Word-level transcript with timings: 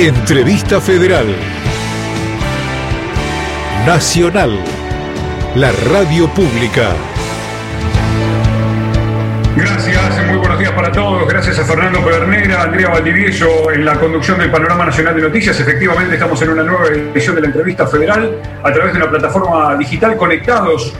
Entrevista 0.00 0.80
Federal. 0.80 1.26
Nacional. 3.84 4.58
La 5.54 5.72
radio 5.92 6.26
pública. 6.28 6.94
Gracias, 9.54 10.26
muy 10.26 10.38
buenos 10.38 10.58
días 10.58 10.72
para 10.72 10.90
todos. 10.90 11.28
Gracias 11.28 11.58
a 11.58 11.66
Fernando 11.66 12.02
Pedernera, 12.02 12.62
Andrea 12.62 12.88
Valdivieso 12.88 13.70
en 13.70 13.84
la 13.84 14.00
conducción 14.00 14.38
del 14.38 14.50
Panorama 14.50 14.86
Nacional 14.86 15.16
de 15.16 15.20
Noticias. 15.20 15.60
Efectivamente, 15.60 16.14
estamos 16.14 16.40
en 16.40 16.48
una 16.48 16.62
nueva 16.62 16.86
edición 16.86 17.34
de 17.34 17.42
la 17.42 17.48
entrevista 17.48 17.86
federal 17.86 18.40
a 18.62 18.72
través 18.72 18.94
de 18.94 19.00
una 19.00 19.10
plataforma 19.10 19.76
digital 19.76 20.16
conectados 20.16 20.94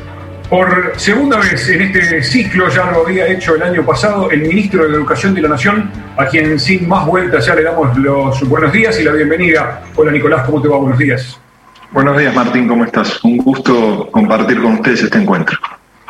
por 0.50 0.92
segunda 0.96 1.38
vez 1.38 1.68
en 1.68 1.80
este 1.80 2.22
ciclo, 2.24 2.68
ya 2.68 2.90
lo 2.90 3.06
había 3.06 3.28
hecho 3.28 3.54
el 3.54 3.62
año 3.62 3.86
pasado, 3.86 4.32
el 4.32 4.42
ministro 4.42 4.82
de 4.86 4.94
Educación 4.94 5.32
de 5.32 5.42
la 5.42 5.48
Nación, 5.48 5.88
a 6.20 6.28
quien 6.28 6.60
sin 6.60 6.86
más 6.86 7.06
vueltas 7.06 7.46
ya 7.46 7.54
le 7.54 7.62
damos 7.62 7.96
los 7.96 8.46
buenos 8.46 8.70
días 8.72 9.00
y 9.00 9.04
la 9.04 9.12
bienvenida. 9.12 9.82
Hola 9.96 10.12
Nicolás, 10.12 10.44
¿cómo 10.44 10.60
te 10.60 10.68
va? 10.68 10.76
Buenos 10.76 10.98
días. 10.98 11.40
Buenos 11.92 12.18
días 12.18 12.34
Martín, 12.34 12.68
¿cómo 12.68 12.84
estás? 12.84 13.24
Un 13.24 13.38
gusto 13.38 14.08
compartir 14.12 14.60
con 14.60 14.74
ustedes 14.74 15.02
este 15.02 15.18
encuentro. 15.18 15.58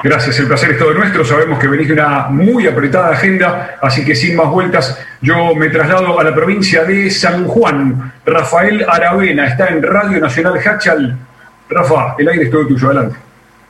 Gracias, 0.02 0.40
el 0.40 0.48
placer 0.48 0.72
es 0.72 0.78
todo 0.78 0.94
nuestro. 0.94 1.24
Sabemos 1.24 1.60
que 1.60 1.68
venís 1.68 1.86
de 1.86 1.94
una 1.94 2.26
muy 2.28 2.66
apretada 2.66 3.10
agenda, 3.10 3.78
así 3.80 4.04
que 4.04 4.16
sin 4.16 4.34
más 4.34 4.48
vueltas, 4.48 4.98
yo 5.20 5.54
me 5.54 5.68
traslado 5.68 6.18
a 6.18 6.24
la 6.24 6.34
provincia 6.34 6.82
de 6.84 7.08
San 7.10 7.44
Juan. 7.44 8.12
Rafael 8.26 8.84
Aravena 8.88 9.46
está 9.46 9.68
en 9.68 9.80
Radio 9.80 10.18
Nacional 10.18 10.58
Hachal. 10.58 11.16
Rafa, 11.68 12.16
el 12.18 12.28
aire 12.28 12.44
es 12.44 12.50
todo 12.50 12.66
tuyo, 12.66 12.88
adelante. 12.88 13.16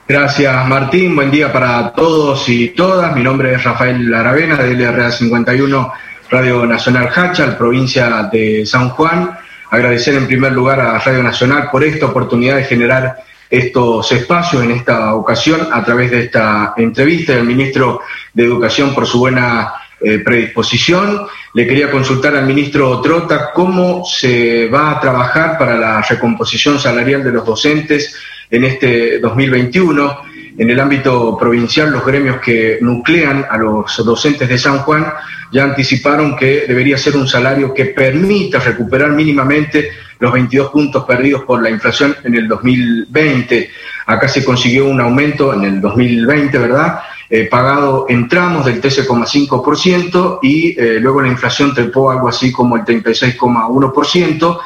Gracias 0.07 0.67
Martín, 0.67 1.15
buen 1.15 1.29
día 1.29 1.53
para 1.53 1.93
todos 1.93 2.49
y 2.49 2.69
todas. 2.69 3.15
Mi 3.15 3.23
nombre 3.23 3.53
es 3.53 3.63
Rafael 3.63 4.11
Aravena 4.13 4.57
de 4.57 4.73
LRA 4.73 5.11
51 5.11 5.93
Radio 6.31 6.65
Nacional 6.65 7.09
Hachal, 7.13 7.57
provincia 7.57 8.29
de 8.31 8.65
San 8.65 8.91
Juan. 8.91 9.37
Agradecer 9.69 10.15
en 10.15 10.27
primer 10.27 10.53
lugar 10.53 10.79
a 10.79 10.97
Radio 10.97 11.21
Nacional 11.21 11.67
por 11.69 11.83
esta 11.83 12.05
oportunidad 12.05 12.55
de 12.55 12.63
generar 12.63 13.17
estos 13.49 14.09
espacios 14.13 14.63
en 14.63 14.71
esta 14.71 15.13
ocasión 15.13 15.67
a 15.73 15.83
través 15.83 16.09
de 16.09 16.21
esta 16.21 16.73
entrevista 16.77 17.33
del 17.33 17.43
ministro 17.43 17.99
de 18.33 18.45
Educación 18.45 18.95
por 18.95 19.05
su 19.05 19.19
buena 19.19 19.73
eh, 19.99 20.19
predisposición. 20.19 21.27
Le 21.53 21.67
quería 21.67 21.91
consultar 21.91 22.33
al 22.37 22.45
ministro 22.45 23.01
Trota 23.01 23.51
cómo 23.53 24.05
se 24.05 24.69
va 24.69 24.91
a 24.91 25.01
trabajar 25.01 25.57
para 25.57 25.75
la 25.75 26.01
recomposición 26.01 26.79
salarial 26.79 27.25
de 27.25 27.31
los 27.33 27.45
docentes 27.45 28.15
en 28.49 28.63
este 28.63 29.19
2021. 29.19 30.30
En 30.57 30.69
el 30.69 30.79
ámbito 30.79 31.37
provincial, 31.37 31.91
los 31.91 32.05
gremios 32.05 32.39
que 32.41 32.77
nuclean 32.81 33.45
a 33.49 33.57
los 33.57 34.03
docentes 34.05 34.49
de 34.49 34.57
San 34.57 34.79
Juan 34.79 35.05
ya 35.51 35.63
anticiparon 35.63 36.35
que 36.35 36.65
debería 36.67 36.97
ser 36.97 37.15
un 37.15 37.27
salario 37.27 37.73
que 37.73 37.85
permita 37.85 38.59
recuperar 38.59 39.11
mínimamente 39.11 39.91
los 40.19 40.31
22 40.31 40.69
puntos 40.71 41.03
perdidos 41.05 41.43
por 41.43 41.61
la 41.61 41.69
inflación 41.69 42.15
en 42.23 42.35
el 42.35 42.47
2020. 42.47 43.69
Acá 44.05 44.27
se 44.27 44.45
consiguió 44.45 44.87
un 44.87 45.01
aumento 45.01 45.53
en 45.53 45.63
el 45.63 45.81
2020, 45.81 46.57
¿verdad? 46.57 46.99
Eh, 47.29 47.47
pagado 47.49 48.05
en 48.09 48.27
tramos 48.27 48.65
del 48.65 48.81
13,5% 48.81 50.39
y 50.41 50.77
eh, 50.77 50.99
luego 50.99 51.21
la 51.21 51.29
inflación 51.29 51.73
trepó 51.73 52.11
algo 52.11 52.27
así 52.27 52.51
como 52.51 52.75
el 52.75 52.83
36,1% 52.83 54.59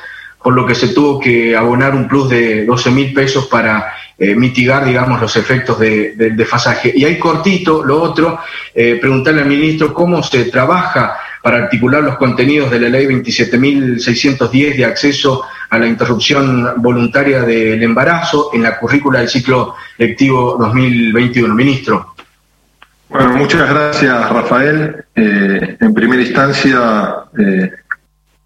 por 0.45 0.53
lo 0.53 0.63
que 0.63 0.75
se 0.75 0.89
tuvo 0.89 1.19
que 1.19 1.57
abonar 1.57 1.95
un 1.95 2.07
plus 2.07 2.29
de 2.29 2.65
12 2.65 2.91
mil 2.91 3.11
pesos 3.15 3.47
para 3.47 3.95
eh, 4.15 4.35
mitigar, 4.35 4.85
digamos, 4.85 5.19
los 5.19 5.35
efectos 5.37 5.79
del 5.79 6.37
desfasaje. 6.37 6.93
Y 6.95 7.03
ahí 7.03 7.17
cortito, 7.17 7.83
lo 7.83 7.99
otro, 7.99 8.39
eh, 8.75 8.99
preguntarle 9.01 9.41
al 9.41 9.47
ministro 9.47 9.91
cómo 9.91 10.21
se 10.21 10.43
trabaja 10.45 11.17
para 11.41 11.63
articular 11.63 12.03
los 12.03 12.17
contenidos 12.17 12.69
de 12.69 12.79
la 12.79 12.89
ley 12.89 13.07
27.610 13.07 14.75
de 14.75 14.85
acceso 14.85 15.41
a 15.67 15.79
la 15.79 15.87
interrupción 15.87 16.73
voluntaria 16.77 17.41
del 17.41 17.81
embarazo 17.81 18.51
en 18.53 18.61
la 18.61 18.77
currícula 18.77 19.21
del 19.21 19.29
ciclo 19.29 19.73
lectivo 19.97 20.57
2021. 20.59 21.55
Ministro. 21.55 22.13
Bueno, 23.09 23.31
muchas 23.31 23.67
gracias, 23.67 24.29
Rafael. 24.29 25.05
Eh, 25.15 25.77
en 25.79 25.93
primera 25.95 26.21
instancia, 26.21 27.15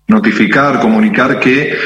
notificar, 0.10 0.80
comunicar 0.80 1.40
que 1.40 1.78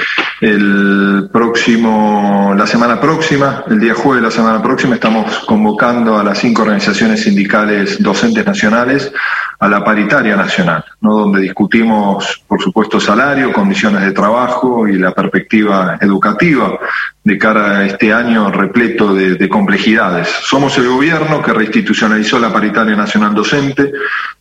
el 0.41 1.29
próximo, 1.31 2.53
la 2.57 2.65
semana 2.65 2.99
próxima, 2.99 3.63
el 3.69 3.79
día 3.79 3.93
jueves 3.93 4.21
de 4.21 4.27
la 4.27 4.35
semana 4.35 4.61
próxima, 4.61 4.95
estamos 4.95 5.39
convocando 5.45 6.17
a 6.17 6.23
las 6.23 6.39
cinco 6.39 6.63
organizaciones 6.63 7.23
sindicales 7.23 8.01
docentes 8.01 8.45
nacionales 8.45 9.11
a 9.59 9.67
la 9.67 9.83
paritaria 9.83 10.35
nacional, 10.35 10.83
¿no? 11.01 11.15
donde 11.15 11.41
discutimos, 11.41 12.43
por 12.47 12.61
supuesto, 12.61 12.99
salario, 12.99 13.53
condiciones 13.53 14.01
de 14.01 14.11
trabajo 14.11 14.87
y 14.87 14.97
la 14.97 15.11
perspectiva 15.11 15.97
educativa 16.01 16.77
de 17.23 17.37
cara 17.37 17.77
a 17.77 17.85
este 17.85 18.11
año 18.11 18.51
repleto 18.51 19.13
de, 19.13 19.35
de 19.35 19.49
complejidades. 19.49 20.27
Somos 20.27 20.77
el 20.77 20.87
gobierno 20.87 21.41
que 21.41 21.53
reinstitucionalizó 21.53 22.39
la 22.39 22.51
paritaria 22.51 22.95
nacional 22.95 23.33
docente, 23.33 23.91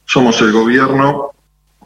somos 0.04 0.40
el 0.40 0.50
gobierno 0.52 1.32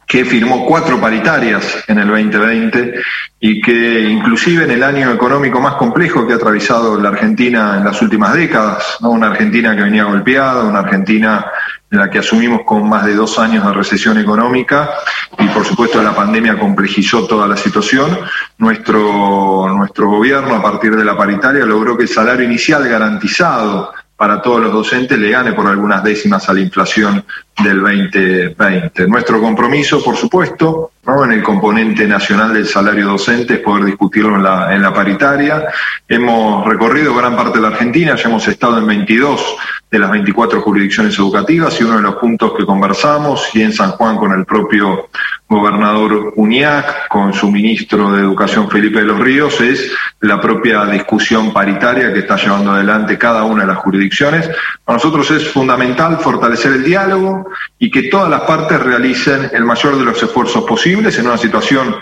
que 0.06 0.24
firmó 0.24 0.64
cuatro 0.64 1.00
paritarias 1.00 1.84
en 1.88 1.98
el 1.98 2.06
2020 2.08 2.94
y 3.40 3.60
que 3.60 4.02
inclusive 4.08 4.64
en 4.64 4.70
el 4.70 4.82
año 4.82 5.10
económico 5.10 5.60
más 5.60 5.74
complejo 5.74 6.26
que 6.26 6.32
ha 6.32 6.36
atravesado 6.36 6.98
la 7.00 7.08
Argentina 7.08 7.76
en 7.76 7.84
las 7.84 8.00
últimas 8.00 8.32
décadas, 8.32 8.98
una 9.00 9.28
Argentina 9.28 9.74
que 9.74 9.82
venía 9.82 10.04
golpeada, 10.04 10.64
una 10.64 10.78
Argentina 10.80 11.46
en 11.90 11.98
la 11.98 12.08
que 12.08 12.20
asumimos 12.20 12.62
con 12.64 12.88
más 12.88 13.04
de 13.04 13.14
dos 13.14 13.38
años 13.38 13.66
de 13.66 13.72
recesión 13.72 14.18
económica 14.18 14.90
y 15.38 15.48
por 15.48 15.64
supuesto 15.64 16.00
la 16.02 16.14
pandemia 16.14 16.58
complejizó 16.58 17.26
toda 17.26 17.48
la 17.48 17.56
situación, 17.56 18.18
nuestro, 18.58 19.68
nuestro 19.76 20.08
gobierno 20.08 20.54
a 20.54 20.62
partir 20.62 20.94
de 20.96 21.04
la 21.04 21.16
paritaria 21.16 21.64
logró 21.64 21.96
que 21.96 22.04
el 22.04 22.08
salario 22.08 22.44
inicial 22.44 22.88
garantizado 22.88 23.92
para 24.16 24.40
todos 24.40 24.62
los 24.62 24.72
docentes 24.72 25.18
le 25.18 25.30
gane 25.30 25.52
por 25.52 25.66
algunas 25.66 26.02
décimas 26.02 26.48
a 26.48 26.54
la 26.54 26.60
inflación 26.60 27.24
del 27.62 27.80
2020. 27.80 29.08
Nuestro 29.08 29.40
compromiso, 29.40 30.02
por 30.02 30.16
supuesto, 30.16 30.92
en 31.24 31.32
el 31.32 31.42
componente 31.42 32.06
nacional 32.06 32.52
del 32.52 32.66
salario 32.66 33.06
docente 33.06 33.54
es 33.54 33.60
poder 33.60 33.84
discutirlo 33.84 34.36
en 34.36 34.82
la, 34.82 34.92
paritaria. 34.92 35.66
Hemos 36.08 36.66
recorrido 36.66 37.14
gran 37.14 37.36
parte 37.36 37.58
de 37.58 37.62
la 37.62 37.68
Argentina, 37.68 38.16
ya 38.16 38.28
hemos 38.28 38.46
estado 38.48 38.78
en 38.78 38.86
22 38.86 39.56
de 39.88 39.98
las 40.00 40.10
24 40.10 40.60
jurisdicciones 40.62 41.16
educativas 41.16 41.80
y 41.80 41.84
uno 41.84 41.96
de 41.96 42.02
los 42.02 42.16
puntos 42.16 42.52
que 42.56 42.66
conversamos, 42.66 43.48
y 43.54 43.62
en 43.62 43.72
San 43.72 43.92
Juan 43.92 44.16
con 44.16 44.32
el 44.32 44.44
propio 44.44 45.08
gobernador 45.48 46.32
Uñac, 46.34 47.06
con 47.08 47.32
su 47.32 47.52
ministro 47.52 48.12
de 48.12 48.20
Educación 48.20 48.68
Felipe 48.68 48.98
de 48.98 49.06
los 49.06 49.20
Ríos, 49.20 49.60
es 49.60 49.92
la 50.20 50.40
propia 50.40 50.84
discusión 50.86 51.52
paritaria 51.52 52.12
que 52.12 52.20
está 52.20 52.36
llevando 52.36 52.72
adelante 52.72 53.16
cada 53.16 53.44
una 53.44 53.62
de 53.62 53.68
las 53.68 53.78
jurisdicciones. 53.78 54.50
Para 54.84 54.96
nosotros 54.96 55.30
es 55.30 55.48
fundamental 55.48 56.18
fortalecer 56.18 56.72
el 56.72 56.84
diálogo 56.84 57.45
y 57.78 57.90
que 57.90 58.04
todas 58.04 58.30
las 58.30 58.42
partes 58.42 58.80
realicen 58.80 59.50
el 59.52 59.64
mayor 59.64 59.96
de 59.96 60.04
los 60.04 60.22
esfuerzos 60.22 60.64
posibles 60.64 61.18
en 61.18 61.26
una 61.26 61.38
situación 61.38 61.94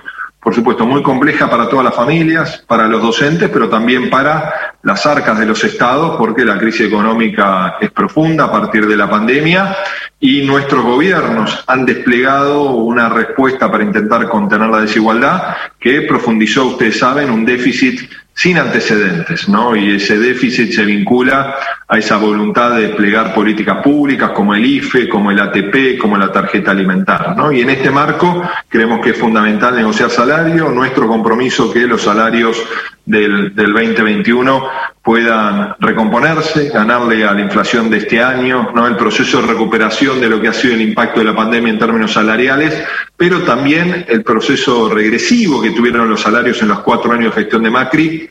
por 0.44 0.54
supuesto, 0.54 0.84
muy 0.84 1.02
compleja 1.02 1.48
para 1.48 1.70
todas 1.70 1.86
las 1.86 1.94
familias, 1.94 2.62
para 2.68 2.86
los 2.86 3.00
docentes, 3.00 3.48
pero 3.48 3.70
también 3.70 4.10
para 4.10 4.74
las 4.82 5.06
arcas 5.06 5.38
de 5.38 5.46
los 5.46 5.64
estados, 5.64 6.16
porque 6.18 6.44
la 6.44 6.58
crisis 6.58 6.86
económica 6.86 7.76
es 7.80 7.90
profunda 7.90 8.44
a 8.44 8.52
partir 8.52 8.86
de 8.86 8.94
la 8.94 9.08
pandemia 9.08 9.74
y 10.20 10.42
nuestros 10.42 10.84
gobiernos 10.84 11.64
han 11.66 11.86
desplegado 11.86 12.72
una 12.72 13.08
respuesta 13.08 13.72
para 13.72 13.84
intentar 13.84 14.28
contener 14.28 14.68
la 14.68 14.82
desigualdad 14.82 15.56
que 15.80 16.02
profundizó, 16.02 16.66
ustedes 16.66 16.98
saben, 16.98 17.30
un 17.30 17.46
déficit 17.46 18.02
sin 18.34 18.58
antecedentes, 18.58 19.48
¿no? 19.48 19.76
Y 19.76 19.96
ese 19.96 20.18
déficit 20.18 20.72
se 20.72 20.84
vincula 20.84 21.54
a 21.86 21.98
esa 21.98 22.16
voluntad 22.16 22.74
de 22.74 22.88
desplegar 22.88 23.32
políticas 23.32 23.82
públicas 23.82 24.30
como 24.30 24.54
el 24.54 24.66
IFE, 24.66 25.08
como 25.08 25.30
el 25.30 25.38
ATP, 25.38 25.98
como 25.98 26.16
la 26.16 26.32
tarjeta 26.32 26.72
alimentar, 26.72 27.36
¿no? 27.36 27.52
Y 27.52 27.60
en 27.60 27.70
este 27.70 27.90
marco 27.90 28.42
creemos 28.68 29.00
que 29.00 29.10
es 29.10 29.18
fundamental 29.18 29.76
negociar 29.76 30.10
salario, 30.10 30.70
nuestro 30.70 31.06
compromiso 31.06 31.72
que 31.72 31.86
los 31.86 32.02
salarios 32.02 32.60
del, 33.06 33.54
del 33.54 33.72
2021 33.72 34.68
puedan 35.04 35.74
recomponerse, 35.80 36.70
ganarle 36.70 37.26
a 37.26 37.34
la 37.34 37.42
inflación 37.42 37.90
de 37.90 37.98
este 37.98 38.22
año, 38.22 38.70
¿no? 38.74 38.86
el 38.86 38.96
proceso 38.96 39.42
de 39.42 39.48
recuperación 39.48 40.18
de 40.18 40.30
lo 40.30 40.40
que 40.40 40.48
ha 40.48 40.54
sido 40.54 40.72
el 40.74 40.80
impacto 40.80 41.20
de 41.20 41.26
la 41.26 41.36
pandemia 41.36 41.74
en 41.74 41.78
términos 41.78 42.14
salariales, 42.14 42.82
pero 43.14 43.42
también 43.42 44.06
el 44.08 44.22
proceso 44.22 44.88
regresivo 44.88 45.60
que 45.60 45.72
tuvieron 45.72 46.08
los 46.08 46.22
salarios 46.22 46.62
en 46.62 46.68
los 46.68 46.80
cuatro 46.80 47.12
años 47.12 47.34
de 47.34 47.42
gestión 47.42 47.62
de 47.64 47.70
Macri, 47.70 48.30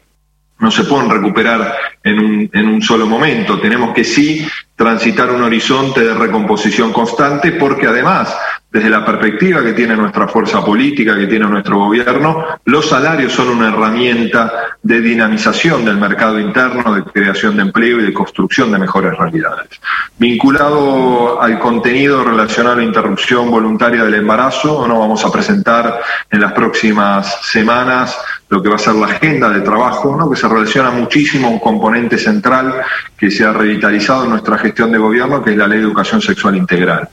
no 0.64 0.72
se 0.72 0.86
pueden 0.86 1.10
recuperar 1.10 1.76
en 2.04 2.20
un, 2.20 2.50
en 2.54 2.68
un 2.68 2.82
solo 2.82 3.06
momento. 3.06 3.60
Tenemos 3.60 3.94
que 3.94 4.06
sí 4.06 4.48
transitar 4.76 5.30
un 5.30 5.44
horizonte 5.44 6.04
de 6.04 6.14
recomposición 6.14 6.94
constante 6.94 7.52
porque 7.52 7.88
además 7.88 8.36
desde 8.74 8.90
la 8.90 9.06
perspectiva 9.06 9.64
que 9.64 9.74
tiene 9.74 9.96
nuestra 9.96 10.28
fuerza 10.28 10.66
política, 10.66 11.16
que 11.16 11.28
tiene 11.28 11.46
nuestro 11.46 11.78
gobierno, 11.78 12.44
los 12.66 12.90
salarios 12.90 13.32
son 13.32 13.50
una 13.50 13.68
herramienta 13.68 14.52
de 14.82 15.00
dinamización 15.00 15.86
del 15.86 15.98
mercado 15.98 16.40
interno, 16.40 16.96
de 16.96 17.04
creación 17.04 17.56
de 17.56 17.62
empleo 17.62 18.00
y 18.00 18.06
de 18.06 18.12
construcción 18.12 18.72
de 18.72 18.80
mejores 18.80 19.16
realidades. 19.16 19.80
Vinculado 20.18 21.40
al 21.40 21.60
contenido 21.60 22.24
relacionado 22.24 22.74
a 22.74 22.78
la 22.78 22.84
interrupción 22.84 23.52
voluntaria 23.52 24.04
del 24.04 24.16
embarazo, 24.16 24.88
no 24.88 25.00
vamos 25.00 25.24
a 25.24 25.32
presentar 25.32 26.02
en 26.32 26.42
las 26.42 26.54
próximas 26.54 27.46
semanas 27.46 28.18
lo 28.50 28.64
que 28.64 28.70
va 28.70 28.78
a 28.78 28.80
ser 28.80 28.96
la 28.96 29.06
agenda 29.06 29.50
de 29.50 29.62
trabajo, 29.62 30.16
¿no? 30.18 30.32
que 30.32 30.36
se 30.36 30.48
relaciona 30.48 30.90
muchísimo 30.90 31.48
a 31.48 31.52
un 31.52 31.60
componente 31.60 32.18
central 32.18 32.82
que 33.16 33.30
se 33.30 33.46
ha 33.46 33.54
revitalizado 33.54 34.24
en 34.24 34.32
nuestra 34.32 34.58
gestión 34.58 34.92
de 34.92 34.98
gobierno, 34.98 35.44
que 35.44 35.52
es 35.52 35.58
la 35.58 35.68
ley 35.68 35.78
de 35.78 35.86
educación 35.86 36.24
sexual 36.24 36.56
integral 36.56 37.08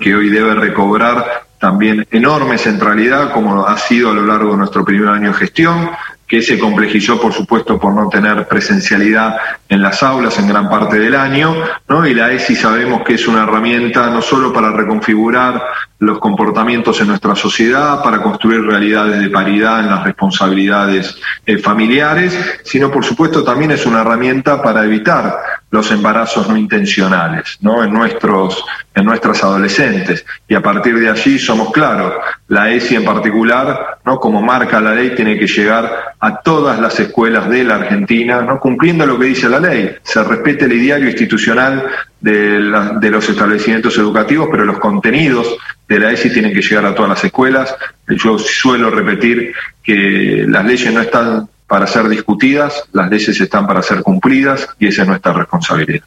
que 0.00 0.14
hoy 0.14 0.28
debe 0.28 0.54
recobrar 0.54 1.46
también 1.58 2.06
enorme 2.10 2.58
centralidad, 2.58 3.32
como 3.32 3.66
ha 3.66 3.78
sido 3.78 4.10
a 4.10 4.14
lo 4.14 4.26
largo 4.26 4.52
de 4.52 4.58
nuestro 4.58 4.84
primer 4.84 5.08
año 5.08 5.32
de 5.32 5.38
gestión, 5.38 5.90
que 6.26 6.42
se 6.42 6.58
complejizó, 6.58 7.18
por 7.18 7.32
supuesto, 7.32 7.78
por 7.78 7.94
no 7.94 8.08
tener 8.08 8.46
presencialidad 8.46 9.36
en 9.68 9.80
las 9.80 10.02
aulas 10.02 10.38
en 10.38 10.46
gran 10.46 10.68
parte 10.68 10.98
del 10.98 11.14
año, 11.14 11.54
¿no? 11.88 12.06
Y 12.06 12.12
la 12.12 12.30
ESI 12.32 12.54
sabemos 12.54 13.02
que 13.02 13.14
es 13.14 13.26
una 13.26 13.44
herramienta 13.44 14.10
no 14.10 14.20
solo 14.20 14.52
para 14.52 14.70
reconfigurar 14.70 15.62
los 16.00 16.18
comportamientos 16.18 17.00
en 17.00 17.08
nuestra 17.08 17.34
sociedad, 17.34 18.02
para 18.02 18.20
construir 18.20 18.60
realidades 18.60 19.20
de 19.20 19.30
paridad 19.30 19.80
en 19.80 19.88
las 19.88 20.04
responsabilidades 20.04 21.16
eh, 21.46 21.56
familiares, 21.58 22.60
sino, 22.62 22.90
por 22.90 23.04
supuesto, 23.04 23.42
también 23.42 23.70
es 23.70 23.86
una 23.86 24.02
herramienta 24.02 24.62
para 24.62 24.84
evitar 24.84 25.34
los 25.70 25.90
embarazos 25.90 26.48
no 26.48 26.56
intencionales 26.56 27.58
¿no? 27.60 27.84
En, 27.84 27.92
nuestros, 27.92 28.64
en 28.94 29.04
nuestras 29.04 29.42
adolescentes. 29.44 30.24
Y 30.48 30.54
a 30.54 30.62
partir 30.62 30.98
de 30.98 31.10
allí 31.10 31.38
somos 31.38 31.72
claros, 31.72 32.14
la 32.48 32.70
ESI 32.70 32.96
en 32.96 33.04
particular, 33.04 33.98
¿no? 34.04 34.18
como 34.18 34.40
marca 34.40 34.80
la 34.80 34.94
ley, 34.94 35.14
tiene 35.14 35.38
que 35.38 35.46
llegar 35.46 36.14
a 36.18 36.40
todas 36.40 36.80
las 36.80 36.98
escuelas 36.98 37.48
de 37.50 37.64
la 37.64 37.76
Argentina, 37.76 38.40
¿no? 38.40 38.58
cumpliendo 38.58 39.06
lo 39.06 39.18
que 39.18 39.26
dice 39.26 39.48
la 39.48 39.60
ley. 39.60 39.94
Se 40.02 40.22
respete 40.24 40.64
el 40.64 40.72
ideario 40.72 41.08
institucional 41.08 41.86
de, 42.20 42.72
de 43.00 43.10
los 43.10 43.28
establecimientos 43.28 43.96
educativos, 43.98 44.48
pero 44.50 44.64
los 44.64 44.78
contenidos 44.78 45.56
de 45.86 45.98
la 45.98 46.12
ESI 46.12 46.32
tienen 46.32 46.54
que 46.54 46.62
llegar 46.62 46.86
a 46.86 46.94
todas 46.94 47.10
las 47.10 47.24
escuelas. 47.24 47.74
Yo 48.08 48.38
suelo 48.38 48.90
repetir 48.90 49.52
que 49.82 50.46
las 50.48 50.64
leyes 50.64 50.92
no 50.92 51.02
están 51.02 51.48
para 51.68 51.86
ser 51.86 52.08
discutidas, 52.08 52.84
las 52.92 53.10
leyes 53.10 53.40
están 53.40 53.66
para 53.66 53.82
ser 53.82 54.02
cumplidas 54.02 54.66
y 54.78 54.88
esa 54.88 55.02
es 55.02 55.08
nuestra 55.08 55.34
responsabilidad. 55.34 56.02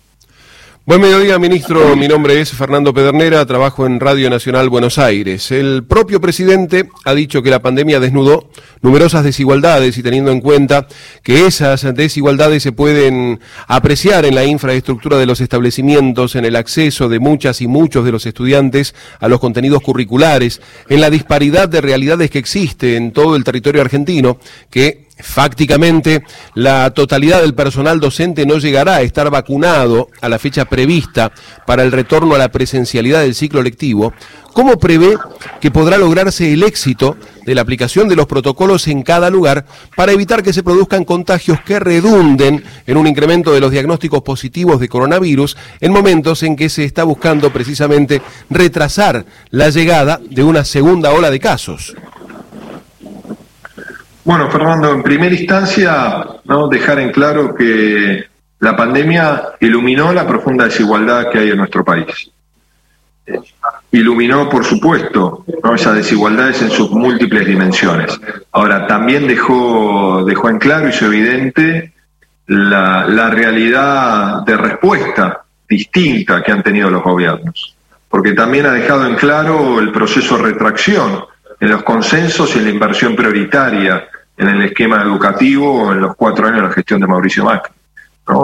Buen 0.84 1.00
mediodía, 1.00 1.38
ministro. 1.38 1.96
Mi 1.96 2.08
nombre 2.08 2.42
es 2.42 2.52
Fernando 2.52 2.92
Pedernera, 2.92 3.46
trabajo 3.46 3.86
en 3.86 4.00
Radio 4.00 4.32
Nacional 4.32 4.68
Buenos 4.68 4.98
Aires. 4.98 5.52
El 5.52 5.84
propio 5.84 6.20
presidente 6.20 6.90
ha 7.06 7.14
dicho 7.14 7.44
que 7.44 7.52
la 7.52 7.62
pandemia 7.62 8.00
desnudó 8.00 8.50
numerosas 8.82 9.24
desigualdades 9.24 9.96
y 10.00 10.02
teniendo 10.04 10.32
en 10.32 10.42
cuenta 10.42 10.88
que 11.22 11.46
esas 11.46 11.94
desigualdades 11.94 12.64
se 12.64 12.72
pueden 12.72 13.40
apreciar 13.68 14.26
en 14.26 14.34
la 14.34 14.44
infraestructura 14.44 15.20
de 15.20 15.28
los 15.28 15.40
establecimientos, 15.40 16.36
en 16.36 16.46
el 16.46 16.56
acceso 16.56 17.08
de 17.08 17.20
muchas 17.20 17.62
y 17.62 17.68
muchos 17.68 18.04
de 18.04 18.12
los 18.12 18.26
estudiantes 18.26 18.96
a 19.20 19.28
los 19.28 19.40
contenidos 19.40 19.84
curriculares, 19.84 20.60
en 20.90 21.02
la 21.02 21.12
disparidad 21.12 21.70
de 21.70 21.82
realidades 21.82 22.32
que 22.32 22.40
existe 22.40 22.96
en 22.96 23.12
todo 23.12 23.36
el 23.36 23.44
territorio 23.44 23.82
argentino, 23.82 24.40
que 24.72 25.11
Fácticamente, 25.22 26.24
la 26.56 26.92
totalidad 26.92 27.42
del 27.42 27.54
personal 27.54 28.00
docente 28.00 28.46
no 28.46 28.58
llegará 28.58 28.96
a 28.96 29.02
estar 29.02 29.30
vacunado 29.30 30.10
a 30.22 30.30
la 30.30 30.40
fecha 30.40 30.66
prevista 30.66 31.32
para 31.66 31.84
el 31.84 31.92
retorno 31.92 32.36
a 32.36 32.40
la 32.40 32.52
presencialidad 32.52 33.22
del 33.22 33.36
ciclo 33.36 33.62
lectivo. 33.62 34.14
¿Cómo 34.54 34.78
prevé 34.78 35.16
que 35.62 35.72
podrá 35.72 35.98
lograrse 35.98 36.52
el 36.52 36.64
éxito 36.64 37.16
de 37.46 37.56
la 37.56 37.62
aplicación 37.62 38.10
de 38.10 38.18
los 38.18 38.28
protocolos 38.28 38.88
en 38.88 39.02
cada 39.02 39.30
lugar 39.30 39.66
para 39.96 40.12
evitar 40.12 40.44
que 40.44 40.52
se 40.52 40.64
produzcan 40.64 41.06
contagios 41.06 41.62
que 41.62 41.80
redunden 41.80 42.64
en 42.86 42.98
un 42.98 43.08
incremento 43.08 43.54
de 43.54 43.62
los 43.62 43.72
diagnósticos 43.72 44.22
positivos 44.24 44.80
de 44.80 44.90
coronavirus 44.90 45.56
en 45.80 45.94
momentos 45.94 46.44
en 46.44 46.58
que 46.58 46.68
se 46.70 46.84
está 46.84 47.04
buscando 47.06 47.54
precisamente 47.54 48.22
retrasar 48.50 49.26
la 49.50 49.70
llegada 49.70 50.20
de 50.30 50.44
una 50.44 50.66
segunda 50.66 51.12
ola 51.12 51.32
de 51.32 51.40
casos? 51.40 51.96
Bueno, 54.24 54.52
Fernando, 54.52 54.92
en 54.92 55.02
primera 55.02 55.34
instancia, 55.34 56.26
¿no? 56.46 56.68
dejar 56.68 57.00
en 57.00 57.12
claro 57.12 57.56
que 57.56 58.26
la 58.60 58.76
pandemia 58.76 59.54
iluminó 59.60 60.14
la 60.14 60.28
profunda 60.28 60.66
desigualdad 60.66 61.32
que 61.32 61.40
hay 61.40 61.50
en 61.50 61.58
nuestro 61.58 61.84
país. 61.84 62.30
Iluminó, 63.92 64.48
por 64.48 64.64
supuesto, 64.64 65.44
¿no? 65.64 65.74
esas 65.74 65.96
desigualdades 65.96 66.62
en 66.62 66.70
sus 66.70 66.92
múltiples 66.92 67.48
dimensiones. 67.48 68.20
Ahora, 68.52 68.86
también 68.86 69.28
dejó, 69.28 70.24
dejó 70.24 70.50
en 70.50 70.60
claro, 70.60 70.90
y 70.90 71.04
evidente, 71.04 71.94
la, 72.46 73.08
la 73.08 73.32
realidad 73.32 74.44
de 74.44 74.56
respuesta 74.56 75.42
distinta 75.68 76.44
que 76.44 76.52
han 76.52 76.62
tenido 76.62 76.92
los 76.92 77.02
gobiernos. 77.02 77.76
Porque 78.08 78.34
también 78.34 78.68
ha 78.68 78.74
dejado 78.74 79.08
en 79.08 79.16
claro 79.16 79.80
el 79.80 79.92
proceso 79.92 80.38
de 80.38 80.44
retracción 80.44 81.26
en 81.62 81.70
los 81.70 81.84
consensos 81.84 82.56
y 82.56 82.60
en 82.60 82.66
la 82.66 82.72
inversión 82.72 83.16
prioritaria 83.16 84.10
en 84.36 84.48
el 84.48 84.64
esquema 84.64 85.02
educativo 85.04 85.92
en 85.92 86.02
los 86.02 86.16
cuatro 86.16 86.48
años 86.48 86.64
de 86.64 86.68
la 86.68 86.74
gestión 86.74 87.00
de 87.00 87.08
Mauricio 87.08 87.46
Macri. 87.46 87.74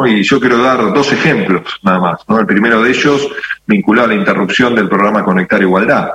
Y 0.08 0.24
yo 0.24 0.40
quiero 0.40 0.60
dar 0.60 0.94
dos 0.94 1.12
ejemplos 1.12 1.80
nada 1.82 2.00
más. 2.00 2.22
¿no? 2.28 2.40
El 2.40 2.46
primero 2.46 2.82
de 2.84 2.92
ellos 2.92 3.28
vinculado 3.66 4.06
a 4.06 4.10
la 4.10 4.16
interrupción 4.16 4.76
del 4.76 4.88
programa 4.88 5.24
Conectar 5.24 5.62
Igualdad, 5.62 6.10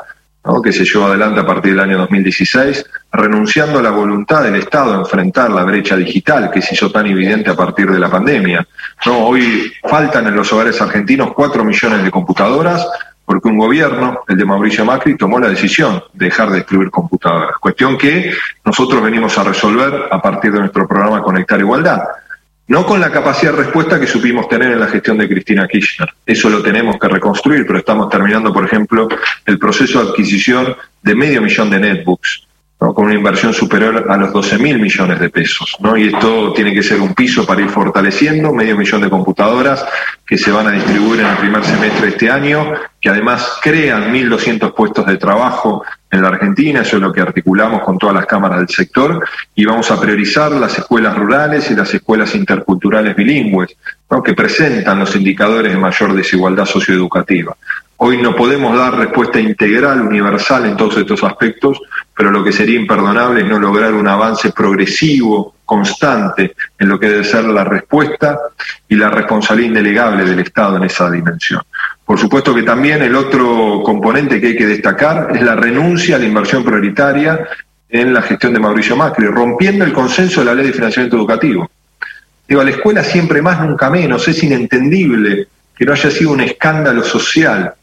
que 0.62 0.72
se 0.72 0.84
llevó 0.84 1.06
adelante 1.06 1.40
a 1.40 1.46
partir 1.46 1.72
del 1.72 1.80
año 1.80 1.98
2016, 1.98 2.84
renunciando 3.12 3.80
a 3.80 3.82
la 3.82 3.90
voluntad 3.90 4.44
del 4.44 4.56
Estado 4.56 4.92
de 4.92 4.98
enfrentar 4.98 5.50
la 5.50 5.64
brecha 5.64 5.96
digital 5.96 6.50
que 6.50 6.62
se 6.62 6.74
hizo 6.74 6.92
tan 6.92 7.06
evidente 7.06 7.50
a 7.50 7.56
partir 7.56 7.90
de 7.90 7.98
la 7.98 8.10
pandemia. 8.10 8.66
¿no? 9.06 9.26
Hoy 9.26 9.72
faltan 9.88 10.28
en 10.28 10.36
los 10.36 10.52
hogares 10.52 10.80
argentinos 10.80 11.32
cuatro 11.34 11.64
millones 11.64 12.04
de 12.04 12.10
computadoras, 12.10 12.86
porque 13.24 13.48
un 13.48 13.58
gobierno, 13.58 14.20
el 14.28 14.36
de 14.36 14.44
Mauricio 14.44 14.84
Macri, 14.84 15.16
tomó 15.16 15.38
la 15.38 15.48
decisión 15.48 16.02
de 16.12 16.26
dejar 16.26 16.50
de 16.50 16.58
distribuir 16.58 16.90
computadoras. 16.90 17.56
Cuestión 17.58 17.96
que 17.96 18.32
nosotros 18.64 19.02
venimos 19.02 19.36
a 19.38 19.44
resolver 19.44 20.08
a 20.10 20.20
partir 20.20 20.52
de 20.52 20.60
nuestro 20.60 20.86
programa 20.86 21.22
Conectar 21.22 21.58
Igualdad. 21.60 22.00
No 22.68 22.86
con 22.86 23.00
la 23.00 23.10
capacidad 23.10 23.52
de 23.52 23.64
respuesta 23.64 23.98
que 24.00 24.06
supimos 24.06 24.48
tener 24.48 24.72
en 24.72 24.80
la 24.80 24.86
gestión 24.86 25.18
de 25.18 25.28
Cristina 25.28 25.66
Kirchner. 25.66 26.08
Eso 26.24 26.48
lo 26.48 26.62
tenemos 26.62 26.96
que 26.98 27.08
reconstruir, 27.08 27.66
pero 27.66 27.78
estamos 27.78 28.08
terminando, 28.08 28.52
por 28.52 28.64
ejemplo, 28.64 29.08
el 29.44 29.58
proceso 29.58 30.02
de 30.02 30.10
adquisición 30.10 30.76
de 31.02 31.14
medio 31.14 31.42
millón 31.42 31.70
de 31.70 31.80
netbooks 31.80 32.46
con 32.90 33.04
una 33.04 33.14
inversión 33.14 33.54
superior 33.54 34.06
a 34.08 34.16
los 34.16 34.32
12 34.32 34.58
mil 34.58 34.78
millones 34.80 35.20
de 35.20 35.30
pesos. 35.30 35.76
¿no? 35.78 35.96
Y 35.96 36.08
esto 36.08 36.52
tiene 36.52 36.74
que 36.74 36.82
ser 36.82 37.00
un 37.00 37.14
piso 37.14 37.46
para 37.46 37.60
ir 37.60 37.68
fortaleciendo, 37.68 38.52
medio 38.52 38.76
millón 38.76 39.02
de 39.02 39.10
computadoras 39.10 39.84
que 40.26 40.36
se 40.36 40.50
van 40.50 40.66
a 40.66 40.72
distribuir 40.72 41.20
en 41.20 41.26
el 41.26 41.36
primer 41.36 41.64
semestre 41.64 42.06
de 42.06 42.08
este 42.08 42.30
año, 42.30 42.72
que 43.00 43.08
además 43.08 43.58
crean 43.62 44.12
1.200 44.12 44.74
puestos 44.74 45.06
de 45.06 45.16
trabajo 45.16 45.84
en 46.10 46.22
la 46.22 46.28
Argentina, 46.28 46.82
eso 46.82 46.96
es 46.96 47.02
lo 47.02 47.12
que 47.12 47.20
articulamos 47.20 47.82
con 47.82 47.98
todas 47.98 48.14
las 48.14 48.26
cámaras 48.26 48.58
del 48.58 48.68
sector, 48.68 49.24
y 49.54 49.64
vamos 49.64 49.90
a 49.90 50.00
priorizar 50.00 50.52
las 50.52 50.78
escuelas 50.78 51.16
rurales 51.16 51.70
y 51.70 51.74
las 51.74 51.92
escuelas 51.94 52.34
interculturales 52.34 53.14
bilingües, 53.14 53.76
¿no? 54.10 54.22
que 54.22 54.34
presentan 54.34 54.98
los 54.98 55.14
indicadores 55.16 55.72
de 55.72 55.78
mayor 55.78 56.14
desigualdad 56.14 56.66
socioeducativa. 56.66 57.56
Hoy 58.04 58.20
no 58.20 58.34
podemos 58.34 58.76
dar 58.76 58.96
respuesta 58.96 59.38
integral, 59.38 60.00
universal 60.00 60.66
en 60.66 60.76
todos 60.76 60.96
estos 60.96 61.22
aspectos, 61.22 61.80
pero 62.16 62.32
lo 62.32 62.42
que 62.42 62.50
sería 62.50 62.74
imperdonable 62.74 63.42
es 63.42 63.46
no 63.46 63.60
lograr 63.60 63.94
un 63.94 64.08
avance 64.08 64.50
progresivo, 64.50 65.54
constante, 65.64 66.56
en 66.80 66.88
lo 66.88 66.98
que 66.98 67.08
debe 67.08 67.22
ser 67.22 67.44
la 67.44 67.62
respuesta 67.62 68.40
y 68.88 68.96
la 68.96 69.08
responsabilidad 69.08 69.68
indelegable 69.68 70.24
del 70.24 70.40
Estado 70.40 70.78
en 70.78 70.82
esa 70.82 71.08
dimensión. 71.12 71.62
Por 72.04 72.18
supuesto 72.18 72.52
que 72.52 72.64
también 72.64 73.02
el 73.02 73.14
otro 73.14 73.80
componente 73.84 74.40
que 74.40 74.48
hay 74.48 74.56
que 74.56 74.66
destacar 74.66 75.28
es 75.32 75.40
la 75.40 75.54
renuncia 75.54 76.16
a 76.16 76.18
la 76.18 76.26
inversión 76.26 76.64
prioritaria 76.64 77.46
en 77.88 78.12
la 78.12 78.22
gestión 78.22 78.52
de 78.52 78.58
Mauricio 78.58 78.96
Macri, 78.96 79.26
rompiendo 79.26 79.84
el 79.84 79.92
consenso 79.92 80.40
de 80.40 80.46
la 80.46 80.54
ley 80.56 80.66
de 80.66 80.72
financiamiento 80.72 81.16
educativo. 81.16 81.70
Digo, 82.48 82.62
a 82.62 82.64
la 82.64 82.70
escuela 82.70 83.04
siempre 83.04 83.40
más, 83.40 83.64
nunca 83.64 83.88
menos, 83.90 84.26
es 84.26 84.42
inentendible 84.42 85.46
que 85.76 85.84
no 85.84 85.92
haya 85.92 86.10
sido 86.10 86.32
un 86.32 86.40
escándalo 86.40 87.04
social 87.04 87.74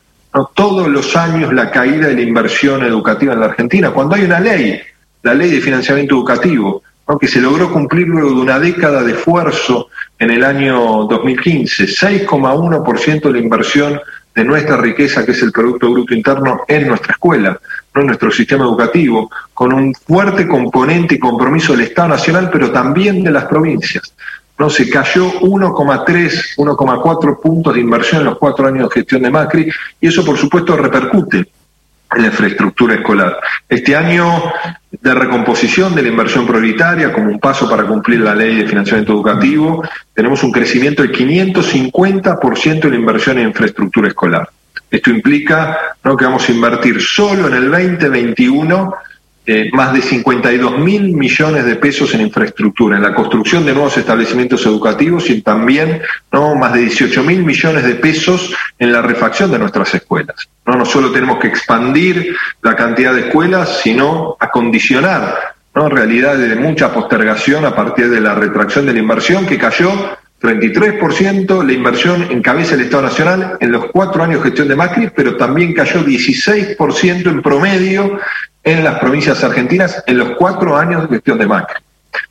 todos 0.53 0.87
los 0.87 1.15
años 1.15 1.53
la 1.53 1.71
caída 1.71 2.07
de 2.07 2.15
la 2.15 2.21
inversión 2.21 2.83
educativa 2.83 3.33
en 3.33 3.39
la 3.39 3.47
Argentina, 3.47 3.91
cuando 3.91 4.15
hay 4.15 4.23
una 4.23 4.39
ley, 4.39 4.79
la 5.23 5.33
ley 5.33 5.51
de 5.51 5.61
financiamiento 5.61 6.15
educativo, 6.15 6.83
que 7.17 7.27
se 7.27 7.41
logró 7.41 7.71
cumplir 7.71 8.07
luego 8.07 8.29
de 8.29 8.41
una 8.41 8.59
década 8.59 9.01
de 9.03 9.13
esfuerzo 9.13 9.87
en 10.19 10.29
el 10.29 10.43
año 10.43 11.05
2015, 11.05 11.85
6,1% 11.85 13.21
de 13.21 13.31
la 13.31 13.39
inversión 13.39 13.99
de 14.35 14.43
nuestra 14.43 14.77
riqueza, 14.77 15.25
que 15.25 15.31
es 15.31 15.41
el 15.41 15.51
Producto 15.51 15.91
Bruto 15.91 16.13
Interno, 16.13 16.61
en 16.67 16.87
nuestra 16.87 17.13
escuela, 17.13 17.59
¿no? 17.95 18.01
en 18.01 18.07
nuestro 18.07 18.31
sistema 18.31 18.63
educativo, 18.65 19.31
con 19.53 19.73
un 19.73 19.93
fuerte 19.93 20.47
componente 20.47 21.15
y 21.15 21.19
compromiso 21.19 21.73
del 21.73 21.87
Estado 21.87 22.09
Nacional, 22.09 22.49
pero 22.51 22.71
también 22.71 23.23
de 23.23 23.31
las 23.31 23.45
provincias. 23.45 24.13
¿No? 24.59 24.69
Se 24.69 24.89
cayó 24.89 25.39
1,3, 25.39 26.55
1,4 26.57 27.39
puntos 27.41 27.73
de 27.73 27.79
inversión 27.79 28.21
en 28.21 28.27
los 28.27 28.37
cuatro 28.37 28.67
años 28.67 28.89
de 28.89 28.95
gestión 28.95 29.23
de 29.23 29.31
Macri 29.31 29.71
y 30.01 30.07
eso 30.07 30.23
por 30.23 30.37
supuesto 30.37 30.75
repercute 30.75 31.37
en 32.11 32.21
la 32.21 32.27
infraestructura 32.27 32.95
escolar. 32.95 33.39
Este 33.67 33.95
año 33.95 34.51
de 34.91 35.13
recomposición 35.13 35.95
de 35.95 36.01
la 36.01 36.09
inversión 36.09 36.45
prioritaria 36.45 37.13
como 37.13 37.29
un 37.29 37.39
paso 37.39 37.69
para 37.69 37.83
cumplir 37.83 38.19
la 38.19 38.35
ley 38.35 38.57
de 38.57 38.67
financiamiento 38.67 39.13
educativo, 39.13 39.83
tenemos 40.13 40.43
un 40.43 40.51
crecimiento 40.51 41.03
del 41.03 41.13
550% 41.13 42.81
de 42.81 42.89
la 42.89 42.95
inversión 42.95 43.37
en 43.39 43.47
infraestructura 43.47 44.09
escolar. 44.09 44.49
Esto 44.91 45.11
implica 45.11 45.77
¿no? 46.03 46.17
que 46.17 46.25
vamos 46.25 46.49
a 46.49 46.51
invertir 46.51 46.99
solo 47.01 47.47
en 47.47 47.53
el 47.53 47.71
2021 47.71 48.93
eh, 49.51 49.67
más 49.73 49.93
de 49.93 50.03
52 50.03 50.77
mil 50.77 51.11
millones 51.15 51.65
de 51.65 51.75
pesos 51.75 52.13
en 52.13 52.21
infraestructura, 52.21 52.97
en 52.97 53.01
la 53.01 53.15
construcción 53.15 53.65
de 53.65 53.73
nuevos 53.73 53.97
establecimientos 53.97 54.63
educativos 54.67 55.27
y 55.31 55.41
también 55.41 56.03
¿no? 56.31 56.53
más 56.53 56.73
de 56.73 56.81
18 56.81 57.23
mil 57.23 57.43
millones 57.43 57.83
de 57.83 57.95
pesos 57.95 58.53
en 58.77 58.91
la 58.91 59.01
refacción 59.01 59.49
de 59.49 59.57
nuestras 59.57 59.91
escuelas. 59.95 60.35
¿no? 60.67 60.75
no 60.75 60.85
solo 60.85 61.11
tenemos 61.11 61.39
que 61.39 61.47
expandir 61.47 62.35
la 62.61 62.75
cantidad 62.75 63.11
de 63.11 63.21
escuelas, 63.21 63.79
sino 63.81 64.37
acondicionar 64.39 65.55
¿no? 65.73 65.89
realidades 65.89 66.47
de 66.47 66.55
mucha 66.55 66.93
postergación 66.93 67.65
a 67.65 67.75
partir 67.75 68.07
de 68.07 68.21
la 68.21 68.35
retracción 68.35 68.85
de 68.85 68.93
la 68.93 68.99
inversión 68.99 69.47
que 69.47 69.57
cayó 69.57 69.91
33% 70.41 71.65
la 71.65 71.73
inversión 71.73 72.27
en 72.29 72.41
cabeza 72.41 72.75
del 72.75 72.85
Estado 72.85 73.03
Nacional 73.03 73.57
en 73.59 73.71
los 73.71 73.85
cuatro 73.87 74.23
años 74.23 74.43
de 74.43 74.49
gestión 74.49 74.67
de 74.67 74.75
Macri, 74.75 75.09
pero 75.13 75.35
también 75.35 75.73
cayó 75.73 76.05
16% 76.05 77.29
en 77.29 77.41
promedio 77.41 78.19
en 78.63 78.83
las 78.83 78.99
provincias 78.99 79.43
argentinas 79.43 80.03
en 80.05 80.17
los 80.17 80.31
cuatro 80.31 80.77
años 80.77 81.03
de 81.03 81.15
gestión 81.15 81.37
de 81.37 81.47
Macri. 81.47 81.79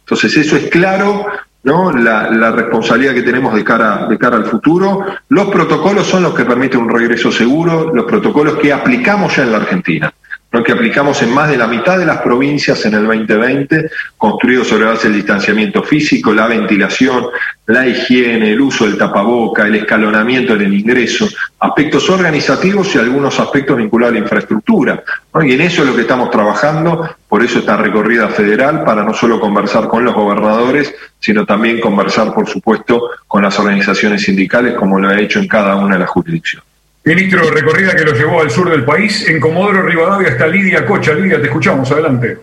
Entonces 0.00 0.36
eso 0.36 0.56
es 0.56 0.68
claro, 0.68 1.26
¿no? 1.62 1.92
La, 1.92 2.50
responsabilidad 2.50 3.14
que 3.14 3.22
tenemos 3.22 3.54
de 3.54 3.64
cara, 3.64 4.06
de 4.08 4.18
cara 4.18 4.36
al 4.36 4.46
futuro. 4.46 5.04
Los 5.28 5.48
protocolos 5.48 6.06
son 6.06 6.22
los 6.22 6.34
que 6.34 6.44
permiten 6.44 6.80
un 6.80 6.90
regreso 6.90 7.30
seguro, 7.30 7.92
los 7.94 8.04
protocolos 8.04 8.56
que 8.56 8.72
aplicamos 8.72 9.36
ya 9.36 9.42
en 9.42 9.52
la 9.52 9.58
Argentina 9.58 10.12
lo 10.50 10.64
que 10.64 10.72
aplicamos 10.72 11.20
en 11.22 11.32
más 11.32 11.50
de 11.50 11.58
la 11.58 11.66
mitad 11.66 11.98
de 11.98 12.06
las 12.06 12.18
provincias 12.22 12.84
en 12.86 12.94
el 12.94 13.06
2020, 13.06 13.90
construido 14.16 14.64
sobre 14.64 14.86
base 14.86 15.08
del 15.08 15.18
distanciamiento 15.18 15.82
físico, 15.82 16.32
la 16.32 16.46
ventilación, 16.46 17.26
la 17.66 17.86
higiene, 17.86 18.52
el 18.52 18.60
uso 18.60 18.86
del 18.86 18.96
tapaboca, 18.96 19.66
el 19.66 19.74
escalonamiento 19.74 20.54
en 20.54 20.62
el 20.62 20.72
ingreso, 20.72 21.28
aspectos 21.60 22.08
organizativos 22.08 22.94
y 22.94 22.98
algunos 22.98 23.38
aspectos 23.38 23.76
vinculados 23.76 24.12
a 24.12 24.18
la 24.18 24.24
infraestructura. 24.24 25.04
Y 25.42 25.52
en 25.52 25.60
eso 25.60 25.82
es 25.82 25.88
lo 25.88 25.94
que 25.94 26.02
estamos 26.02 26.30
trabajando, 26.30 27.16
por 27.28 27.44
eso 27.44 27.58
esta 27.58 27.76
recorrida 27.76 28.28
federal, 28.28 28.84
para 28.84 29.04
no 29.04 29.12
solo 29.12 29.38
conversar 29.38 29.86
con 29.86 30.02
los 30.02 30.14
gobernadores, 30.14 30.94
sino 31.20 31.44
también 31.44 31.78
conversar, 31.78 32.32
por 32.32 32.48
supuesto, 32.48 33.10
con 33.26 33.42
las 33.42 33.58
organizaciones 33.58 34.22
sindicales, 34.22 34.74
como 34.74 34.98
lo 34.98 35.08
ha 35.08 35.20
hecho 35.20 35.40
en 35.40 35.46
cada 35.46 35.76
una 35.76 35.96
de 35.96 36.00
las 36.00 36.08
jurisdicciones. 36.08 36.67
Ministro, 37.08 37.50
recorrida 37.50 37.96
que 37.96 38.04
lo 38.04 38.12
llevó 38.12 38.42
al 38.42 38.50
sur 38.50 38.70
del 38.70 38.84
país. 38.84 39.26
En 39.26 39.40
Comodoro 39.40 39.80
Rivadavia 39.80 40.28
está 40.28 40.46
Lidia 40.46 40.84
Cocha. 40.84 41.14
Lidia, 41.14 41.40
te 41.40 41.46
escuchamos. 41.46 41.90
Adelante. 41.90 42.36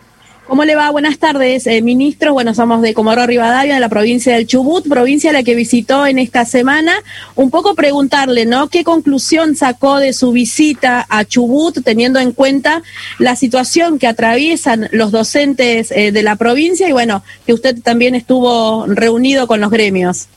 ¿Cómo 0.48 0.66
le 0.66 0.76
va? 0.76 0.90
Buenas 0.90 1.20
tardes, 1.20 1.68
eh, 1.68 1.84
ministro. 1.84 2.34
Bueno, 2.34 2.56
somos 2.56 2.82
de 2.82 2.96
Comodoro 2.96 3.28
Rivadavia, 3.28 3.76
de 3.76 3.80
la 3.80 3.90
provincia 3.90 4.34
del 4.34 4.48
Chubut, 4.48 4.90
provincia 4.90 5.32
la 5.32 5.44
que 5.44 5.54
visitó 5.54 6.08
en 6.08 6.18
esta 6.18 6.46
semana. 6.46 6.94
Un 7.36 7.52
poco 7.52 7.76
preguntarle, 7.76 8.48
¿no? 8.48 8.68
¿Qué 8.68 8.84
conclusión 8.84 9.56
sacó 9.56 10.00
de 10.00 10.14
su 10.14 10.32
visita 10.32 11.06
a 11.10 11.26
Chubut, 11.26 11.84
teniendo 11.84 12.20
en 12.20 12.32
cuenta 12.32 12.82
la 13.20 13.36
situación 13.36 14.00
que 14.00 14.08
atraviesan 14.08 14.90
los 14.92 15.12
docentes 15.12 15.92
eh, 15.92 16.12
de 16.12 16.24
la 16.24 16.38
provincia 16.38 16.90
y, 16.90 16.92
bueno, 16.92 17.24
que 17.46 17.54
usted 17.54 17.80
también 17.84 18.16
estuvo 18.16 18.88
reunido 18.88 19.46
con 19.46 19.62
los 19.62 19.70
gremios? 19.70 20.28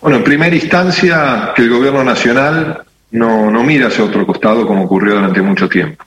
Bueno, 0.00 0.16
en 0.16 0.24
primera 0.24 0.54
instancia, 0.56 1.52
que 1.54 1.62
el 1.62 1.70
gobierno 1.70 2.02
nacional 2.02 2.82
no, 3.10 3.50
no 3.50 3.62
mira 3.62 3.88
hacia 3.88 4.04
otro 4.04 4.26
costado 4.26 4.66
como 4.66 4.84
ocurrió 4.84 5.16
durante 5.16 5.42
mucho 5.42 5.68
tiempo. 5.68 6.04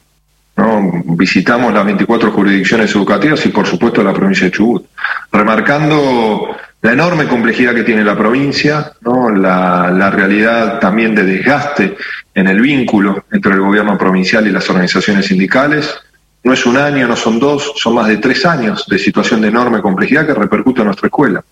¿no? 0.56 1.04
Visitamos 1.06 1.74
las 1.74 1.86
24 1.86 2.32
jurisdicciones 2.32 2.94
educativas 2.96 3.46
y 3.46 3.50
por 3.50 3.68
supuesto 3.68 4.04
la 4.04 4.14
provincia 4.14 4.46
de 4.46 4.52
Chubut, 4.52 4.88
remarcando 5.32 6.56
la 6.82 6.92
enorme 6.92 7.26
complejidad 7.26 7.76
que 7.76 7.84
tiene 7.84 8.04
la 8.04 8.18
provincia, 8.18 8.94
¿no? 9.02 9.30
la, 9.30 9.92
la 9.92 10.10
realidad 10.10 10.80
también 10.80 11.14
de 11.14 11.24
desgaste 11.24 11.96
en 12.34 12.48
el 12.48 12.62
vínculo 12.62 13.26
entre 13.32 13.54
el 13.54 13.62
gobierno 13.62 13.98
provincial 13.98 14.48
y 14.48 14.52
las 14.52 14.68
organizaciones 14.70 15.28
sindicales, 15.28 15.96
no 16.44 16.52
es 16.52 16.66
un 16.66 16.76
año, 16.76 17.08
no 17.08 17.16
son 17.16 17.40
dos, 17.40 17.74
son 17.78 17.96
más 17.96 18.08
de 18.08 18.18
tres 18.18 18.46
años 18.46 18.86
de 18.88 19.00
situación 19.00 19.40
de 19.42 19.48
enorme 19.48 19.82
complejidad 19.82 20.26
que 20.26 20.34
repercute 20.34 20.82
en 20.82 20.88
nuestra 20.88 21.08
escuela. 21.08 21.44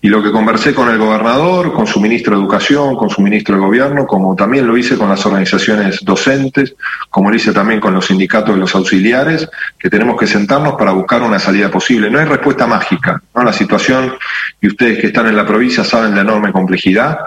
Y 0.00 0.08
lo 0.08 0.22
que 0.22 0.32
conversé 0.32 0.74
con 0.74 0.88
el 0.88 0.96
gobernador, 0.96 1.74
con 1.74 1.86
su 1.86 2.00
ministro 2.00 2.34
de 2.34 2.40
Educación, 2.40 2.96
con 2.96 3.10
su 3.10 3.20
ministro 3.20 3.56
de 3.56 3.60
Gobierno, 3.60 4.06
como 4.06 4.34
también 4.34 4.66
lo 4.66 4.78
hice 4.78 4.96
con 4.96 5.10
las 5.10 5.24
organizaciones 5.26 6.00
docentes, 6.02 6.74
como 7.10 7.28
lo 7.28 7.36
hice 7.36 7.52
también 7.52 7.80
con 7.80 7.92
los 7.92 8.06
sindicatos 8.06 8.54
de 8.54 8.60
los 8.60 8.74
auxiliares, 8.74 9.46
que 9.78 9.90
tenemos 9.90 10.18
que 10.18 10.26
sentarnos 10.26 10.74
para 10.74 10.92
buscar 10.92 11.22
una 11.22 11.38
salida 11.38 11.70
posible. 11.70 12.10
No 12.10 12.18
hay 12.18 12.24
respuesta 12.24 12.66
mágica. 12.66 13.22
¿no? 13.34 13.42
La 13.42 13.52
situación, 13.52 14.14
y 14.58 14.68
ustedes 14.68 14.98
que 15.00 15.08
están 15.08 15.26
en 15.26 15.36
la 15.36 15.46
provincia 15.46 15.84
saben 15.84 16.14
la 16.14 16.22
enorme 16.22 16.50
complejidad, 16.50 17.18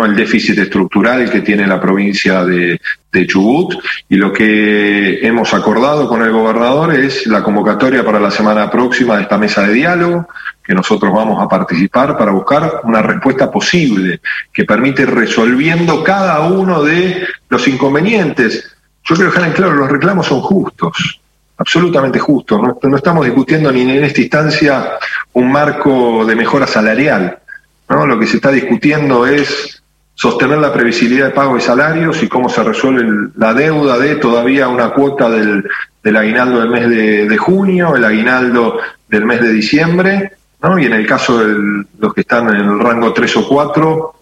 el 0.00 0.16
déficit 0.16 0.58
estructural 0.58 1.30
que 1.30 1.42
tiene 1.42 1.66
la 1.66 1.80
provincia 1.80 2.44
de, 2.44 2.80
Chubut 3.26 3.74
y 4.08 4.16
lo 4.16 4.32
que 4.32 5.18
hemos 5.20 5.52
acordado 5.52 6.08
con 6.08 6.22
el 6.22 6.32
gobernador 6.32 6.94
es 6.94 7.26
la 7.26 7.42
convocatoria 7.42 8.02
para 8.02 8.18
la 8.18 8.30
semana 8.30 8.70
próxima 8.70 9.16
de 9.16 9.22
esta 9.24 9.36
mesa 9.36 9.66
de 9.66 9.74
diálogo 9.74 10.26
que 10.64 10.74
nosotros 10.74 11.12
vamos 11.12 11.38
a 11.42 11.46
participar 11.46 12.16
para 12.16 12.32
buscar 12.32 12.80
una 12.84 13.02
respuesta 13.02 13.50
posible 13.50 14.20
que 14.50 14.64
permite 14.64 15.04
resolviendo 15.04 16.02
cada 16.02 16.40
uno 16.40 16.82
de 16.82 17.26
los 17.50 17.68
inconvenientes. 17.68 18.74
Yo 19.04 19.14
quiero 19.14 19.30
dejar 19.30 19.48
en 19.48 19.52
claro, 19.52 19.74
los 19.74 19.90
reclamos 19.90 20.26
son 20.26 20.40
justos, 20.40 21.20
absolutamente 21.58 22.18
justos. 22.18 22.62
No, 22.62 22.78
no 22.82 22.96
estamos 22.96 23.26
discutiendo 23.26 23.70
ni 23.70 23.82
en 23.82 24.04
esta 24.04 24.22
instancia 24.22 24.92
un 25.34 25.52
marco 25.52 26.24
de 26.24 26.34
mejora 26.34 26.66
salarial. 26.66 27.38
¿no? 27.90 28.06
Lo 28.06 28.18
que 28.18 28.26
se 28.26 28.36
está 28.36 28.50
discutiendo 28.50 29.26
es 29.26 29.81
sostener 30.14 30.58
la 30.58 30.72
previsibilidad 30.72 31.26
de 31.26 31.32
pago 31.32 31.54
de 31.54 31.60
salarios 31.60 32.22
y 32.22 32.28
cómo 32.28 32.48
se 32.48 32.62
resuelve 32.62 33.30
la 33.36 33.54
deuda 33.54 33.98
de 33.98 34.16
todavía 34.16 34.68
una 34.68 34.90
cuota 34.90 35.28
del, 35.30 35.64
del 36.02 36.16
aguinaldo 36.16 36.60
del 36.60 36.70
mes 36.70 36.88
de, 37.28 37.36
junio, 37.36 37.96
el 37.96 38.04
aguinaldo 38.04 38.78
del 39.08 39.24
mes 39.24 39.40
de 39.40 39.52
diciembre, 39.52 40.32
¿no? 40.62 40.78
y 40.78 40.86
en 40.86 40.92
el 40.92 41.06
caso 41.06 41.38
de 41.38 41.84
los 41.98 42.14
que 42.14 42.22
están 42.22 42.48
en 42.48 42.56
el 42.56 42.78
rango 42.80 43.12
3 43.12 43.36
o 43.36 43.48
4, 43.48 44.14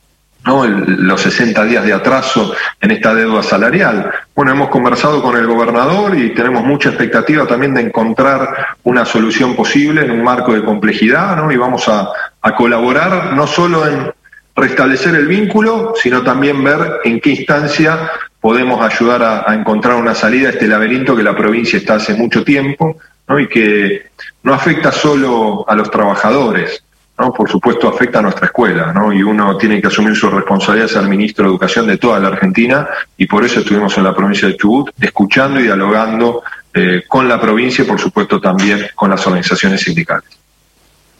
¿no? 0.46 0.66
los 0.66 1.20
60 1.20 1.64
días 1.64 1.84
de 1.84 1.92
atraso 1.92 2.54
en 2.80 2.90
esta 2.90 3.14
deuda 3.14 3.42
salarial. 3.42 4.10
Bueno, 4.34 4.52
hemos 4.52 4.68
conversado 4.68 5.22
con 5.22 5.36
el 5.36 5.46
gobernador 5.46 6.16
y 6.16 6.34
tenemos 6.34 6.64
mucha 6.64 6.90
expectativa 6.90 7.46
también 7.46 7.74
de 7.74 7.82
encontrar 7.82 8.76
una 8.84 9.04
solución 9.04 9.56
posible 9.56 10.04
en 10.04 10.12
un 10.12 10.22
marco 10.22 10.52
de 10.52 10.64
complejidad, 10.64 11.36
¿no? 11.36 11.50
y 11.50 11.56
vamos 11.56 11.88
a, 11.88 12.08
a 12.42 12.54
colaborar 12.54 13.32
no 13.34 13.46
solo 13.46 13.86
en 13.86 14.12
restablecer 14.60 15.14
el 15.14 15.26
vínculo, 15.26 15.94
sino 16.00 16.22
también 16.22 16.62
ver 16.62 17.00
en 17.04 17.20
qué 17.20 17.30
instancia 17.30 18.10
podemos 18.40 18.80
ayudar 18.80 19.22
a, 19.46 19.54
encontrar 19.54 19.96
una 19.96 20.14
salida 20.14 20.48
a 20.48 20.52
este 20.52 20.66
laberinto 20.66 21.14
que 21.16 21.22
la 21.22 21.36
provincia 21.36 21.78
está 21.78 21.94
hace 21.94 22.14
mucho 22.14 22.42
tiempo 22.42 22.96
¿no? 23.28 23.38
y 23.38 23.48
que 23.48 24.10
no 24.42 24.54
afecta 24.54 24.90
solo 24.90 25.64
a 25.68 25.74
los 25.74 25.90
trabajadores, 25.90 26.82
¿no? 27.18 27.32
por 27.32 27.50
supuesto 27.50 27.86
afecta 27.88 28.20
a 28.20 28.22
nuestra 28.22 28.46
escuela 28.46 28.92
¿no? 28.92 29.12
y 29.12 29.22
uno 29.22 29.58
tiene 29.58 29.80
que 29.80 29.88
asumir 29.88 30.16
su 30.16 30.30
responsabilidad 30.30 30.88
ser 30.88 31.02
ministro 31.02 31.44
de 31.44 31.50
Educación 31.50 31.86
de 31.86 31.98
toda 31.98 32.18
la 32.18 32.28
Argentina 32.28 32.88
y 33.18 33.26
por 33.26 33.44
eso 33.44 33.60
estuvimos 33.60 33.96
en 33.98 34.04
la 34.04 34.14
provincia 34.14 34.48
de 34.48 34.56
Chubut 34.56 34.90
escuchando 35.00 35.60
y 35.60 35.64
dialogando 35.64 36.42
eh, 36.72 37.02
con 37.06 37.28
la 37.28 37.38
provincia 37.38 37.84
y 37.84 37.86
por 37.86 38.00
supuesto 38.00 38.40
también 38.40 38.86
con 38.94 39.10
las 39.10 39.26
organizaciones 39.26 39.82
sindicales. 39.82 40.30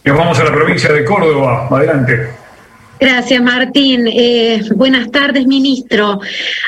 Nos 0.05 0.17
vamos 0.17 0.39
a 0.39 0.45
la 0.45 0.53
provincia 0.53 0.91
de 0.91 1.05
Córdoba. 1.05 1.69
Adelante. 1.71 2.40
Gracias, 3.01 3.43
Martín. 3.43 4.07
Eh, 4.09 4.61
buenas 4.77 5.11
tardes, 5.11 5.47
ministro. 5.47 6.21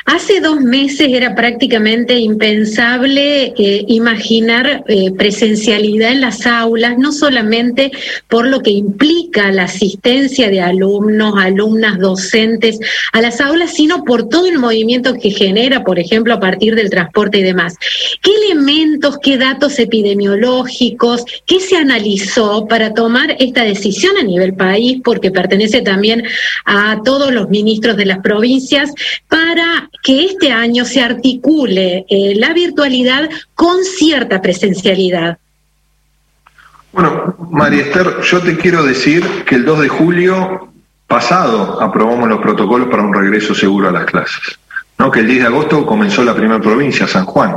Hace 0.06 0.40
dos 0.40 0.62
meses 0.62 1.08
era 1.12 1.34
prácticamente 1.34 2.18
impensable 2.18 3.52
eh, 3.58 3.84
imaginar 3.88 4.82
eh, 4.88 5.10
presencialidad 5.12 6.12
en 6.12 6.22
las 6.22 6.46
aulas, 6.46 6.96
no 6.96 7.12
solamente 7.12 7.92
por 8.28 8.46
lo 8.46 8.60
que 8.60 8.70
implica 8.70 9.52
la 9.52 9.64
asistencia 9.64 10.48
de 10.48 10.62
alumnos, 10.62 11.34
alumnas, 11.36 11.98
docentes 11.98 12.80
a 13.12 13.20
las 13.20 13.42
aulas, 13.42 13.74
sino 13.74 14.02
por 14.02 14.30
todo 14.30 14.46
el 14.46 14.58
movimiento 14.58 15.18
que 15.18 15.32
genera, 15.32 15.84
por 15.84 15.98
ejemplo, 15.98 16.32
a 16.32 16.40
partir 16.40 16.74
del 16.76 16.88
transporte 16.88 17.40
y 17.40 17.42
demás. 17.42 17.76
¿Qué 18.22 18.30
elementos, 18.46 19.18
qué 19.22 19.36
datos 19.36 19.78
epidemiológicos, 19.78 21.26
qué 21.44 21.60
se 21.60 21.76
analizó 21.76 22.66
para 22.68 22.94
tomar 22.94 23.36
esta 23.38 23.64
decisión 23.64 24.16
a 24.16 24.22
nivel 24.22 24.54
país, 24.54 24.98
porque 25.04 25.30
pertenece 25.30 25.82
también 25.82 26.22
a 26.64 27.00
todos 27.05 27.33
los 27.33 27.49
ministros 27.49 27.97
de 27.97 28.07
las 28.07 28.19
provincias 28.19 28.93
para 29.29 29.88
que 30.02 30.26
este 30.26 30.52
año 30.52 30.85
se 30.85 31.02
articule 31.02 32.05
eh, 32.09 32.35
la 32.37 32.52
virtualidad 32.52 33.29
con 33.55 33.85
cierta 33.85 34.41
presencialidad. 34.43 35.38
Bueno, 36.93 37.37
María 37.50 37.83
Esther, 37.83 38.21
yo 38.23 38.41
te 38.41 38.57
quiero 38.57 38.85
decir 38.85 39.25
que 39.47 39.55
el 39.55 39.64
2 39.64 39.81
de 39.81 39.88
julio 39.88 40.69
pasado 41.07 41.81
aprobamos 41.81 42.29
los 42.29 42.41
protocolos 42.41 42.88
para 42.88 43.02
un 43.02 43.14
regreso 43.14 43.55
seguro 43.55 43.88
a 43.88 43.93
las 43.93 44.05
clases. 44.05 44.59
¿no? 44.99 45.11
que 45.11 45.21
el 45.21 45.26
10 45.26 45.41
de 45.41 45.47
agosto 45.47 45.87
comenzó 45.87 46.23
la 46.23 46.35
primera 46.35 46.61
provincia, 46.61 47.07
San 47.07 47.25
Juan. 47.25 47.57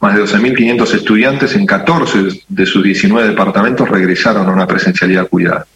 Más 0.00 0.14
de 0.14 0.22
12.500 0.22 0.94
estudiantes 0.94 1.54
en 1.56 1.66
14 1.66 2.42
de 2.48 2.66
sus 2.66 2.82
19 2.82 3.28
departamentos 3.28 3.88
regresaron 3.88 4.48
a 4.48 4.52
una 4.52 4.66
presencialidad 4.66 5.28
cuidada. 5.28 5.66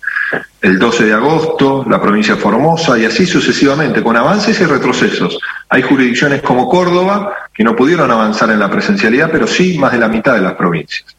El 0.60 0.78
12 0.78 1.06
de 1.06 1.12
agosto, 1.12 1.84
la 1.88 2.00
provincia 2.00 2.34
de 2.34 2.40
Formosa 2.40 2.98
y 2.98 3.04
así 3.04 3.26
sucesivamente, 3.26 4.02
con 4.02 4.16
avances 4.16 4.60
y 4.60 4.64
retrocesos. 4.64 5.38
Hay 5.68 5.82
jurisdicciones 5.82 6.42
como 6.42 6.68
Córdoba 6.68 7.34
que 7.52 7.64
no 7.64 7.74
pudieron 7.76 8.10
avanzar 8.10 8.50
en 8.50 8.58
la 8.58 8.70
presencialidad, 8.70 9.30
pero 9.30 9.46
sí 9.46 9.78
más 9.78 9.92
de 9.92 9.98
la 9.98 10.08
mitad 10.08 10.34
de 10.34 10.40
las 10.40 10.54
provincias. 10.54 11.16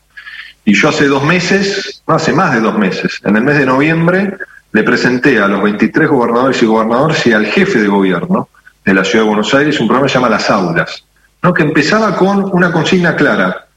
Y 0.65 0.73
yo 0.73 0.89
hace 0.89 1.07
dos 1.07 1.23
meses, 1.23 2.01
no 2.07 2.15
hace 2.15 2.31
más 2.31 2.53
de 2.53 2.61
dos 2.61 2.77
meses, 2.77 3.19
en 3.23 3.35
el 3.35 3.43
mes 3.43 3.57
de 3.57 3.65
noviembre, 3.65 4.37
le 4.71 4.83
presenté 4.83 5.39
a 5.39 5.47
los 5.47 5.61
23 5.61 6.09
gobernadores 6.09 6.61
y 6.61 6.65
gobernadores 6.65 7.25
y 7.27 7.33
al 7.33 7.45
jefe 7.45 7.79
de 7.79 7.87
gobierno 7.87 8.49
de 8.83 8.93
la 8.93 9.03
Ciudad 9.03 9.23
de 9.23 9.29
Buenos 9.29 9.53
Aires 9.53 9.79
un 9.79 9.87
programa 9.87 10.07
que 10.07 10.13
se 10.13 10.19
llama 10.19 10.29
Las 10.29 10.49
Aulas, 10.49 11.05
¿no? 11.41 11.53
que 11.53 11.63
empezaba 11.63 12.15
con 12.15 12.49
una 12.51 12.71
consigna 12.71 13.15
clara, 13.15 13.67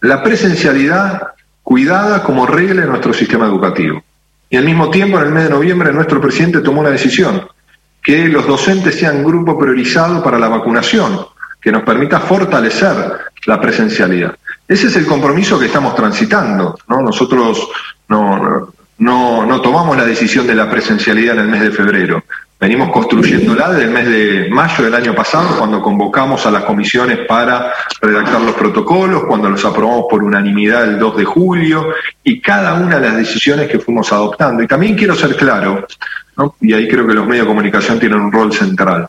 la 0.00 0.22
presencialidad 0.22 1.28
cuidada 1.62 2.22
como 2.22 2.46
regla 2.46 2.82
en 2.82 2.90
nuestro 2.90 3.12
sistema 3.12 3.46
educativo. 3.46 4.02
Y 4.50 4.56
al 4.56 4.64
mismo 4.64 4.90
tiempo, 4.90 5.18
en 5.18 5.26
el 5.26 5.32
mes 5.32 5.44
de 5.44 5.50
noviembre, 5.50 5.92
nuestro 5.92 6.20
presidente 6.20 6.60
tomó 6.60 6.80
una 6.80 6.90
decisión, 6.90 7.46
que 8.02 8.28
los 8.28 8.46
docentes 8.46 8.98
sean 8.98 9.22
grupo 9.22 9.58
priorizado 9.58 10.22
para 10.22 10.38
la 10.38 10.48
vacunación, 10.48 11.26
que 11.60 11.72
nos 11.72 11.82
permita 11.82 12.20
fortalecer 12.20 12.94
la 13.46 13.60
presencialidad. 13.60 14.34
Ese 14.66 14.86
es 14.86 14.96
el 14.96 15.06
compromiso 15.06 15.58
que 15.58 15.66
estamos 15.66 15.94
transitando. 15.94 16.78
¿no? 16.88 17.02
Nosotros 17.02 17.68
no, 18.08 18.72
no, 18.98 19.46
no 19.46 19.60
tomamos 19.60 19.96
la 19.96 20.04
decisión 20.04 20.46
de 20.46 20.54
la 20.54 20.70
presencialidad 20.70 21.34
en 21.34 21.40
el 21.40 21.48
mes 21.48 21.62
de 21.62 21.70
febrero. 21.70 22.24
Venimos 22.60 22.90
construyéndola 22.90 23.70
desde 23.70 23.84
el 23.84 23.90
mes 23.90 24.06
de 24.08 24.48
mayo 24.50 24.84
del 24.84 24.94
año 24.94 25.14
pasado, 25.14 25.56
cuando 25.58 25.80
convocamos 25.80 26.44
a 26.44 26.50
las 26.50 26.64
comisiones 26.64 27.18
para 27.28 27.72
redactar 28.00 28.40
los 28.40 28.56
protocolos, 28.56 29.24
cuando 29.28 29.48
los 29.48 29.64
aprobamos 29.64 30.06
por 30.10 30.24
unanimidad 30.24 30.82
el 30.82 30.98
2 30.98 31.16
de 31.18 31.24
julio, 31.24 31.94
y 32.24 32.40
cada 32.40 32.74
una 32.74 32.98
de 32.98 33.06
las 33.06 33.16
decisiones 33.16 33.68
que 33.68 33.78
fuimos 33.78 34.12
adoptando. 34.12 34.60
Y 34.60 34.66
también 34.66 34.96
quiero 34.96 35.14
ser 35.14 35.36
claro, 35.36 35.86
y 36.60 36.72
ahí 36.72 36.88
creo 36.88 37.06
que 37.06 37.14
los 37.14 37.26
medios 37.26 37.46
de 37.46 37.48
comunicación 37.48 38.00
tienen 38.00 38.20
un 38.20 38.32
rol 38.32 38.52
central. 38.52 39.08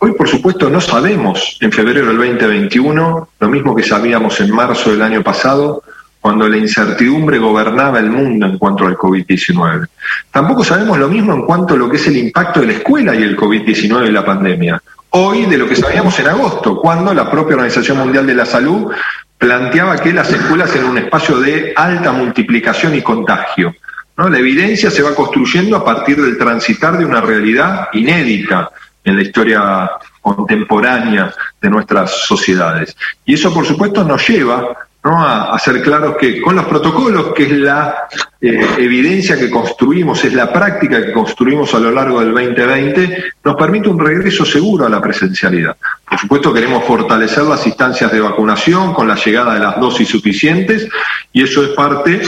Hoy, 0.00 0.12
por 0.12 0.28
supuesto, 0.28 0.68
no 0.68 0.80
sabemos 0.82 1.56
en 1.60 1.72
febrero 1.72 2.08
del 2.08 2.18
2021, 2.18 3.28
lo 3.40 3.48
mismo 3.48 3.74
que 3.74 3.82
sabíamos 3.82 4.38
en 4.40 4.54
marzo 4.54 4.90
del 4.90 5.00
año 5.00 5.22
pasado, 5.22 5.82
cuando 6.20 6.48
la 6.48 6.56
incertidumbre 6.56 7.38
gobernaba 7.38 7.98
el 7.98 8.10
mundo 8.10 8.46
en 8.46 8.58
cuanto 8.58 8.86
al 8.86 8.96
COVID-19. 8.96 9.86
Tampoco 10.30 10.64
sabemos 10.64 10.98
lo 10.98 11.08
mismo 11.08 11.32
en 11.32 11.42
cuanto 11.42 11.74
a 11.74 11.76
lo 11.76 11.88
que 11.88 11.96
es 11.96 12.06
el 12.06 12.16
impacto 12.16 12.60
de 12.60 12.66
la 12.66 12.72
escuela 12.74 13.14
y 13.14 13.22
el 13.22 13.36
COVID-19 13.36 14.08
y 14.08 14.12
la 14.12 14.24
pandemia. 14.24 14.82
Hoy 15.10 15.46
de 15.46 15.56
lo 15.56 15.68
que 15.68 15.76
sabíamos 15.76 16.18
en 16.18 16.28
agosto, 16.28 16.80
cuando 16.80 17.14
la 17.14 17.30
propia 17.30 17.54
Organización 17.56 17.98
Mundial 17.98 18.26
de 18.26 18.34
la 18.34 18.44
Salud 18.44 18.92
planteaba 19.38 19.96
que 19.98 20.12
las 20.12 20.30
escuelas 20.30 20.74
eran 20.74 20.90
un 20.90 20.98
espacio 20.98 21.38
de 21.38 21.72
alta 21.74 22.12
multiplicación 22.12 22.94
y 22.94 23.02
contagio. 23.02 23.74
La 24.16 24.36
evidencia 24.36 24.90
se 24.90 25.02
va 25.02 25.14
construyendo 25.14 25.76
a 25.76 25.84
partir 25.84 26.20
del 26.20 26.36
transitar 26.36 26.98
de 26.98 27.04
una 27.04 27.20
realidad 27.20 27.88
inédita 27.92 28.68
en 29.04 29.14
la 29.14 29.22
historia 29.22 29.90
contemporánea 30.20 31.32
de 31.62 31.70
nuestras 31.70 32.26
sociedades. 32.26 32.96
Y 33.24 33.34
eso, 33.34 33.54
por 33.54 33.64
supuesto, 33.64 34.02
nos 34.02 34.28
lleva 34.28 34.87
a, 35.02 35.58
ser 35.58 35.82
claros 35.82 36.16
que 36.16 36.40
con 36.40 36.56
los 36.56 36.66
protocolos, 36.66 37.32
que 37.34 37.44
es 37.44 37.52
la 37.52 38.08
eh, 38.40 38.66
evidencia 38.78 39.38
que 39.38 39.50
construimos, 39.50 40.24
es 40.24 40.34
la 40.34 40.52
práctica 40.52 41.04
que 41.04 41.12
construimos 41.12 41.74
a 41.74 41.78
lo 41.78 41.90
largo 41.90 42.20
del 42.20 42.32
2020, 42.32 43.24
nos 43.44 43.56
permite 43.56 43.88
un 43.88 43.98
regreso 43.98 44.44
seguro 44.44 44.86
a 44.86 44.88
la 44.88 45.00
presencialidad. 45.00 45.76
Por 46.08 46.18
supuesto, 46.18 46.52
queremos 46.52 46.84
fortalecer 46.84 47.44
las 47.44 47.66
instancias 47.66 48.12
de 48.12 48.20
vacunación 48.20 48.92
con 48.92 49.08
la 49.08 49.14
llegada 49.14 49.54
de 49.54 49.60
las 49.60 49.80
dosis 49.80 50.08
suficientes 50.08 50.88
y 51.32 51.42
eso 51.42 51.62
es 51.62 51.70
parte 51.70 52.22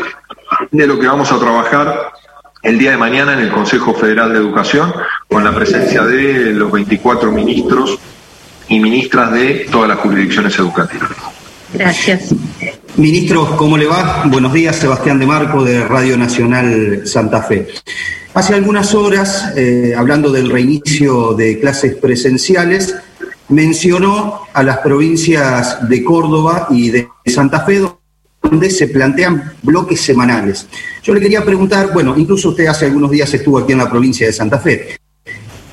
de 0.70 0.86
lo 0.86 0.98
que 0.98 1.06
vamos 1.06 1.32
a 1.32 1.38
trabajar 1.38 2.12
el 2.62 2.78
día 2.78 2.90
de 2.92 2.98
mañana 2.98 3.32
en 3.32 3.40
el 3.40 3.50
Consejo 3.50 3.94
Federal 3.94 4.32
de 4.32 4.38
Educación 4.38 4.92
con 5.28 5.42
la 5.44 5.54
presencia 5.54 6.02
de 6.02 6.52
los 6.52 6.70
24 6.70 7.32
ministros 7.32 7.98
y 8.68 8.78
ministras 8.78 9.32
de 9.32 9.66
todas 9.70 9.88
las 9.88 9.98
jurisdicciones 9.98 10.58
educativas. 10.58 11.10
Gracias. 11.72 12.34
Ministro, 12.96 13.56
¿cómo 13.56 13.76
le 13.76 13.86
va? 13.86 14.24
Buenos 14.26 14.52
días, 14.52 14.76
Sebastián 14.76 15.18
de 15.18 15.26
Marco 15.26 15.64
de 15.64 15.84
Radio 15.84 16.16
Nacional 16.16 17.02
Santa 17.06 17.42
Fe. 17.42 17.68
Hace 18.34 18.54
algunas 18.54 18.94
horas, 18.94 19.52
eh, 19.56 19.94
hablando 19.96 20.30
del 20.30 20.50
reinicio 20.50 21.34
de 21.34 21.60
clases 21.60 21.96
presenciales, 21.96 22.94
mencionó 23.48 24.42
a 24.52 24.62
las 24.62 24.78
provincias 24.78 25.88
de 25.88 26.04
Córdoba 26.04 26.68
y 26.70 26.90
de 26.90 27.08
Santa 27.26 27.60
Fe, 27.64 27.82
donde 28.42 28.70
se 28.70 28.88
plantean 28.88 29.54
bloques 29.62 30.00
semanales. 30.00 30.66
Yo 31.02 31.14
le 31.14 31.20
quería 31.20 31.44
preguntar, 31.44 31.92
bueno, 31.92 32.16
incluso 32.16 32.50
usted 32.50 32.66
hace 32.66 32.86
algunos 32.86 33.10
días 33.10 33.32
estuvo 33.34 33.58
aquí 33.58 33.72
en 33.72 33.78
la 33.78 33.90
provincia 33.90 34.26
de 34.26 34.32
Santa 34.32 34.58
Fe. 34.58 34.99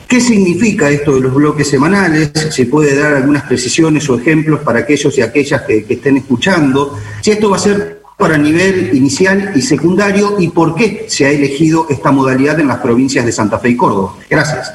¿Qué 0.07 0.21
significa 0.21 0.89
esto 0.89 1.15
de 1.15 1.21
los 1.21 1.33
bloques 1.33 1.69
semanales? 1.69 2.31
¿Se 2.49 2.65
puede 2.65 2.95
dar 2.97 3.15
algunas 3.15 3.43
precisiones 3.43 4.09
o 4.09 4.17
ejemplos 4.17 4.61
para 4.61 4.79
aquellos 4.79 5.17
y 5.17 5.21
aquellas 5.21 5.63
que, 5.63 5.85
estén 5.89 6.17
escuchando? 6.17 6.97
Si 7.21 7.31
esto 7.31 7.49
va 7.49 7.57
a 7.57 7.59
ser 7.59 8.01
para 8.15 8.37
nivel 8.37 8.91
inicial 8.93 9.51
y 9.53 9.61
secundario 9.61 10.37
y 10.39 10.47
por 10.47 10.75
qué 10.75 11.05
se 11.09 11.25
ha 11.25 11.29
elegido 11.29 11.87
esta 11.89 12.11
modalidad 12.11 12.59
en 12.59 12.69
las 12.69 12.77
provincias 12.77 13.25
de 13.25 13.31
Santa 13.33 13.59
Fe 13.59 13.69
y 13.69 13.75
Córdoba. 13.75 14.13
Gracias. 14.29 14.73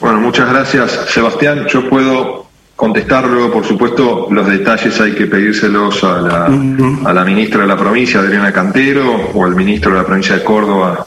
Bueno, 0.00 0.20
muchas 0.20 0.48
gracias, 0.50 1.06
Sebastián. 1.08 1.66
Yo 1.68 1.88
puedo 1.88 2.46
contestar 2.74 3.26
luego, 3.26 3.52
por 3.52 3.64
supuesto, 3.64 4.26
los 4.30 4.46
detalles 4.48 5.00
hay 5.00 5.14
que 5.14 5.26
pedírselos 5.26 6.02
a 6.04 6.20
la, 6.20 6.46
a 6.46 7.12
la 7.14 7.24
ministra 7.24 7.62
de 7.62 7.68
la 7.68 7.76
provincia, 7.76 8.20
Adriana 8.20 8.52
Cantero, 8.52 9.30
o 9.32 9.44
al 9.44 9.54
ministro 9.54 9.92
de 9.92 9.98
la 9.98 10.04
provincia 10.04 10.34
de 10.34 10.44
Córdoba, 10.44 11.06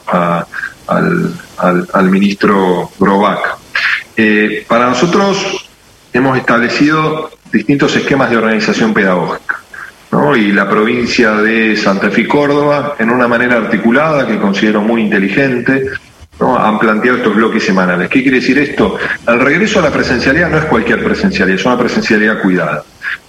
al 0.88 1.34
al, 1.60 2.10
ministro 2.10 2.90
Grobac. 2.98 3.56
Eh, 4.16 4.64
para 4.68 4.86
nosotros 4.88 5.68
hemos 6.12 6.36
establecido 6.38 7.30
distintos 7.52 7.94
esquemas 7.96 8.30
de 8.30 8.36
organización 8.36 8.94
pedagógica. 8.94 9.60
y 10.36 10.52
la 10.52 10.68
provincia 10.68 11.32
de 11.36 11.76
Santa 11.76 12.10
Fe 12.10 12.22
y 12.22 12.26
Córdoba, 12.26 12.96
en 12.98 13.10
una 13.10 13.28
manera 13.28 13.56
articulada 13.56 14.26
que 14.26 14.38
considero 14.38 14.80
muy 14.80 15.02
inteligente, 15.02 15.86
han 16.58 16.78
planteado 16.78 17.18
estos 17.18 17.34
bloques 17.34 17.64
semanales. 17.64 18.08
¿Qué 18.08 18.22
quiere 18.22 18.40
decir 18.40 18.58
esto? 18.58 18.96
El 19.26 19.40
regreso 19.40 19.78
a 19.78 19.82
la 19.82 19.90
presencialidad 19.90 20.50
no 20.50 20.58
es 20.58 20.64
cualquier 20.64 21.04
presencialidad, 21.04 21.58
es 21.58 21.66
una 21.66 21.78
presencialidad 21.78 22.40
cuidada. 22.40 22.82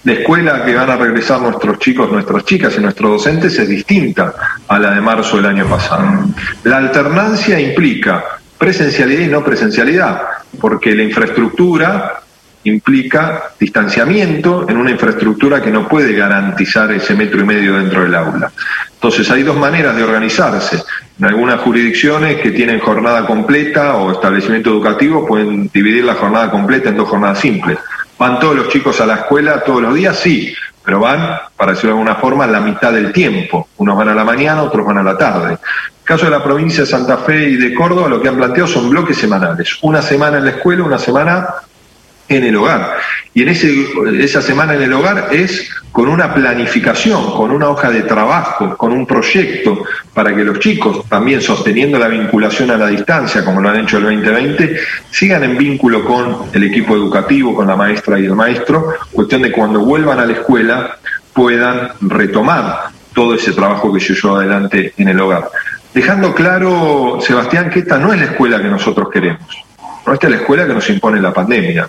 La 0.04 0.12
escuela 0.14 0.64
que 0.64 0.74
van 0.74 0.90
a 0.90 0.96
regresar 0.96 1.40
nuestros 1.40 1.78
chicos, 1.78 2.10
nuestras 2.10 2.44
chicas 2.44 2.74
y 2.76 2.80
nuestros 2.80 3.10
docentes 3.10 3.58
es 3.58 3.68
distinta 3.68 4.34
a 4.66 4.78
la 4.78 4.94
de 4.94 5.00
marzo 5.00 5.36
del 5.36 5.46
año 5.46 5.66
pasado. 5.66 6.26
La 6.64 6.78
alternancia 6.78 7.60
implica 7.60 8.24
presencialidad 8.58 9.20
y 9.20 9.28
no 9.28 9.44
presencialidad, 9.44 10.22
porque 10.60 10.94
la 10.94 11.02
infraestructura 11.02 12.22
implica 12.64 13.52
distanciamiento 13.58 14.68
en 14.68 14.76
una 14.76 14.90
infraestructura 14.90 15.60
que 15.60 15.70
no 15.70 15.88
puede 15.88 16.12
garantizar 16.14 16.92
ese 16.92 17.14
metro 17.14 17.40
y 17.40 17.44
medio 17.44 17.76
dentro 17.76 18.02
del 18.02 18.14
aula. 18.14 18.52
Entonces 18.94 19.28
hay 19.30 19.42
dos 19.42 19.56
maneras 19.56 19.96
de 19.96 20.04
organizarse. 20.04 20.82
En 21.22 21.28
algunas 21.28 21.60
jurisdicciones 21.60 22.40
que 22.40 22.50
tienen 22.50 22.80
jornada 22.80 23.24
completa 23.24 23.94
o 23.94 24.10
establecimiento 24.10 24.70
educativo 24.70 25.24
pueden 25.24 25.70
dividir 25.72 26.02
la 26.02 26.16
jornada 26.16 26.50
completa 26.50 26.88
en 26.88 26.96
dos 26.96 27.08
jornadas 27.08 27.38
simples. 27.38 27.78
¿Van 28.18 28.40
todos 28.40 28.56
los 28.56 28.68
chicos 28.70 29.00
a 29.00 29.06
la 29.06 29.14
escuela 29.14 29.62
todos 29.62 29.82
los 29.82 29.94
días? 29.94 30.16
Sí, 30.18 30.52
pero 30.84 30.98
van, 30.98 31.38
para 31.56 31.74
decirlo 31.74 31.94
de 31.94 32.00
alguna 32.00 32.16
forma, 32.16 32.44
la 32.48 32.58
mitad 32.58 32.92
del 32.92 33.12
tiempo. 33.12 33.68
Unos 33.76 33.96
van 33.96 34.08
a 34.08 34.16
la 34.16 34.24
mañana, 34.24 34.64
otros 34.64 34.84
van 34.84 34.98
a 34.98 35.04
la 35.04 35.16
tarde. 35.16 35.46
En 35.46 35.52
el 35.52 35.58
caso 36.02 36.24
de 36.24 36.32
la 36.32 36.42
provincia 36.42 36.80
de 36.80 36.90
Santa 36.90 37.18
Fe 37.18 37.50
y 37.50 37.54
de 37.54 37.72
Córdoba, 37.72 38.08
lo 38.08 38.20
que 38.20 38.26
han 38.26 38.36
planteado 38.36 38.66
son 38.66 38.90
bloques 38.90 39.16
semanales. 39.16 39.78
Una 39.82 40.02
semana 40.02 40.38
en 40.38 40.46
la 40.46 40.50
escuela, 40.50 40.82
una 40.82 40.98
semana 40.98 41.46
en 42.28 42.44
el 42.44 42.56
hogar. 42.56 42.96
Y 43.34 43.42
en 43.42 43.48
ese, 43.48 43.86
esa 44.20 44.42
semana 44.42 44.74
en 44.74 44.82
el 44.82 44.92
hogar 44.92 45.28
es 45.32 45.70
con 45.92 46.08
una 46.08 46.32
planificación, 46.32 47.32
con 47.32 47.50
una 47.50 47.68
hoja 47.68 47.90
de 47.90 48.02
trabajo, 48.02 48.76
con 48.76 48.92
un 48.92 49.06
proyecto, 49.06 49.84
para 50.14 50.34
que 50.34 50.42
los 50.42 50.58
chicos, 50.58 51.06
también 51.08 51.42
sosteniendo 51.42 51.98
la 51.98 52.08
vinculación 52.08 52.70
a 52.70 52.78
la 52.78 52.86
distancia, 52.86 53.44
como 53.44 53.60
lo 53.60 53.68
han 53.68 53.80
hecho 53.80 53.98
el 53.98 54.04
2020, 54.04 54.80
sigan 55.10 55.44
en 55.44 55.58
vínculo 55.58 56.04
con 56.04 56.50
el 56.52 56.64
equipo 56.64 56.94
educativo, 56.94 57.54
con 57.54 57.66
la 57.66 57.76
maestra 57.76 58.18
y 58.18 58.24
el 58.24 58.34
maestro, 58.34 58.94
cuestión 59.12 59.42
de 59.42 59.52
cuando 59.52 59.80
vuelvan 59.80 60.18
a 60.18 60.26
la 60.26 60.32
escuela 60.32 60.98
puedan 61.34 61.92
retomar 62.00 62.88
todo 63.14 63.34
ese 63.34 63.52
trabajo 63.52 63.92
que 63.92 64.00
se 64.00 64.14
llevó 64.14 64.36
adelante 64.36 64.94
en 64.96 65.08
el 65.08 65.20
hogar. 65.20 65.50
Dejando 65.92 66.34
claro, 66.34 67.18
Sebastián, 67.20 67.68
que 67.68 67.80
esta 67.80 67.98
no 67.98 68.14
es 68.14 68.20
la 68.20 68.26
escuela 68.26 68.62
que 68.62 68.68
nosotros 68.68 69.10
queremos. 69.10 69.62
No, 70.06 70.14
esta 70.14 70.26
es 70.26 70.30
la 70.30 70.38
escuela 70.38 70.66
que 70.66 70.72
nos 70.72 70.88
impone 70.88 71.20
la 71.20 71.32
pandemia 71.32 71.86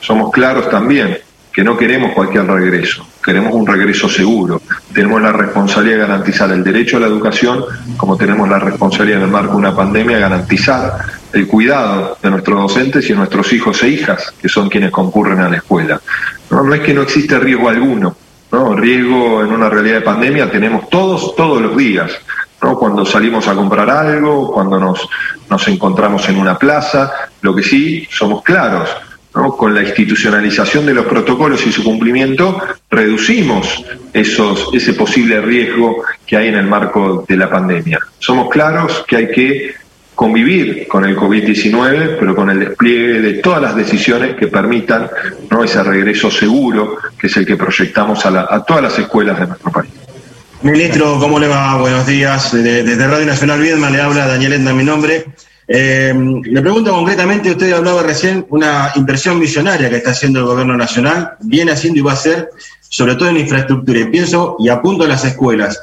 somos 0.00 0.30
claros 0.32 0.68
también 0.70 1.18
que 1.52 1.64
no 1.64 1.76
queremos 1.76 2.12
cualquier 2.12 2.46
regreso, 2.46 3.04
queremos 3.22 3.52
un 3.52 3.66
regreso 3.66 4.08
seguro. 4.08 4.62
Tenemos 4.94 5.20
la 5.20 5.32
responsabilidad 5.32 5.96
de 5.96 6.06
garantizar 6.06 6.50
el 6.52 6.62
derecho 6.62 6.96
a 6.96 7.00
la 7.00 7.06
educación, 7.06 7.64
como 7.96 8.16
tenemos 8.16 8.48
la 8.48 8.58
responsabilidad 8.58 9.18
en 9.18 9.24
el 9.26 9.32
marco 9.32 9.52
de 9.52 9.58
una 9.58 9.74
pandemia 9.74 10.16
de 10.16 10.22
garantizar 10.22 10.98
el 11.32 11.46
cuidado 11.48 12.16
de 12.22 12.30
nuestros 12.30 12.60
docentes 12.60 13.04
y 13.06 13.08
de 13.08 13.16
nuestros 13.16 13.52
hijos 13.52 13.82
e 13.82 13.88
hijas, 13.88 14.32
que 14.40 14.48
son 14.48 14.68
quienes 14.68 14.92
concurren 14.92 15.40
a 15.40 15.48
la 15.48 15.56
escuela. 15.56 16.00
No, 16.50 16.62
no 16.62 16.74
es 16.74 16.80
que 16.80 16.94
no 16.94 17.02
existe 17.02 17.38
riesgo 17.38 17.68
alguno, 17.68 18.14
¿no? 18.52 18.76
Riesgo 18.76 19.42
en 19.42 19.52
una 19.52 19.68
realidad 19.68 19.96
de 19.96 20.02
pandemia 20.02 20.50
tenemos 20.50 20.88
todos, 20.88 21.34
todos 21.34 21.60
los 21.60 21.76
días. 21.76 22.12
¿no? 22.62 22.78
Cuando 22.78 23.04
salimos 23.04 23.48
a 23.48 23.54
comprar 23.54 23.90
algo, 23.90 24.52
cuando 24.52 24.78
nos, 24.78 25.08
nos 25.48 25.66
encontramos 25.68 26.28
en 26.28 26.38
una 26.38 26.58
plaza, 26.58 27.12
lo 27.40 27.54
que 27.54 27.62
sí 27.62 28.06
somos 28.10 28.42
claros, 28.42 28.88
con 29.32 29.74
la 29.74 29.82
institucionalización 29.82 30.86
de 30.86 30.94
los 30.94 31.06
protocolos 31.06 31.66
y 31.66 31.72
su 31.72 31.84
cumplimiento, 31.84 32.60
reducimos 32.90 33.84
esos, 34.12 34.68
ese 34.72 34.94
posible 34.94 35.40
riesgo 35.40 36.02
que 36.26 36.36
hay 36.36 36.48
en 36.48 36.56
el 36.56 36.66
marco 36.66 37.24
de 37.28 37.36
la 37.36 37.48
pandemia. 37.48 37.98
Somos 38.18 38.50
claros 38.50 39.04
que 39.06 39.16
hay 39.16 39.30
que 39.30 39.74
convivir 40.14 40.86
con 40.86 41.04
el 41.04 41.16
COVID-19, 41.16 42.16
pero 42.18 42.34
con 42.34 42.50
el 42.50 42.60
despliegue 42.60 43.20
de 43.20 43.34
todas 43.34 43.62
las 43.62 43.74
decisiones 43.74 44.36
que 44.36 44.48
permitan 44.48 45.08
ese 45.64 45.82
regreso 45.82 46.30
seguro, 46.30 46.96
que 47.18 47.26
es 47.26 47.36
el 47.36 47.46
que 47.46 47.56
proyectamos 47.56 48.24
a 48.26 48.64
todas 48.64 48.82
las 48.82 48.98
escuelas 48.98 49.38
de 49.38 49.46
nuestro 49.46 49.70
país. 49.70 49.90
Ministro, 50.62 51.18
¿cómo 51.18 51.38
le 51.38 51.48
va? 51.48 51.76
Buenos 51.78 52.06
días. 52.06 52.52
Desde 52.52 53.06
Radio 53.06 53.26
Nacional 53.26 53.60
Viedma 53.60 53.88
le 53.90 54.00
habla 54.00 54.26
Daniel 54.26 54.54
Edna, 54.54 54.74
mi 54.74 54.84
nombre. 54.84 55.24
Eh, 55.72 56.12
le 56.42 56.62
pregunto 56.62 56.90
concretamente, 56.90 57.52
usted 57.52 57.72
hablaba 57.72 58.02
recién 58.02 58.44
una 58.50 58.90
inversión 58.96 59.38
millonaria 59.38 59.88
que 59.88 59.98
está 59.98 60.10
haciendo 60.10 60.40
el 60.40 60.46
gobierno 60.46 60.76
nacional, 60.76 61.34
viene 61.42 61.70
haciendo 61.70 62.00
y 62.00 62.02
va 62.02 62.10
a 62.10 62.14
hacer, 62.14 62.50
sobre 62.80 63.14
todo 63.14 63.28
en 63.28 63.36
infraestructura. 63.36 64.00
Y 64.00 64.06
pienso 64.06 64.56
y 64.58 64.68
apunto 64.68 65.04
a 65.04 65.06
las 65.06 65.24
escuelas. 65.24 65.78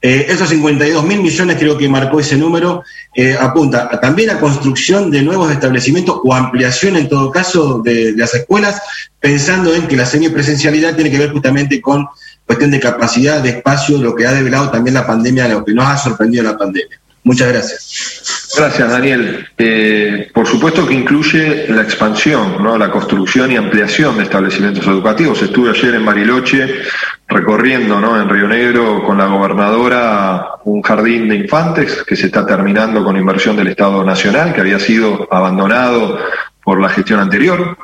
Eh, 0.00 0.24
esos 0.30 0.48
52 0.48 1.04
mil 1.04 1.20
millones 1.20 1.58
creo 1.58 1.76
que 1.76 1.86
marcó 1.86 2.18
ese 2.18 2.38
número, 2.38 2.82
eh, 3.14 3.36
apunta 3.38 4.00
también 4.00 4.30
a 4.30 4.40
construcción 4.40 5.10
de 5.10 5.20
nuevos 5.20 5.52
establecimientos 5.52 6.18
o 6.24 6.34
ampliación 6.34 6.96
en 6.96 7.06
todo 7.06 7.30
caso 7.30 7.82
de, 7.84 8.12
de 8.12 8.16
las 8.16 8.34
escuelas, 8.34 8.80
pensando 9.20 9.74
en 9.74 9.86
que 9.86 9.96
la 9.96 10.06
semipresencialidad 10.06 10.94
tiene 10.94 11.10
que 11.10 11.18
ver 11.18 11.32
justamente 11.32 11.82
con 11.82 12.06
cuestión 12.46 12.70
de 12.70 12.80
capacidad, 12.80 13.42
de 13.42 13.50
espacio, 13.50 13.98
lo 13.98 14.14
que 14.14 14.26
ha 14.26 14.32
develado 14.32 14.70
también 14.70 14.94
la 14.94 15.06
pandemia, 15.06 15.46
lo 15.46 15.62
que 15.62 15.74
nos 15.74 15.86
ha 15.86 15.98
sorprendido 15.98 16.44
la 16.44 16.56
pandemia. 16.56 16.98
Muchas 17.26 17.48
gracias. 17.48 18.52
Gracias, 18.56 18.88
Daniel. 18.88 19.48
Eh, 19.58 20.30
por 20.32 20.46
supuesto 20.46 20.86
que 20.86 20.94
incluye 20.94 21.66
la 21.68 21.82
expansión, 21.82 22.62
¿no? 22.62 22.78
la 22.78 22.88
construcción 22.88 23.50
y 23.50 23.56
ampliación 23.56 24.16
de 24.16 24.22
establecimientos 24.22 24.86
educativos. 24.86 25.42
Estuve 25.42 25.70
ayer 25.70 25.96
en 25.96 26.06
Bariloche 26.06 26.82
recorriendo 27.26 28.00
¿no? 28.00 28.22
en 28.22 28.28
Río 28.28 28.46
Negro 28.46 29.02
con 29.04 29.18
la 29.18 29.26
gobernadora 29.26 30.50
un 30.66 30.80
jardín 30.82 31.28
de 31.28 31.34
infantes 31.34 32.04
que 32.04 32.14
se 32.14 32.26
está 32.26 32.46
terminando 32.46 33.02
con 33.02 33.16
inversión 33.16 33.56
del 33.56 33.66
Estado 33.66 34.04
Nacional, 34.04 34.54
que 34.54 34.60
había 34.60 34.78
sido 34.78 35.26
abandonado 35.28 36.20
por 36.62 36.80
la 36.80 36.90
gestión 36.90 37.18
anterior 37.18 37.76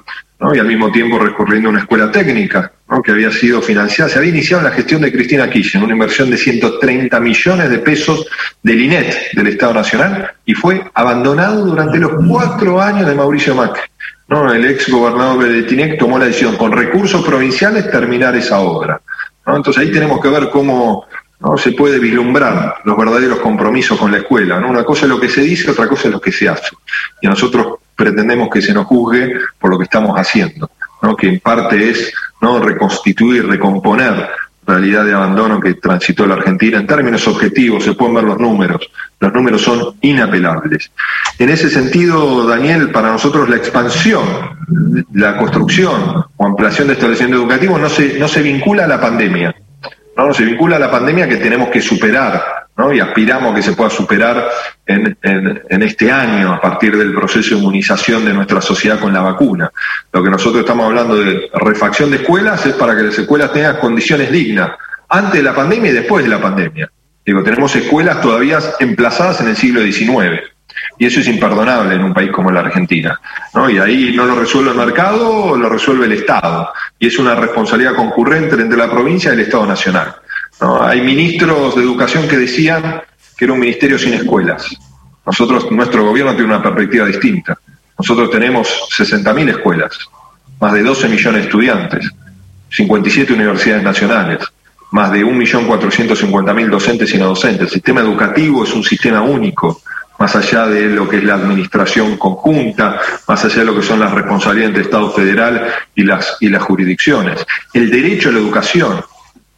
y 0.55 0.59
al 0.59 0.67
mismo 0.67 0.91
tiempo 0.91 1.19
recorriendo 1.19 1.69
una 1.69 1.81
escuela 1.81 2.11
técnica 2.11 2.73
que 3.01 3.13
había 3.13 3.31
sido 3.31 3.63
financiada. 3.63 4.11
Se 4.11 4.19
había 4.19 4.31
iniciado 4.31 4.63
la 4.63 4.73
gestión 4.73 5.01
de 5.01 5.13
Cristina 5.13 5.49
Kirchner, 5.49 5.85
una 5.85 5.93
inversión 5.93 6.31
de 6.31 6.37
130 6.37 7.21
millones 7.21 7.71
de 7.71 7.79
pesos 7.79 8.27
del 8.63 8.83
INET, 8.83 9.33
del 9.35 9.47
Estado 9.47 9.75
Nacional, 9.75 10.33
y 10.45 10.55
fue 10.55 10.83
abandonado 10.93 11.65
durante 11.65 11.99
los 11.99 12.13
cuatro 12.29 12.83
años 12.83 13.07
de 13.07 13.15
Mauricio 13.15 13.55
Macri. 13.55 13.83
¿no? 14.29 14.53
El 14.53 14.65
ex 14.65 14.91
gobernador 14.91 15.45
de 15.45 15.63
Tinec 15.63 15.99
tomó 15.99 16.19
la 16.19 16.27
decisión 16.27 16.57
con 16.57 16.73
recursos 16.73 17.25
provinciales 17.25 17.91
terminar 17.91 18.35
esa 18.35 18.59
obra. 18.61 19.01
Entonces 19.47 19.83
ahí 19.83 19.93
tenemos 19.93 20.21
que 20.21 20.29
ver 20.29 20.51
cómo 20.51 21.07
¿no? 21.41 21.57
se 21.57 21.73
puede 21.73 21.99
vislumbrar 21.99 22.77
los 22.85 22.97
verdaderos 22.97 23.39
compromisos 23.39 23.99
con 23.99 24.11
la 24.11 24.19
escuela. 24.19 24.61
¿no? 24.61 24.69
Una 24.69 24.85
cosa 24.85 25.07
es 25.07 25.11
lo 25.11 25.21
que 25.21 25.29
se 25.29 25.43
dice, 25.43 25.71
otra 25.71 25.89
cosa 25.89 26.09
es 26.09 26.15
lo 26.15 26.21
que 26.21 26.33
se 26.33 26.49
hace. 26.49 26.77
Y 27.21 27.29
nosotros 27.29 27.79
pretendemos 28.03 28.49
que 28.51 28.61
se 28.61 28.75
nos 28.75 28.87
juzgue 28.87 29.33
por 29.61 29.71
lo 29.71 29.79
que 29.79 29.85
estamos 29.85 30.19
haciendo, 30.19 30.69
que 31.17 31.29
en 31.29 31.38
parte 31.38 31.91
es 31.91 32.12
¿no? 32.41 32.59
reconstituir, 32.59 33.47
recomponer 33.47 34.29
realidad 34.67 35.05
de 35.05 35.15
abandono 35.15 35.61
que 35.61 35.75
transitó 35.75 36.27
la 36.27 36.35
Argentina 36.35 36.79
en 36.79 36.87
términos 36.88 37.29
objetivos, 37.29 37.85
se 37.85 37.93
pueden 37.93 38.17
ver 38.17 38.25
los 38.25 38.41
números, 38.41 38.91
los 39.21 39.33
números 39.33 39.62
son 39.62 39.95
inapelables. 40.01 40.91
En 41.38 41.49
ese 41.49 41.71
sentido, 41.71 42.45
Daniel, 42.45 42.91
para 42.91 43.12
nosotros 43.12 43.49
la 43.49 43.57
expansión, 43.57 44.25
la 45.12 45.37
construcción 45.37 46.25
o 46.37 46.47
ampliación 46.47 46.88
de 46.88 46.95
establecimientos 46.95 47.43
educativos 47.43 47.81
no 47.81 47.88
se, 47.88 48.19
no 48.19 48.27
se 48.27 48.43
vincula 48.43 48.85
a 48.85 48.88
la 48.88 49.01
pandemia, 49.01 49.55
no 50.17 50.35
se 50.35 50.45
vincula 50.45 50.75
a 50.75 50.81
la 50.81 50.91
pandemia 50.91 51.29
que 51.29 51.37
tenemos 51.37 51.69
que 51.69 51.81
superar 51.81 52.62
y 52.93 53.01
aspiramos 53.01 53.55
que 53.55 53.63
se 53.63 53.73
pueda 53.73 53.91
superar 53.91 54.49
en, 54.87 55.17
en, 55.23 55.83
este 55.83 56.11
año 56.11 56.53
a 56.53 56.61
partir 56.61 56.97
del 56.97 57.15
proceso 57.15 57.55
de 57.55 57.61
inmunización 57.61 58.25
de 58.25 58.33
nuestra 58.33 58.61
sociedad 58.61 58.99
con 58.99 59.13
la 59.13 59.21
vacuna. 59.21 59.71
Lo 60.13 60.23
que 60.23 60.31
nosotros 60.31 60.61
estamos 60.61 60.87
hablando 60.87 61.17
de 61.17 61.51
refacción 61.55 62.11
de 62.11 62.17
escuelas 62.17 62.65
es 62.67 62.75
para 62.75 62.97
que 62.97 63.03
las 63.03 63.19
escuelas 63.19 63.53
tengan 63.53 63.77
condiciones 63.77 64.33
dignas, 64.33 64.71
antes 65.09 65.35
de 65.35 65.43
la 65.43 65.55
pandemia 65.55 65.91
y 65.91 65.95
después 65.95 66.25
de 66.25 66.31
la 66.31 66.41
pandemia. 66.41 66.91
Digo, 67.25 67.43
tenemos 67.43 67.77
escuelas 67.77 68.21
todavía 68.21 68.59
emplazadas 68.81 69.41
en 69.43 69.49
el 69.49 69.57
siglo 69.57 69.83
XIX. 69.83 70.41
Y 70.99 71.07
eso 71.07 71.21
es 71.21 71.29
imperdonable 71.29 71.95
en 71.95 72.03
un 72.03 72.15
país 72.15 72.31
como 72.33 72.51
la 72.51 72.61
Argentina. 72.61 73.21
¿no? 73.55 73.71
Y 73.71 73.79
ahí 73.79 74.13
no 74.17 74.25
lo 74.25 74.35
resuelve 74.35 74.71
el 74.71 74.77
mercado, 74.77 75.57
lo 75.57 75.69
resuelve 75.69 76.07
el 76.07 76.13
Estado. 76.13 76.73
Y 76.99 77.07
es 77.07 77.19
una 77.19 77.35
responsabilidad 77.35 77.95
concurrente 77.95 78.57
entre 78.57 78.79
la 78.79 78.91
provincia 78.91 79.31
y 79.31 79.35
el 79.35 79.41
Estado 79.41 79.67
Nacional. 79.67 80.17
Hay 80.81 81.01
ministros 81.01 81.75
de 81.75 81.83
educación 81.83 82.29
que 82.29 82.38
decían 82.38 83.03
que 83.37 83.44
era 83.44 83.55
un 83.55 83.61
ministerio 83.61 83.98
sin 83.98 84.14
escuelas. 84.14 84.66
Nosotros, 85.27 85.70
nuestro 85.70 86.05
gobierno 86.05 86.33
tiene 86.35 86.55
una 86.55 86.62
perspectiva 86.62 87.07
distinta. 87.07 87.59
Nosotros 87.98 88.31
tenemos 88.31 88.68
60.000 88.96 89.51
escuelas, 89.51 89.98
más 90.61 90.72
de 90.72 90.83
12 90.83 91.09
millones 91.09 91.42
de 91.42 91.46
estudiantes, 91.48 92.11
57 92.70 93.33
universidades 93.33 93.83
nacionales, 93.83 94.38
más 94.92 95.11
de 95.11 95.25
1.450.000 95.25 96.70
docentes 96.70 97.14
y 97.14 97.18
no 97.18 97.29
docentes. 97.29 97.62
El 97.62 97.70
sistema 97.70 98.01
educativo 98.01 98.64
es 98.64 98.72
un 98.72 98.85
sistema 98.85 99.20
único, 99.20 99.83
más 100.18 100.37
allá 100.37 100.66
de 100.66 100.88
lo 100.88 101.09
que 101.09 101.16
es 101.16 101.25
la 101.25 101.35
administración 101.35 102.16
conjunta, 102.16 103.01
más 103.27 103.44
allá 103.44 103.57
de 103.57 103.64
lo 103.64 103.75
que 103.75 103.83
son 103.83 103.98
las 103.98 104.12
responsabilidades 104.12 104.75
del 104.75 104.85
Estado 104.85 105.11
federal 105.11 105.66
y 105.94 106.05
las, 106.05 106.37
y 106.40 106.48
las 106.48 106.62
jurisdicciones. 106.62 107.44
El 107.72 107.90
derecho 107.90 108.29
a 108.29 108.33
la 108.33 108.38
educación, 108.38 109.03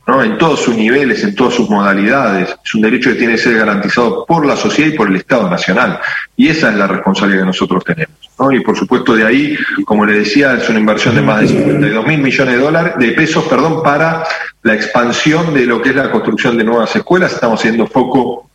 en 0.06 0.38
todos 0.38 0.60
sus 0.60 0.76
niveles, 0.76 1.24
en 1.24 1.34
todas 1.34 1.54
sus 1.54 1.68
modalidades. 1.68 2.54
Es 2.62 2.74
un 2.74 2.82
derecho 2.82 3.10
que 3.10 3.16
tiene 3.16 3.34
que 3.34 3.38
ser 3.38 3.56
garantizado 3.56 4.24
por 4.26 4.44
la 4.44 4.56
sociedad 4.56 4.90
y 4.90 4.96
por 4.96 5.08
el 5.08 5.16
Estado 5.16 5.48
Nacional. 5.48 5.98
Y 6.36 6.48
esa 6.48 6.70
es 6.70 6.76
la 6.76 6.86
responsabilidad 6.86 7.42
que 7.42 7.46
nosotros 7.46 7.84
tenemos. 7.84 8.14
Y 8.52 8.60
por 8.60 8.76
supuesto 8.76 9.14
de 9.14 9.24
ahí, 9.24 9.56
como 9.84 10.04
le 10.04 10.18
decía, 10.18 10.54
es 10.54 10.68
una 10.68 10.80
inversión 10.80 11.14
de 11.14 11.22
más 11.22 11.40
de 11.40 11.48
52 11.48 12.06
mil 12.06 12.18
millones 12.20 12.54
de 12.54 12.60
dólares, 12.60 12.94
de 12.98 13.12
pesos, 13.12 13.44
perdón, 13.44 13.82
para 13.82 14.24
la 14.62 14.74
expansión 14.74 15.54
de 15.54 15.66
lo 15.66 15.80
que 15.80 15.90
es 15.90 15.96
la 15.96 16.10
construcción 16.10 16.58
de 16.58 16.64
nuevas 16.64 16.94
escuelas. 16.94 17.32
Estamos 17.32 17.60
haciendo 17.60 17.86
foco 17.86 18.50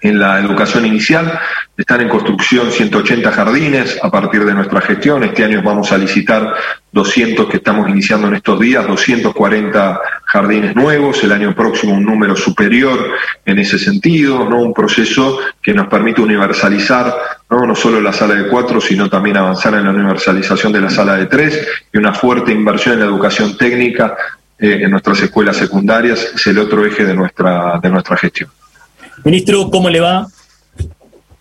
en 0.00 0.18
la 0.18 0.38
educación 0.38 0.86
inicial. 0.86 1.38
Están 1.76 2.02
en 2.02 2.08
construcción 2.08 2.70
180 2.70 3.32
jardines 3.32 3.98
a 4.02 4.10
partir 4.10 4.44
de 4.44 4.54
nuestra 4.54 4.80
gestión. 4.80 5.24
Este 5.24 5.44
año 5.44 5.60
vamos 5.62 5.92
a 5.92 5.98
licitar 5.98 6.54
200 6.96 7.46
que 7.50 7.58
estamos 7.58 7.90
iniciando 7.90 8.26
en 8.26 8.36
estos 8.36 8.58
días, 8.58 8.86
240 8.86 10.00
jardines 10.24 10.74
nuevos, 10.74 11.22
el 11.22 11.30
año 11.30 11.54
próximo 11.54 11.92
un 11.92 12.02
número 12.02 12.34
superior 12.34 13.10
en 13.44 13.58
ese 13.58 13.78
sentido, 13.78 14.48
¿no? 14.48 14.62
un 14.62 14.72
proceso 14.72 15.38
que 15.62 15.74
nos 15.74 15.88
permite 15.88 16.22
universalizar 16.22 17.14
¿no? 17.50 17.66
no 17.66 17.74
solo 17.74 18.00
la 18.00 18.14
sala 18.14 18.34
de 18.34 18.48
cuatro, 18.48 18.80
sino 18.80 19.10
también 19.10 19.36
avanzar 19.36 19.74
en 19.74 19.84
la 19.84 19.90
universalización 19.90 20.72
de 20.72 20.80
la 20.80 20.88
sala 20.88 21.16
de 21.16 21.26
tres 21.26 21.68
y 21.92 21.98
una 21.98 22.14
fuerte 22.14 22.50
inversión 22.50 22.94
en 22.94 23.00
la 23.00 23.06
educación 23.06 23.58
técnica 23.58 24.16
eh, 24.58 24.78
en 24.80 24.90
nuestras 24.90 25.20
escuelas 25.20 25.58
secundarias 25.58 26.32
es 26.34 26.46
el 26.46 26.58
otro 26.58 26.86
eje 26.86 27.04
de 27.04 27.14
nuestra, 27.14 27.78
de 27.82 27.90
nuestra 27.90 28.16
gestión. 28.16 28.48
Ministro, 29.22 29.68
¿cómo 29.68 29.90
le 29.90 30.00
va? 30.00 30.26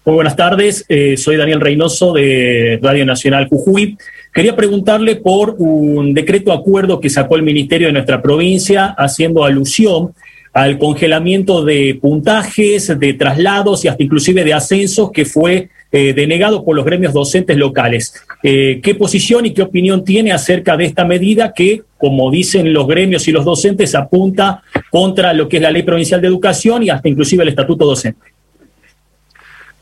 Muy 0.05 0.13
buenas 0.13 0.35
tardes, 0.35 0.85
eh, 0.87 1.17
soy 1.17 1.35
Daniel 1.35 1.59
Reynoso 1.59 2.13
de 2.13 2.77
Radio 2.79 3.07
Nacional 3.07 3.47
Jujuy. 3.47 3.97
Quería 4.31 4.55
preguntarle 4.55 5.15
por 5.15 5.55
un 5.57 6.13
decreto 6.13 6.53
acuerdo 6.53 6.99
que 6.99 7.09
sacó 7.09 7.37
el 7.37 7.41
Ministerio 7.41 7.87
de 7.87 7.93
nuestra 7.93 8.21
provincia 8.21 8.93
haciendo 8.99 9.43
alusión 9.43 10.13
al 10.53 10.77
congelamiento 10.77 11.65
de 11.65 11.97
puntajes, 11.99 12.99
de 12.99 13.13
traslados 13.13 13.83
y 13.83 13.87
hasta 13.87 14.03
inclusive 14.03 14.43
de 14.43 14.53
ascensos 14.53 15.11
que 15.11 15.25
fue 15.25 15.69
eh, 15.91 16.13
denegado 16.13 16.63
por 16.63 16.75
los 16.75 16.85
gremios 16.85 17.11
docentes 17.11 17.57
locales. 17.57 18.13
Eh, 18.43 18.81
¿Qué 18.83 18.93
posición 18.93 19.47
y 19.47 19.53
qué 19.55 19.63
opinión 19.63 20.05
tiene 20.05 20.33
acerca 20.33 20.77
de 20.77 20.85
esta 20.85 21.03
medida 21.03 21.51
que, 21.51 21.81
como 21.97 22.29
dicen 22.29 22.73
los 22.73 22.85
gremios 22.85 23.27
y 23.27 23.31
los 23.31 23.43
docentes, 23.43 23.95
apunta 23.95 24.61
contra 24.91 25.33
lo 25.33 25.49
que 25.49 25.57
es 25.57 25.63
la 25.63 25.71
ley 25.71 25.81
provincial 25.81 26.21
de 26.21 26.27
educación 26.27 26.83
y 26.83 26.91
hasta 26.91 27.09
inclusive 27.09 27.41
el 27.41 27.49
estatuto 27.49 27.85
docente? 27.85 28.34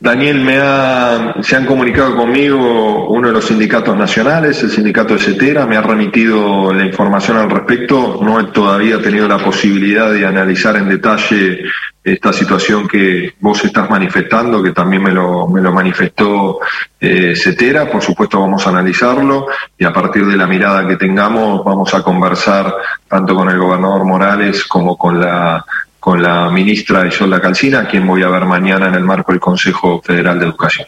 Daniel, 0.04 0.40
me 0.40 0.58
ha, 0.58 1.36
se 1.40 1.56
han 1.56 1.64
comunicado 1.64 2.14
conmigo 2.14 3.08
uno 3.08 3.28
de 3.28 3.32
los 3.32 3.46
sindicatos 3.46 3.96
nacionales, 3.96 4.62
el 4.62 4.70
sindicato 4.70 5.14
de 5.14 5.20
CETERA, 5.20 5.64
me 5.64 5.78
ha 5.78 5.80
remitido 5.80 6.74
la 6.74 6.84
información 6.84 7.38
al 7.38 7.48
respecto. 7.48 8.20
No 8.20 8.38
he 8.38 8.44
todavía 8.52 9.00
tenido 9.00 9.26
la 9.26 9.38
posibilidad 9.38 10.12
de 10.12 10.26
analizar 10.26 10.76
en 10.76 10.90
detalle 10.90 11.64
esta 12.04 12.34
situación 12.34 12.86
que 12.86 13.32
vos 13.40 13.64
estás 13.64 13.88
manifestando, 13.88 14.62
que 14.62 14.72
también 14.72 15.04
me 15.04 15.10
lo, 15.10 15.48
me 15.48 15.62
lo 15.62 15.72
manifestó 15.72 16.60
eh, 17.00 17.34
CETERA. 17.34 17.90
Por 17.90 18.02
supuesto 18.02 18.38
vamos 18.38 18.66
a 18.66 18.70
analizarlo 18.70 19.46
y 19.78 19.86
a 19.86 19.92
partir 19.94 20.26
de 20.26 20.36
la 20.36 20.46
mirada 20.46 20.86
que 20.86 20.96
tengamos 20.96 21.64
vamos 21.64 21.94
a 21.94 22.02
conversar 22.02 22.74
tanto 23.08 23.34
con 23.34 23.48
el 23.48 23.58
gobernador 23.58 24.04
Morales 24.04 24.64
como 24.64 24.98
con 24.98 25.18
la 25.18 25.64
con 26.04 26.22
la 26.22 26.50
ministra 26.50 27.06
Isolda 27.06 27.40
Calcina, 27.40 27.80
a 27.80 27.88
quien 27.88 28.06
voy 28.06 28.22
a 28.22 28.28
ver 28.28 28.44
mañana 28.44 28.88
en 28.88 28.94
el 28.94 29.04
marco 29.04 29.32
del 29.32 29.40
Consejo 29.40 30.02
Federal 30.02 30.38
de 30.38 30.44
Educación. 30.44 30.86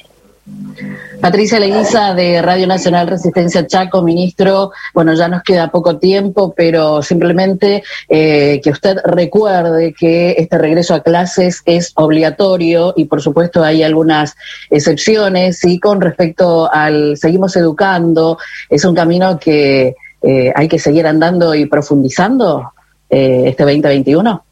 Patricia 1.22 1.58
Leguiza 1.58 2.12
de 2.12 2.42
Radio 2.42 2.66
Nacional 2.66 3.08
Resistencia 3.08 3.66
Chaco, 3.66 4.02
ministro. 4.02 4.72
Bueno, 4.92 5.14
ya 5.14 5.26
nos 5.28 5.42
queda 5.42 5.70
poco 5.70 5.96
tiempo, 5.96 6.52
pero 6.54 7.00
simplemente 7.00 7.82
eh, 8.10 8.60
que 8.62 8.68
usted 8.68 8.98
recuerde 9.06 9.94
que 9.94 10.34
este 10.36 10.58
regreso 10.58 10.94
a 10.94 11.02
clases 11.02 11.62
es 11.64 11.92
obligatorio 11.94 12.92
y 12.94 13.06
por 13.06 13.22
supuesto 13.22 13.64
hay 13.64 13.82
algunas 13.82 14.36
excepciones 14.68 15.64
y 15.64 15.80
con 15.80 16.02
respecto 16.02 16.70
al 16.70 17.16
seguimos 17.16 17.56
educando, 17.56 18.36
es 18.68 18.84
un 18.84 18.94
camino 18.94 19.38
que 19.38 19.94
eh, 20.20 20.52
hay 20.54 20.68
que 20.68 20.78
seguir 20.78 21.06
andando 21.06 21.54
y 21.54 21.64
profundizando 21.64 22.70
eh, 23.08 23.44
este 23.46 23.62
2021. 23.62 24.42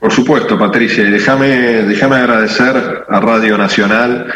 Por 0.00 0.12
supuesto, 0.12 0.58
Patricia, 0.58 1.04
déjame, 1.04 1.48
déjame 1.84 2.16
agradecer 2.16 3.04
a 3.08 3.20
Radio 3.20 3.56
Nacional, 3.56 4.32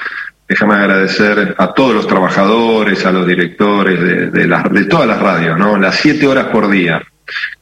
déjame 0.48 0.74
agradecer 0.74 1.54
a 1.58 1.74
todos 1.74 1.94
los 1.94 2.06
trabajadores, 2.06 3.04
a 3.04 3.12
los 3.12 3.26
directores 3.26 4.00
de, 4.00 4.30
de, 4.30 4.46
de 4.46 4.84
todas 4.86 5.06
las 5.06 5.20
radios, 5.20 5.58
¿no? 5.58 5.76
Las 5.76 5.96
siete 5.96 6.26
horas 6.26 6.46
por 6.46 6.68
día 6.70 7.02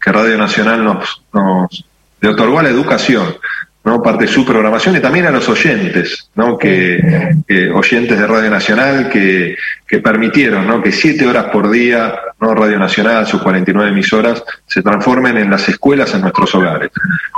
que 0.00 0.12
Radio 0.12 0.38
Nacional 0.38 0.84
nos, 0.84 1.22
nos 1.32 1.84
le 2.20 2.28
otorgó 2.28 2.58
a 2.58 2.62
la 2.62 2.70
educación, 2.70 3.36
¿no? 3.88 4.02
Parte 4.02 4.26
de 4.26 4.30
su 4.30 4.44
programación 4.44 4.96
y 4.96 5.00
también 5.00 5.24
a 5.24 5.30
los 5.30 5.48
oyentes, 5.48 6.28
¿no? 6.34 6.58
Que, 6.58 7.00
oyentes 7.72 8.18
de 8.18 8.26
Radio 8.26 8.50
Nacional 8.50 9.08
que, 9.08 9.56
permitieron, 10.02 10.66
¿no? 10.66 10.82
Que 10.82 10.92
siete 10.92 11.26
horas 11.26 11.46
por 11.46 11.70
día, 11.70 12.14
¿no? 12.38 12.54
Radio 12.54 12.78
Nacional, 12.78 13.26
sus 13.26 13.40
49 13.40 13.90
emisoras, 13.90 14.44
se 14.66 14.82
transformen 14.82 15.38
en 15.38 15.50
las 15.50 15.66
escuelas 15.70 16.12
en 16.14 16.20
nuestros 16.20 16.54
hogares, 16.54 16.90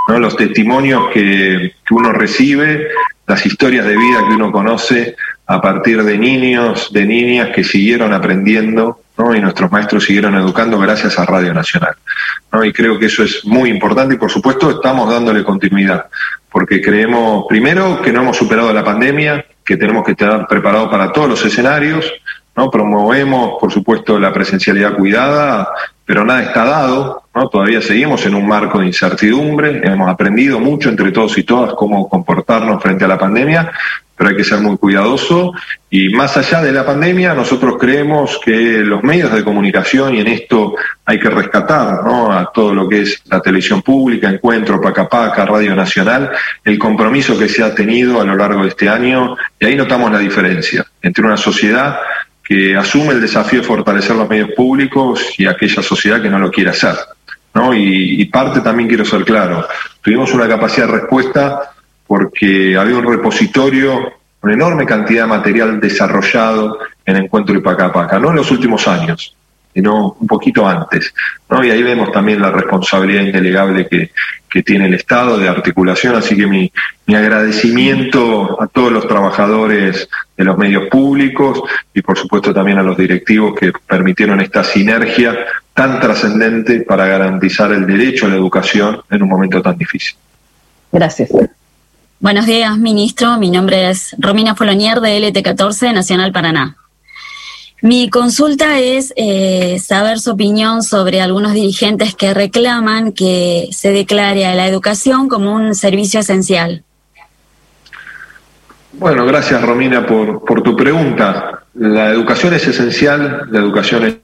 ¿no? 0.09 0.19
Los 0.19 0.37
testimonios 0.37 1.11
que 1.15 1.73
uno 1.93 2.13
recibe, 2.13 2.89
las 3.29 3.47
historias 3.47 3.87
de 3.87 3.97
vida 3.97 4.27
que 4.27 4.35
uno 4.35 4.51
conoce 4.51 5.15
a 5.47 5.61
partir 5.61 6.03
de 6.03 6.19
niños, 6.19 6.93
de 6.93 7.05
niñas 7.05 7.51
que 7.55 7.63
siguieron 7.63 8.13
aprendiendo 8.13 8.99
y 9.35 9.41
nuestros 9.41 9.71
maestros 9.71 10.05
siguieron 10.05 10.35
educando 10.35 10.79
gracias 10.79 11.19
a 11.19 11.27
Radio 11.27 11.53
Nacional. 11.53 11.95
¿no? 12.53 12.65
Y 12.65 12.73
creo 12.73 12.99
que 12.99 13.07
eso 13.07 13.23
es 13.23 13.45
muy 13.45 13.69
importante 13.69 14.15
y 14.15 14.19
por 14.19 14.31
supuesto 14.31 14.71
estamos 14.71 15.11
dándole 15.11 15.45
continuidad, 15.45 16.07
porque 16.51 16.81
creemos 16.81 17.45
primero 17.49 18.01
que 18.01 18.13
no 18.13 18.23
hemos 18.23 18.37
superado 18.37 18.73
la 18.73 18.85
pandemia, 18.85 19.45
que 19.65 19.77
tenemos 19.77 20.05
que 20.05 20.13
estar 20.13 20.47
preparados 20.49 20.89
para 20.89 21.13
todos 21.13 21.29
los 21.29 21.45
escenarios, 21.45 22.11
¿no? 22.57 22.71
promovemos 22.71 23.59
por 23.61 23.71
supuesto 23.71 24.19
la 24.19 24.33
presencialidad 24.33 24.97
cuidada, 24.97 25.69
pero 26.11 26.25
nada 26.25 26.43
está 26.43 26.65
dado, 26.65 27.23
¿no? 27.37 27.49
todavía 27.49 27.81
seguimos 27.81 28.27
en 28.27 28.35
un 28.35 28.45
marco 28.45 28.81
de 28.81 28.87
incertidumbre, 28.87 29.81
hemos 29.85 30.11
aprendido 30.11 30.59
mucho 30.59 30.89
entre 30.89 31.13
todos 31.13 31.39
y 31.39 31.45
todas 31.45 31.73
cómo 31.75 32.09
comportarnos 32.09 32.83
frente 32.83 33.05
a 33.05 33.07
la 33.07 33.17
pandemia, 33.17 33.71
pero 34.17 34.31
hay 34.31 34.37
que 34.37 34.43
ser 34.43 34.59
muy 34.59 34.77
cuidadoso. 34.77 35.53
Y 35.89 36.09
más 36.09 36.37
allá 36.37 36.63
de 36.63 36.73
la 36.73 36.85
pandemia, 36.85 37.33
nosotros 37.33 37.77
creemos 37.79 38.41
que 38.45 38.81
los 38.81 39.05
medios 39.05 39.33
de 39.33 39.45
comunicación, 39.45 40.17
y 40.17 40.21
en 40.21 40.27
esto 40.27 40.75
hay 41.05 41.21
que 41.21 41.31
rescatar 41.31 42.03
¿no? 42.03 42.33
a 42.33 42.51
todo 42.53 42.75
lo 42.75 42.89
que 42.89 43.03
es 43.03 43.23
la 43.27 43.41
televisión 43.41 43.81
pública, 43.81 44.29
Encuentro, 44.29 44.81
Pacapaca, 44.81 45.47
Radio 45.47 45.77
Nacional, 45.77 46.33
el 46.65 46.77
compromiso 46.77 47.39
que 47.39 47.49
se 47.49 47.63
ha 47.63 47.73
tenido 47.73 48.21
a 48.21 48.25
lo 48.25 48.35
largo 48.35 48.65
de 48.65 48.71
este 48.71 48.89
año, 48.89 49.37
y 49.61 49.65
ahí 49.65 49.77
notamos 49.77 50.11
la 50.11 50.19
diferencia 50.19 50.85
entre 51.03 51.25
una 51.25 51.37
sociedad 51.37 52.01
que 52.51 52.75
asume 52.75 53.13
el 53.13 53.21
desafío 53.21 53.61
de 53.61 53.67
fortalecer 53.67 54.17
los 54.17 54.29
medios 54.29 54.51
públicos 54.57 55.35
y 55.39 55.47
aquella 55.47 55.85
sociedad 55.85 56.21
que 56.21 56.29
no 56.29 56.41
lo 56.41 56.51
quiere 56.51 56.71
hacer. 56.71 56.97
¿no? 57.55 57.73
Y, 57.73 58.25
parte 58.25 58.61
también 58.61 58.89
quiero 58.89 59.05
ser 59.05 59.25
claro, 59.25 59.69
tuvimos 60.01 60.35
una 60.35 60.49
capacidad 60.49 60.87
de 60.87 60.95
respuesta 60.95 61.71
porque 62.09 62.77
había 62.77 62.97
un 62.97 63.07
repositorio, 63.07 64.15
una 64.43 64.53
enorme 64.53 64.85
cantidad 64.85 65.23
de 65.23 65.29
material 65.29 65.81
desarrollado 65.81 66.79
en 67.07 67.19
Encuentro 67.19 67.55
y 67.55 67.61
Pacapaca, 67.61 68.19
no 68.19 68.31
en 68.31 68.37
los 68.37 68.51
últimos 68.51 68.89
años, 68.89 69.37
sino 69.73 70.17
un 70.19 70.27
poquito 70.27 70.67
antes. 70.67 71.15
¿no? 71.49 71.65
Y 71.65 71.71
ahí 71.71 71.83
vemos 71.83 72.11
también 72.13 72.41
la 72.41 72.51
responsabilidad 72.51 73.23
indelegable 73.23 73.87
que, 73.87 74.11
que 74.49 74.63
tiene 74.63 74.87
el 74.87 74.95
Estado 74.95 75.39
de 75.39 75.49
articulación, 75.49 76.17
así 76.17 76.37
que 76.37 76.47
mi, 76.47 76.73
mi 77.07 77.15
agradecimiento 77.15 78.61
a 78.61 78.67
todos 78.67 78.91
los 78.93 79.07
trabajadores 79.07 80.09
de 80.37 80.45
los 80.45 80.59
medios 80.59 80.89
públicos 80.89 81.63
y 81.95 82.03
por 82.03 82.19
supuesto 82.19 82.53
también 82.53 82.79
a 82.79 82.83
los 82.83 82.97
directivos 82.97 83.55
que 83.59 83.73
permitieron 83.87 84.41
esta 84.41 84.65
sinergia 84.65 85.37
tan 85.75 86.01
trascendente 86.01 86.81
para 86.81 87.07
garantizar 87.07 87.73
el 87.73 87.87
derecho 87.87 88.27
a 88.27 88.31
la 88.31 88.37
educación 88.37 89.03
en 89.11 89.23
un 89.23 89.29
momento 89.29 89.63
tan 89.63 89.79
difícil. 89.79 90.17
Gracias. 90.93 91.31
Buenos 92.19 92.45
días, 92.47 92.77
ministro. 92.77 93.39
Mi 93.39 93.51
nombre 93.51 93.89
es 93.89 94.15
Romina 94.19 94.55
Folonier 94.55 95.01
de 95.01 95.19
LT14 95.19 95.95
Nacional 95.95 96.33
Paraná. 96.33 96.77
Mi 97.83 98.11
consulta 98.11 98.79
es 98.79 99.13
eh, 99.17 99.79
saber 99.83 100.19
su 100.19 100.33
opinión 100.33 100.83
sobre 100.83 101.23
algunos 101.23 101.55
dirigentes 101.55 102.15
que 102.15 102.35
reclaman 102.35 103.13
que 103.13 103.69
se 103.73 103.91
declare 103.91 104.45
a 104.45 104.55
la 104.55 104.67
educación 104.67 105.29
como 105.29 105.55
un 105.55 105.75
servicio 105.75 106.21
esencial. 106.21 106.85
Bueno, 108.93 109.25
gracias 109.25 109.63
Romina 109.63 110.05
por, 110.05 110.45
por 110.45 110.63
tu 110.63 110.77
pregunta. 110.77 111.63
La 111.75 112.11
educación 112.11 112.53
es 112.53 112.67
esencial, 112.67 113.47
la 113.51 113.59
educación 113.59 114.05
es, 114.05 114.17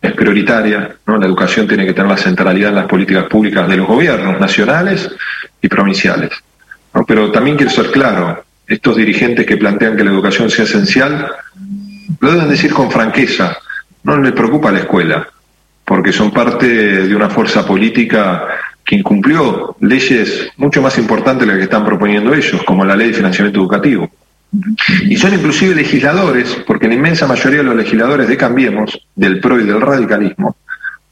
es 0.00 0.12
prioritaria, 0.12 0.96
¿no? 1.04 1.18
la 1.18 1.26
educación 1.26 1.66
tiene 1.66 1.84
que 1.84 1.94
tener 1.94 2.10
la 2.10 2.16
centralidad 2.16 2.68
en 2.68 2.76
las 2.76 2.86
políticas 2.86 3.24
públicas 3.24 3.66
de 3.66 3.76
los 3.76 3.88
gobiernos 3.88 4.38
nacionales 4.38 5.10
y 5.60 5.66
provinciales. 5.66 6.30
¿no? 6.94 7.04
Pero 7.04 7.32
también 7.32 7.56
quiero 7.56 7.72
ser 7.72 7.90
claro, 7.90 8.44
estos 8.68 8.96
dirigentes 8.96 9.46
que 9.46 9.56
plantean 9.56 9.96
que 9.96 10.04
la 10.04 10.10
educación 10.10 10.48
sea 10.48 10.64
esencial, 10.64 11.32
lo 12.20 12.32
deben 12.32 12.48
decir 12.48 12.72
con 12.72 12.90
franqueza, 12.90 13.56
no 14.04 14.18
les 14.18 14.32
preocupa 14.32 14.70
la 14.70 14.80
escuela, 14.80 15.28
porque 15.84 16.12
son 16.12 16.30
parte 16.30 16.66
de 17.06 17.16
una 17.16 17.30
fuerza 17.30 17.66
política 17.66 18.46
que 18.84 18.96
incumplió 18.96 19.76
leyes 19.80 20.48
mucho 20.56 20.80
más 20.80 20.96
importantes 20.98 21.46
de 21.46 21.52
las 21.52 21.58
que 21.58 21.64
están 21.64 21.84
proponiendo 21.84 22.32
ellos, 22.32 22.62
como 22.64 22.84
la 22.84 22.96
ley 22.96 23.08
de 23.08 23.14
financiamiento 23.14 23.60
educativo. 23.60 24.10
Y 25.02 25.16
son 25.16 25.34
inclusive 25.34 25.74
legisladores, 25.74 26.56
porque 26.66 26.88
la 26.88 26.94
inmensa 26.94 27.26
mayoría 27.26 27.58
de 27.58 27.64
los 27.64 27.76
legisladores 27.76 28.28
de 28.28 28.36
Cambiemos, 28.36 28.98
del 29.14 29.40
PRO 29.40 29.60
y 29.60 29.64
del 29.64 29.80
radicalismo, 29.80 30.56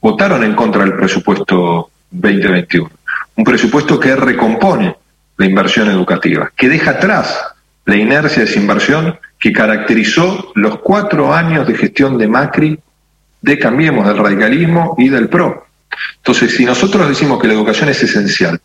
votaron 0.00 0.42
en 0.42 0.54
contra 0.54 0.85
del 0.85 0.94
presupuesto 0.94 1.90
2021. 2.11 2.90
Un 3.37 3.44
presupuesto 3.44 4.00
que 4.00 4.16
recompone 4.16 4.96
la 5.37 5.46
inversión 5.46 5.90
educativa, 5.90 6.50
que 6.56 6.68
deja 6.70 6.92
atrás 6.92 7.38
la 7.87 7.96
inercia 7.96 8.44
de 8.44 8.53
inversión 8.55 9.18
que 9.38 9.53
caracterizó 9.53 10.53
los 10.55 10.81
cuatro 10.81 11.33
años 11.33 11.66
de 11.66 11.75
gestión 11.75 12.18
de 12.18 12.29
Macri, 12.29 12.79
de 13.40 13.59
Cambiemos, 13.59 14.07
del 14.07 14.18
radicalismo 14.18 14.94
y 14.99 15.09
del 15.09 15.29
PRO. 15.29 15.66
Entonces, 16.18 16.55
si 16.57 16.64
nosotros 16.64 17.09
decimos 17.09 17.40
que 17.40 17.46
la 17.46 17.55
educación 17.55 17.88
es 17.88 18.03
esencial, 18.03 18.61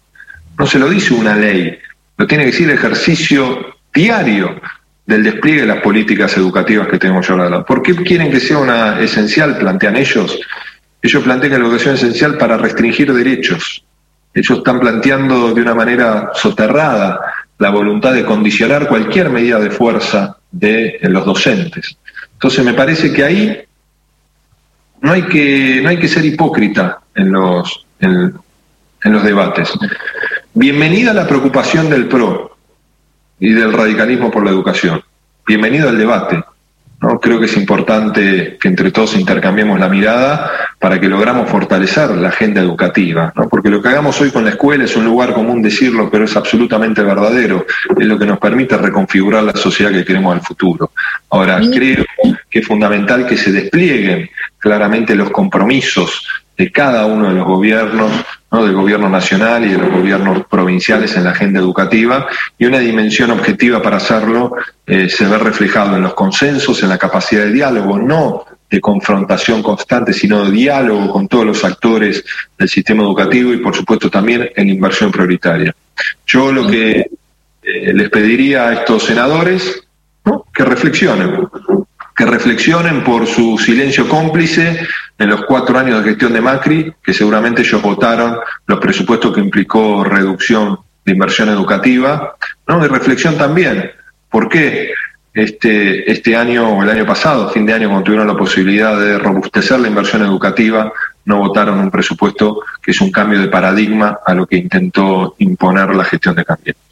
no 0.57 0.65
se 0.65 0.79
lo 0.79 0.89
dice 0.89 1.13
una 1.13 1.35
ley, 1.35 1.77
lo 2.17 2.27
tiene 2.27 2.45
que 2.45 2.51
decir 2.51 2.69
el 2.69 2.75
ejercicio 2.75 3.77
diario 3.93 4.59
del 5.05 5.23
despliegue 5.23 5.61
de 5.61 5.67
las 5.67 5.81
políticas 5.81 6.35
educativas 6.37 6.87
que 6.87 6.97
tenemos 6.97 7.29
ahora. 7.29 7.63
¿Por 7.63 7.83
qué 7.83 7.95
quieren 7.95 8.31
que 8.31 8.39
sea 8.39 8.57
una 8.57 8.99
esencial? 8.99 9.57
Plantean 9.57 9.97
ellos. 9.97 10.39
Ellos 11.01 11.23
plantean 11.23 11.53
que 11.53 11.59
la 11.59 11.65
educación 11.65 11.95
es 11.95 12.03
esencial 12.03 12.37
para 12.37 12.57
restringir 12.57 13.13
derechos. 13.13 13.83
Ellos 14.33 14.59
están 14.59 14.79
planteando 14.79 15.53
de 15.53 15.61
una 15.61 15.75
manera 15.75 16.31
soterrada 16.33 17.19
la 17.61 17.69
voluntad 17.69 18.13
de 18.13 18.25
condicionar 18.25 18.87
cualquier 18.87 19.29
medida 19.29 19.59
de 19.59 19.69
fuerza 19.69 20.35
de 20.51 20.97
los 21.03 21.23
docentes. 21.23 21.95
Entonces 22.33 22.65
me 22.65 22.73
parece 22.73 23.13
que 23.13 23.23
ahí 23.23 23.61
no 24.99 25.11
hay 25.11 25.21
que, 25.27 25.79
no 25.83 25.89
hay 25.89 25.99
que 25.99 26.07
ser 26.07 26.25
hipócrita 26.25 27.01
en 27.13 27.31
los, 27.31 27.85
en 27.99 28.33
los 29.03 29.23
debates. 29.23 29.73
Bienvenida 30.55 31.13
la 31.13 31.27
preocupación 31.27 31.87
del 31.87 32.07
PRO 32.07 32.57
y 33.39 33.51
del 33.53 33.71
radicalismo 33.71 34.31
por 34.31 34.43
la 34.43 34.49
educación. 34.49 35.03
Bienvenido 35.45 35.87
al 35.87 35.99
debate. 35.99 36.43
¿No? 37.01 37.19
Creo 37.19 37.39
que 37.39 37.47
es 37.47 37.57
importante 37.57 38.57
que 38.59 38.67
entre 38.67 38.91
todos 38.91 39.15
intercambiemos 39.15 39.79
la 39.79 39.89
mirada 39.89 40.51
para 40.79 40.99
que 40.99 41.09
logramos 41.09 41.49
fortalecer 41.49 42.11
la 42.11 42.29
agenda 42.29 42.61
educativa, 42.61 43.33
¿no? 43.35 43.49
porque 43.49 43.69
lo 43.69 43.81
que 43.81 43.89
hagamos 43.89 44.19
hoy 44.21 44.31
con 44.31 44.43
la 44.43 44.51
escuela 44.51 44.85
es 44.85 44.95
un 44.95 45.05
lugar 45.05 45.33
común 45.33 45.61
decirlo, 45.61 46.09
pero 46.09 46.25
es 46.25 46.35
absolutamente 46.35 47.01
verdadero, 47.03 47.65
es 47.97 48.05
lo 48.05 48.17
que 48.17 48.25
nos 48.25 48.39
permite 48.39 48.77
reconfigurar 48.77 49.43
la 49.43 49.53
sociedad 49.53 49.91
que 49.91 50.05
queremos 50.05 50.33
al 50.33 50.41
futuro. 50.41 50.91
Ahora, 51.29 51.59
creo 51.59 52.05
que 52.49 52.59
es 52.59 52.67
fundamental 52.67 53.25
que 53.25 53.37
se 53.37 53.51
desplieguen 53.51 54.29
claramente 54.59 55.15
los 55.15 55.31
compromisos 55.31 56.25
de 56.57 56.71
cada 56.71 57.05
uno 57.05 57.29
de 57.29 57.35
los 57.35 57.45
gobiernos, 57.45 58.11
¿no? 58.51 58.65
del 58.65 58.73
gobierno 58.73 59.09
nacional 59.09 59.65
y 59.65 59.69
de 59.69 59.77
los 59.77 59.91
gobiernos 59.91 60.45
provinciales 60.47 61.15
en 61.15 61.23
la 61.23 61.31
agenda 61.31 61.59
educativa, 61.59 62.27
y 62.57 62.65
una 62.65 62.79
dimensión 62.79 63.31
objetiva 63.31 63.81
para 63.81 63.97
hacerlo 63.97 64.55
eh, 64.85 65.09
se 65.09 65.25
ve 65.25 65.37
reflejado 65.37 65.95
en 65.95 66.03
los 66.03 66.13
consensos, 66.13 66.83
en 66.83 66.89
la 66.89 66.97
capacidad 66.97 67.43
de 67.43 67.51
diálogo, 67.51 67.97
no 67.97 68.45
de 68.69 68.79
confrontación 68.79 69.61
constante, 69.61 70.13
sino 70.13 70.45
de 70.45 70.51
diálogo 70.51 71.11
con 71.11 71.27
todos 71.27 71.45
los 71.45 71.63
actores 71.65 72.23
del 72.57 72.69
sistema 72.69 73.03
educativo 73.03 73.53
y, 73.53 73.57
por 73.57 73.75
supuesto, 73.75 74.09
también 74.09 74.49
en 74.55 74.69
inversión 74.69 75.11
prioritaria. 75.11 75.75
Yo 76.25 76.53
lo 76.53 76.65
que 76.67 77.09
eh, 77.63 77.93
les 77.93 78.09
pediría 78.09 78.69
a 78.69 78.73
estos 78.73 79.03
senadores, 79.03 79.83
que 80.53 80.63
reflexionen, 80.63 81.47
que 82.15 82.25
reflexionen 82.25 83.03
por 83.03 83.27
su 83.27 83.57
silencio 83.57 84.07
cómplice 84.07 84.87
en 85.17 85.29
los 85.29 85.45
cuatro 85.45 85.77
años 85.77 86.03
de 86.03 86.09
gestión 86.09 86.33
de 86.33 86.41
Macri, 86.41 86.93
que 87.03 87.13
seguramente 87.13 87.61
ellos 87.61 87.81
votaron 87.81 88.37
los 88.67 88.79
presupuestos 88.79 89.33
que 89.33 89.41
implicó 89.41 90.03
reducción 90.03 90.79
de 91.05 91.13
inversión 91.13 91.49
educativa, 91.49 92.35
¿no? 92.67 92.83
Y 92.83 92.87
reflexión 92.87 93.37
también, 93.37 93.91
¿por 94.29 94.49
qué 94.49 94.93
este, 95.33 96.11
este 96.11 96.35
año 96.35 96.77
o 96.77 96.83
el 96.83 96.89
año 96.89 97.05
pasado, 97.05 97.49
fin 97.49 97.65
de 97.65 97.73
año, 97.73 97.87
cuando 97.87 98.03
tuvieron 98.03 98.27
la 98.27 98.35
posibilidad 98.35 98.99
de 98.99 99.17
robustecer 99.17 99.79
la 99.79 99.87
inversión 99.87 100.21
educativa, 100.23 100.91
no 101.25 101.37
votaron 101.37 101.79
un 101.79 101.91
presupuesto 101.91 102.61
que 102.81 102.91
es 102.91 103.01
un 103.01 103.11
cambio 103.11 103.39
de 103.39 103.47
paradigma 103.47 104.19
a 104.25 104.33
lo 104.33 104.45
que 104.45 104.57
intentó 104.57 105.35
imponer 105.37 105.95
la 105.95 106.03
gestión 106.03 106.35
de 106.35 106.45
Cambiemos? 106.45 106.90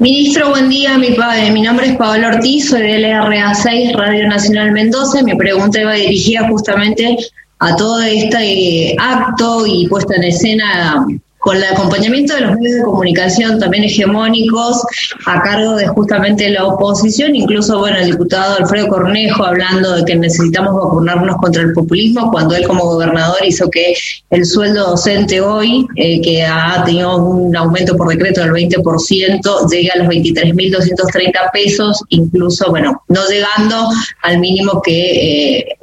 Ministro, 0.00 0.50
buen 0.50 0.68
día. 0.68 0.96
Mi, 0.96 1.16
mi 1.52 1.60
nombre 1.60 1.88
es 1.88 1.96
Pablo 1.96 2.28
Ortiz, 2.28 2.70
soy 2.70 2.82
del 2.82 3.04
LRA6, 3.04 3.96
Radio 3.96 4.28
Nacional 4.28 4.70
Mendoza. 4.70 5.24
Mi 5.24 5.34
pregunta 5.34 5.80
iba 5.80 5.94
dirigida 5.94 6.48
justamente 6.48 7.16
a 7.58 7.74
todo 7.74 8.00
este 8.02 8.94
acto 8.96 9.66
y 9.66 9.88
puesta 9.88 10.14
en 10.14 10.22
escena 10.22 11.04
con 11.38 11.56
el 11.56 11.64
acompañamiento 11.64 12.34
de 12.34 12.40
los 12.42 12.56
medios 12.56 12.76
de 12.76 12.82
comunicación 12.82 13.58
también 13.58 13.84
hegemónicos 13.84 14.82
a 15.26 15.40
cargo 15.42 15.76
de 15.76 15.86
justamente 15.86 16.50
la 16.50 16.66
oposición, 16.66 17.36
incluso 17.36 17.78
bueno, 17.78 17.98
el 17.98 18.10
diputado 18.10 18.56
Alfredo 18.56 18.88
Cornejo 18.88 19.44
hablando 19.44 19.96
de 19.96 20.04
que 20.04 20.16
necesitamos 20.16 20.74
vacunarnos 20.74 21.36
contra 21.36 21.62
el 21.62 21.72
populismo, 21.72 22.30
cuando 22.30 22.56
él 22.56 22.66
como 22.66 22.84
gobernador 22.84 23.38
hizo 23.44 23.70
que 23.70 23.94
el 24.30 24.44
sueldo 24.44 24.90
docente 24.90 25.40
hoy, 25.40 25.86
eh, 25.96 26.20
que 26.20 26.44
ha 26.44 26.82
tenido 26.84 27.16
un 27.16 27.56
aumento 27.56 27.96
por 27.96 28.08
decreto 28.08 28.40
del 28.40 28.52
20%, 28.52 29.70
llegue 29.70 29.90
a 29.90 29.98
los 29.98 30.08
23.230 30.08 31.50
pesos, 31.52 32.02
incluso, 32.08 32.70
bueno, 32.70 33.02
no 33.08 33.20
llegando 33.28 33.88
al 34.22 34.38
mínimo 34.38 34.82
que 34.82 35.58
eh, 35.58 35.78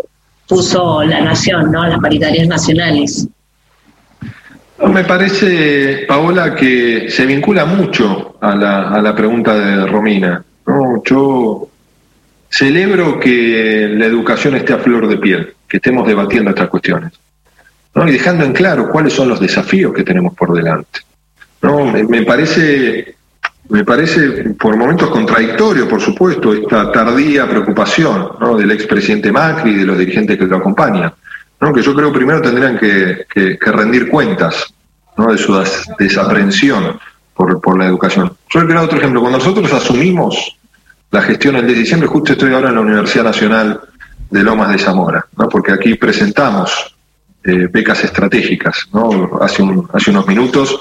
puso 0.48 1.04
la 1.04 1.22
nación, 1.22 1.72
¿no? 1.72 1.86
Las 1.88 2.00
paritarias 2.00 2.48
nacionales. 2.48 3.28
Me 4.78 5.06
parece, 5.06 6.06
Paola, 6.08 6.54
que 6.54 7.10
se 7.10 7.26
vincula 7.26 7.66
mucho 7.66 8.36
a 8.42 8.56
la, 8.56 8.90
a 8.90 9.02
la 9.02 9.16
pregunta 9.16 9.54
de 9.54 9.88
Romina. 9.88 10.44
¿no? 10.68 11.02
Yo 11.04 11.70
celebro 12.50 13.20
que 13.20 13.90
la 13.94 14.06
educación 14.06 14.56
esté 14.56 14.74
a 14.74 14.80
flor 14.80 15.08
de 15.08 15.18
piel, 15.18 15.54
que 15.68 15.78
estemos 15.78 16.06
debatiendo 16.08 16.50
estas 16.50 16.70
cuestiones 16.70 17.14
¿no? 17.94 18.08
y 18.08 18.12
dejando 18.12 18.44
en 18.44 18.54
claro 18.54 18.90
cuáles 18.90 19.14
son 19.14 19.30
los 19.30 19.40
desafíos 19.40 19.94
que 19.94 20.04
tenemos 20.04 20.34
por 20.36 20.54
delante. 20.54 21.00
¿no? 21.62 21.86
Me, 21.86 22.24
parece, 22.24 23.16
me 23.70 23.86
parece 23.86 24.50
por 24.60 24.76
momentos 24.76 25.10
contradictorio, 25.10 25.88
por 25.88 26.02
supuesto, 26.02 26.54
esta 26.54 26.92
tardía 26.92 27.50
preocupación 27.50 28.30
¿no? 28.40 28.58
del 28.58 28.72
expresidente 28.72 29.32
Macri 29.32 29.72
y 29.72 29.76
de 29.76 29.86
los 29.86 29.98
dirigentes 29.98 30.38
que 30.38 30.46
lo 30.46 30.58
acompañan. 30.58 31.14
¿No? 31.60 31.74
que 31.74 31.82
yo 31.82 31.96
creo 31.96 32.12
primero 32.14 32.42
tendrían 32.42 32.78
que, 32.78 33.26
rendir 33.60 34.10
cuentas 34.10 34.74
¿no? 35.18 35.32
de 35.32 35.38
su 35.38 35.62
desaprensión 35.98 37.00
por, 37.34 37.62
por 37.62 37.78
la 37.78 37.86
educación. 37.86 38.36
Yo 38.50 38.66
creado 38.66 38.86
otro 38.86 38.98
ejemplo. 38.98 39.22
Cuando 39.22 39.40
nosotros 39.40 39.72
asumimos 39.74 40.58
la 41.12 41.22
gestión 41.22 41.56
el 41.56 41.68
de 41.68 41.74
diciembre, 41.74 42.08
justo 42.08 42.34
estoy 42.34 42.54
ahora 42.54 42.70
en 42.70 42.76
la 42.76 42.82
Universidad 42.82 43.24
Nacional 43.24 43.82
de 44.30 44.44
Lomas 44.44 44.72
de 44.72 44.80
Zamora, 44.80 45.26
¿no? 45.38 45.48
porque 45.48 45.72
aquí 45.72 45.96
presentamos 45.96 46.96
eh, 47.44 47.68
becas 47.72 48.04
estratégicas. 48.04 48.88
¿no? 48.92 49.38
Hace, 49.42 49.62
un, 49.62 49.88
hace 49.94 50.12
unos 50.12 50.28
minutos, 50.28 50.80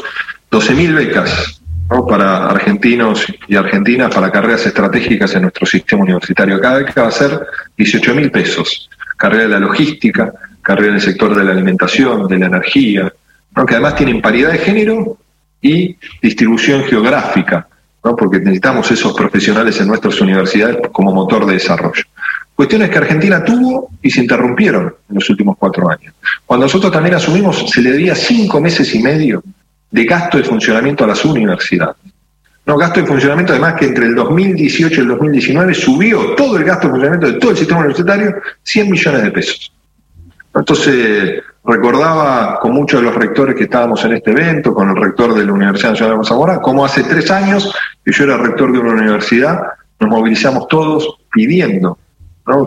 12.000 0.50 0.94
becas 0.94 1.60
¿no? 1.90 2.06
para 2.06 2.48
argentinos 2.48 3.26
y 3.46 3.56
argentinas 3.56 4.14
para 4.14 4.32
carreras 4.32 4.66
estratégicas 4.66 5.34
en 5.34 5.42
nuestro 5.42 5.66
sistema 5.66 6.02
universitario. 6.02 6.60
Cada 6.60 6.78
beca 6.78 7.02
va 7.02 7.08
a 7.08 7.12
ser 7.12 7.46
18.000 7.76 8.30
pesos. 8.30 8.88
Carrera 9.16 9.44
de 9.44 9.48
la 9.50 9.58
logística, 9.60 10.32
carrera 10.64 10.88
en 10.88 10.94
el 10.96 11.00
sector 11.00 11.37
de 11.37 11.44
la 11.44 11.53
alimentación, 11.53 12.27
de 12.27 12.38
la 12.38 12.46
energía, 12.46 13.12
que 13.55 13.74
además 13.74 13.94
tienen 13.94 14.20
paridad 14.20 14.50
de 14.50 14.59
género 14.59 15.18
y 15.61 15.96
distribución 16.20 16.83
geográfica, 16.85 17.68
porque 18.00 18.40
necesitamos 18.40 18.90
esos 18.90 19.14
profesionales 19.14 19.81
en 19.81 19.88
nuestras 19.88 20.20
universidades 20.20 20.79
como 20.92 21.12
motor 21.12 21.46
de 21.46 21.55
desarrollo. 21.55 22.03
Cuestiones 22.55 22.90
que 22.90 22.98
Argentina 22.98 23.42
tuvo 23.42 23.90
y 24.03 24.11
se 24.11 24.20
interrumpieron 24.20 24.94
en 25.09 25.14
los 25.14 25.29
últimos 25.31 25.57
cuatro 25.59 25.88
años. 25.88 26.14
Cuando 26.44 26.66
nosotros 26.66 26.92
también 26.92 27.14
asumimos, 27.14 27.70
se 27.70 27.81
le 27.81 27.92
debía 27.92 28.14
cinco 28.14 28.61
meses 28.61 28.94
y 28.94 29.03
medio 29.03 29.42
de 29.90 30.05
gasto 30.05 30.38
de 30.38 30.44
funcionamiento 30.44 31.05
a 31.05 31.09
las 31.09 31.24
universidades. 31.24 31.96
No, 32.66 32.77
gasto 32.79 33.00
de 33.00 33.07
funcionamiento, 33.07 33.53
además 33.53 33.74
que 33.74 33.87
entre 33.87 34.07
el 34.07 34.14
2018 34.14 34.94
y 34.94 35.03
el 35.03 35.09
2019 35.09 35.74
subió 35.74 36.35
todo 36.35 36.57
el 36.57 36.64
gasto 36.64 36.87
de 36.87 36.92
funcionamiento 36.92 37.33
de 37.33 37.38
todo 37.38 37.50
el 37.50 37.57
sistema 37.57 37.81
universitario 37.81 38.37
100 38.62 38.90
millones 38.90 39.22
de 39.22 39.31
pesos. 39.31 39.73
Entonces, 40.55 41.43
recordaba 41.64 42.61
con 42.61 42.73
muchos 42.73 43.01
de 43.01 43.07
los 43.07 43.14
rectores 43.14 43.55
que 43.57 43.64
estábamos 43.64 44.05
en 44.05 44.14
este 44.14 44.31
evento, 44.31 44.73
con 44.73 44.90
el 44.90 44.97
rector 44.97 45.35
de 45.35 45.45
la 45.45 45.53
Universidad 45.53 45.90
Nacional 45.90 46.19
de 46.19 46.25
Zamora, 46.25 46.61
como 46.61 46.85
hace 46.85 47.03
tres 47.03 47.31
años 47.31 47.75
que 48.05 48.12
yo 48.12 48.25
era 48.25 48.37
rector 48.37 48.73
de 48.73 48.79
una 48.79 48.93
universidad, 48.93 49.62
nos 49.99 50.11
movilizamos 50.11 50.69
todos 50.69 51.17
pidiendo 51.33 51.99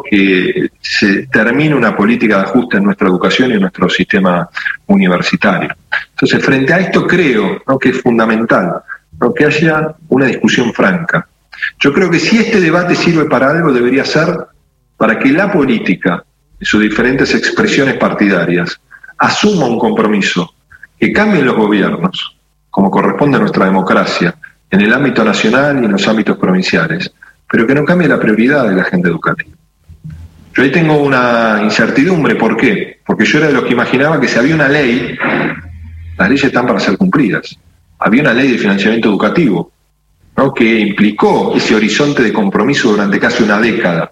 que 0.10 0.70
se 0.82 1.28
termine 1.28 1.76
una 1.76 1.96
política 1.96 2.38
de 2.38 2.44
ajuste 2.46 2.78
en 2.78 2.84
nuestra 2.84 3.08
educación 3.08 3.52
y 3.52 3.54
en 3.54 3.62
nuestro 3.62 3.88
sistema 3.88 4.50
universitario. 4.88 5.70
Entonces, 6.10 6.44
frente 6.44 6.74
a 6.74 6.80
esto 6.80 7.06
creo 7.06 7.62
que 7.80 7.90
es 7.90 8.02
fundamental 8.02 8.82
que 9.36 9.46
haya 9.46 9.96
una 10.10 10.26
discusión 10.26 10.74
franca. 10.74 11.28
Yo 11.80 11.94
creo 11.94 12.10
que 12.10 12.20
si 12.20 12.40
este 12.40 12.60
debate 12.60 12.96
sirve 12.96 13.26
para 13.26 13.52
algo, 13.52 13.72
debería 13.72 14.04
ser 14.04 14.28
para 14.96 15.20
que 15.20 15.30
la 15.32 15.52
política 15.52 16.24
sus 16.62 16.82
diferentes 16.82 17.34
expresiones 17.36 17.96
partidarias, 17.96 18.80
asuma 19.18 19.66
un 19.66 19.80
compromiso, 19.80 20.54
que 21.00 21.14
cambien 21.14 21.46
los 21.46 21.56
gobiernos, 21.56 22.36
como 22.70 22.90
corresponde 22.90 23.38
a 23.38 23.42
nuestra 23.42 23.66
democracia, 23.66 24.36
en 24.70 24.82
el 24.82 24.94
ámbito 24.94 25.24
nacional 25.24 25.80
y 25.82 25.86
en 25.86 25.92
los 25.92 26.08
ámbitos 26.08 26.38
provinciales, 26.38 27.12
pero 27.50 27.66
que 27.66 27.76
no 27.76 27.86
cambie 27.86 28.08
la 28.08 28.20
prioridad 28.20 28.68
de 28.68 28.76
la 28.76 28.82
agenda 28.82 29.10
educativa. 29.10 29.56
Yo 30.54 30.64
ahí 30.64 30.72
tengo 30.72 30.98
una 30.98 31.60
incertidumbre, 31.64 32.36
¿por 32.36 32.58
qué? 32.58 33.00
Porque 33.06 33.26
yo 33.26 33.38
era 33.38 33.48
de 33.48 33.54
los 33.54 33.64
que 33.64 33.74
imaginaba 33.74 34.20
que 34.20 34.28
si 34.28 34.40
había 34.40 34.56
una 34.56 34.68
ley, 34.68 35.16
las 36.18 36.30
leyes 36.30 36.46
están 36.46 36.66
para 36.66 36.80
ser 36.80 36.98
cumplidas. 36.98 37.56
Había 38.00 38.22
una 38.22 38.34
ley 38.34 38.52
de 38.52 38.58
financiamiento 38.58 39.08
educativo, 39.08 39.72
¿no? 40.36 40.52
que 40.54 40.80
implicó 40.80 41.54
ese 41.56 41.76
horizonte 41.76 42.24
de 42.24 42.34
compromiso 42.34 42.90
durante 42.90 43.20
casi 43.20 43.44
una 43.44 43.60
década. 43.60 44.12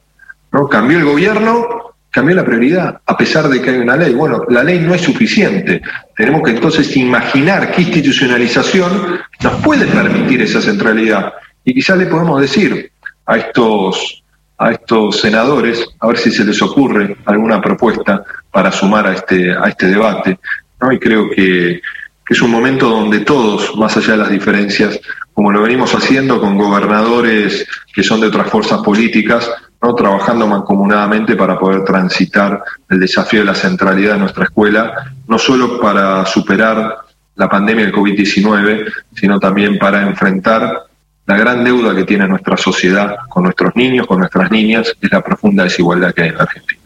¿no? 0.52 0.70
Cambió 0.70 1.00
el 1.00 1.06
gobierno 1.06 1.95
cambió 2.16 2.34
la 2.34 2.46
prioridad, 2.46 3.02
a 3.06 3.18
pesar 3.18 3.50
de 3.50 3.62
que 3.62 3.72
hay 3.72 3.80
una 3.80 3.98
ley. 3.98 4.14
Bueno, 4.14 4.46
la 4.48 4.64
ley 4.64 4.80
no 4.80 4.94
es 4.94 5.02
suficiente. 5.02 5.82
Tenemos 6.16 6.44
que 6.44 6.52
entonces 6.52 6.96
imaginar 6.96 7.74
qué 7.74 7.82
institucionalización 7.82 9.20
nos 9.44 9.54
puede 9.56 9.86
permitir 9.86 10.42
esa 10.42 10.62
centralidad. 10.62 11.34
Y 11.66 11.74
quizás 11.74 11.98
le 11.98 12.06
podemos 12.06 12.40
decir 12.40 12.90
a 13.26 13.36
estos, 13.36 14.24
a 14.58 14.72
estos 14.72 15.20
senadores, 15.20 15.86
a 16.00 16.08
ver 16.08 16.18
si 16.18 16.32
se 16.32 16.46
les 16.46 16.62
ocurre 16.62 17.18
alguna 17.26 17.60
propuesta 17.62 18.24
para 18.50 18.72
sumar 18.72 19.08
a 19.08 19.14
este, 19.16 19.52
a 19.52 19.68
este 19.68 19.88
debate. 19.88 20.40
¿no? 20.80 20.94
Y 20.94 21.00
creo 21.00 21.30
que, 21.32 21.82
que 22.26 22.34
es 22.34 22.42
un 22.42 22.50
momento 22.50 22.88
donde 22.88 23.20
todos, 23.20 23.76
más 23.76 23.98
allá 23.98 24.14
de 24.14 24.20
las 24.20 24.30
diferencias, 24.30 25.02
como 25.34 25.52
lo 25.52 25.62
venimos 25.64 25.94
haciendo 25.94 26.40
con 26.40 26.58
gobernadores 26.58 27.68
que 27.94 28.04
son 28.04 28.22
de 28.22 28.28
otras 28.28 28.50
fuerzas 28.50 28.80
políticas, 28.84 29.52
trabajando 29.94 30.48
mancomunadamente 30.48 31.36
para 31.36 31.60
poder 31.60 31.84
transitar 31.84 32.64
el 32.90 33.00
desafío 33.00 33.42
de 33.42 33.46
la 33.46 33.54
centralidad 33.54 34.14
de 34.14 34.20
nuestra 34.20 34.46
escuela, 34.46 35.12
no 35.28 35.38
solo 35.38 35.80
para 35.80 36.26
superar 36.26 36.98
la 37.36 37.50
pandemia 37.50 37.86
del 37.86 37.94
COVID-19, 37.94 38.92
sino 39.14 39.40
también 39.40 39.78
para 39.78 40.02
enfrentar 40.02 40.84
la 41.26 41.38
gran 41.38 41.64
deuda 41.64 41.96
que 41.96 42.04
tiene 42.04 42.28
nuestra 42.28 42.56
sociedad 42.56 43.16
con 43.30 43.44
nuestros 43.44 43.76
niños, 43.76 44.08
con 44.08 44.20
nuestras 44.20 44.50
niñas, 44.52 44.96
es 45.02 45.12
la 45.12 45.22
profunda 45.22 45.64
desigualdad 45.64 46.14
que 46.14 46.24
hay 46.24 46.30
en 46.30 46.38
la 46.38 46.44
Argentina. 46.44 46.82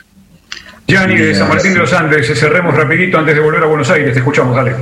Gianni 0.87 1.15
de 1.15 1.35
San 1.35 1.49
Martín 1.49 1.73
de 1.73 1.79
los 1.79 1.93
Andes, 1.93 2.27
cerremos 2.39 2.75
rapidito 2.75 3.19
antes 3.19 3.35
de 3.35 3.41
volver 3.41 3.63
a 3.63 3.67
Buenos 3.67 3.89
Aires, 3.91 4.13
te 4.13 4.19
escuchamos, 4.19 4.55
dale. 4.55 4.75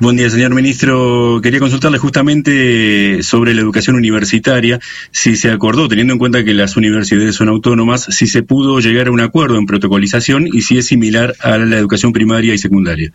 Buen 0.00 0.16
día, 0.16 0.28
señor 0.28 0.52
ministro. 0.54 1.38
Quería 1.40 1.60
consultarle 1.60 1.98
justamente 1.98 3.22
sobre 3.22 3.54
la 3.54 3.60
educación 3.60 3.94
universitaria, 3.94 4.80
si 5.12 5.36
se 5.36 5.52
acordó, 5.52 5.86
teniendo 5.86 6.12
en 6.12 6.18
cuenta 6.18 6.42
que 6.42 6.52
las 6.52 6.76
universidades 6.76 7.36
son 7.36 7.48
autónomas, 7.48 8.02
si 8.02 8.26
se 8.26 8.42
pudo 8.42 8.80
llegar 8.80 9.06
a 9.06 9.12
un 9.12 9.20
acuerdo 9.20 9.56
en 9.56 9.66
protocolización 9.66 10.48
y 10.48 10.62
si 10.62 10.78
es 10.78 10.88
similar 10.88 11.34
a 11.40 11.58
la 11.58 11.78
educación 11.78 12.12
primaria 12.12 12.52
y 12.54 12.58
secundaria. 12.58 13.12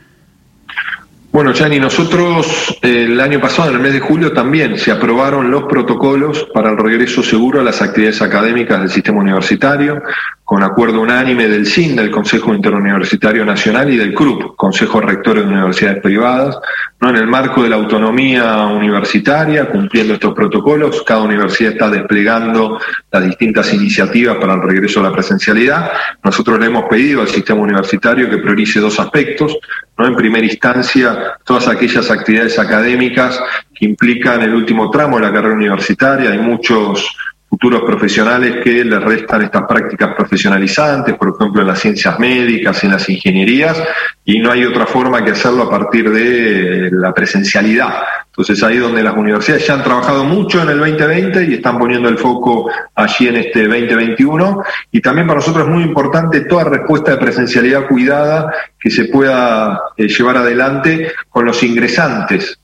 Bueno, 1.32 1.54
Gianni, 1.54 1.80
nosotros 1.80 2.80
eh, 2.82 3.04
el 3.04 3.20
año 3.20 3.40
pasado, 3.40 3.70
en 3.70 3.76
el 3.76 3.82
mes 3.82 3.94
de 3.94 4.00
julio, 4.00 4.32
también 4.32 4.78
se 4.80 4.92
aprobaron 4.92 5.52
los 5.52 5.66
protocolos 5.66 6.48
para 6.54 6.72
el 6.72 6.78
regreso 6.78 7.22
seguro 7.22 7.60
a 7.60 7.64
las 7.64 7.82
actividades 7.82 8.22
académicas 8.22 8.80
del 8.80 8.90
sistema 8.90 9.20
universitario, 9.20 10.02
con 10.50 10.64
acuerdo 10.64 11.02
unánime 11.02 11.47
del 11.47 11.68
CIN, 11.68 11.95
del 11.95 12.10
Consejo 12.10 12.56
Interuniversitario 12.56 13.45
Nacional, 13.45 13.93
y 13.93 13.97
del 13.97 14.16
CRUP, 14.16 14.56
Consejo 14.56 15.00
Rector 15.00 15.36
de 15.36 15.43
Universidades 15.43 16.02
Privadas, 16.02 16.58
¿no? 17.00 17.12
en 17.12 17.18
el 17.18 17.28
marco 17.28 17.62
de 17.62 17.70
la 17.70 17.76
autonomía 17.76 18.66
universitaria, 18.66 19.70
cumpliendo 19.70 20.16
estos 20.16 20.34
protocolos, 20.34 21.04
cada 21.06 21.22
universidad 21.22 21.74
está 21.74 21.91
desplegando 21.91 22.80
las 23.12 23.26
distintas 23.26 23.72
iniciativas 23.76 24.38
para 24.38 24.56
el 24.56 24.64
regreso 24.64 25.02
a 25.02 25.04
la 25.04 25.14
presencialidad. 25.14 25.91
Nosotros 26.24 26.60
le 26.60 26.66
hemos 26.66 26.86
pedido 26.86 27.22
al 27.22 27.28
sistema 27.28 27.62
universitario 27.62 28.28
que 28.28 28.39
priorice 28.39 28.80
dos 28.80 29.00
aspectos, 29.00 29.56
¿no? 30.00 30.08
En 30.08 30.16
primera 30.16 30.47
instancia, 30.47 31.34
todas 31.45 31.68
aquellas 31.68 32.10
actividades 32.10 32.58
académicas 32.58 33.39
que 33.76 33.86
implican 33.86 34.41
el 34.41 34.56
último 34.56 34.89
tramo 34.89 35.18
de 35.18 35.28
la 35.28 35.32
carrera 35.32 35.54
universitaria. 35.54 36.32
Hay 36.32 36.39
muchos 36.39 37.08
futuros 37.50 37.82
profesionales 37.82 38.58
que 38.64 38.84
les 38.86 39.02
restan 39.02 39.41
estas 39.41 39.64
prácticas 39.64 40.14
profesionalizantes, 40.16 41.16
por 41.16 41.34
ejemplo 41.36 41.62
en 41.62 41.68
las 41.68 41.80
ciencias 41.80 42.20
médicas, 42.20 42.84
en 42.84 42.91
las 42.91 43.10
ingenierías, 43.10 43.82
y 44.24 44.39
no 44.39 44.52
hay 44.52 44.64
otra 44.66 44.86
forma 44.86 45.26
que 45.26 45.32
hacerlo 45.32 45.64
a 45.64 45.70
partir 45.70 46.12
de 46.12 46.89
la 46.91 47.12
presencialidad. 47.12 47.89
Entonces 48.28 48.64
ahí 48.64 48.78
donde 48.78 49.04
las 49.04 49.18
universidades 49.18 49.66
ya 49.66 49.74
han 49.74 49.84
trabajado 49.84 50.24
mucho 50.24 50.62
en 50.62 50.70
el 50.70 50.80
2020 50.80 51.45
y 51.45 51.56
están 51.56 51.78
poniendo 51.80 52.08
el 52.08 52.20
foco 52.20 52.72
allí 52.95 53.28
en 53.28 53.38
este 53.38 53.68
2021. 53.68 54.64
Y 54.91 55.02
también 55.02 55.28
para 55.28 55.39
nosotros 55.39 55.68
es 55.68 55.74
muy 55.74 55.84
importante 55.84 56.41
toda 56.41 56.66
respuesta 56.66 57.12
de 57.12 57.18
presencialidad 57.18 57.88
cuidada 57.88 58.54
que 58.80 58.91
se 58.91 59.06
pueda 59.06 59.82
eh, 59.97 60.08
llevar 60.08 60.38
adelante 60.38 61.12
con 61.30 61.45
los 61.45 61.62
ingresantes 61.64 62.59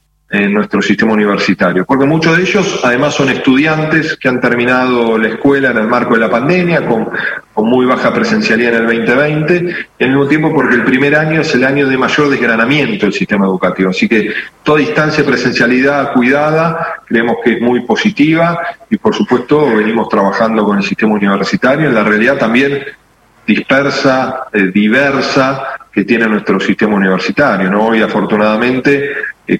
nuestro 0.49 0.81
sistema 0.81 1.13
universitario, 1.13 1.86
porque 1.86 2.05
muchos 2.05 2.36
de 2.36 2.43
ellos 2.43 2.81
además 2.83 3.13
son 3.13 3.29
estudiantes 3.29 4.17
que 4.17 4.27
han 4.27 4.41
terminado 4.41 5.17
la 5.17 5.29
escuela 5.29 5.71
en 5.71 5.77
el 5.77 5.88
marco 5.88 6.13
de 6.15 6.19
la 6.19 6.29
pandemia, 6.29 6.86
con, 6.86 7.09
muy 7.57 7.86
baja 7.86 8.13
presencialidad 8.13 8.75
en 8.75 8.89
el 8.89 9.05
2020, 9.05 9.75
y 9.97 10.03
al 10.03 10.09
mismo 10.09 10.27
tiempo 10.27 10.53
porque 10.53 10.75
el 10.75 10.83
primer 10.83 11.15
año 11.15 11.41
es 11.41 11.55
el 11.55 11.63
año 11.63 11.88
de 11.88 11.97
mayor 11.97 12.29
desgranamiento 12.29 13.05
del 13.05 13.13
sistema 13.13 13.45
educativo. 13.45 13.91
Así 13.91 14.09
que 14.09 14.33
toda 14.61 14.81
instancia 14.81 15.23
de 15.23 15.29
presencialidad 15.29 16.11
cuidada 16.13 16.95
creemos 17.05 17.38
que 17.43 17.53
es 17.53 17.61
muy 17.61 17.81
positiva 17.81 18.59
y 18.89 18.97
por 18.97 19.15
supuesto 19.15 19.73
venimos 19.73 20.09
trabajando 20.09 20.65
con 20.65 20.79
el 20.79 20.83
sistema 20.83 21.13
universitario, 21.13 21.88
en 21.88 21.95
la 21.95 22.03
realidad 22.03 22.38
también 22.38 22.83
dispersa, 23.47 24.47
eh, 24.51 24.71
diversa, 24.73 25.77
que 25.95 26.03
tiene 26.03 26.27
nuestro 26.27 26.59
sistema 26.59 26.95
universitario. 26.95 27.71
¿no? 27.71 27.88
Hoy, 27.88 28.01
afortunadamente, 28.01 29.13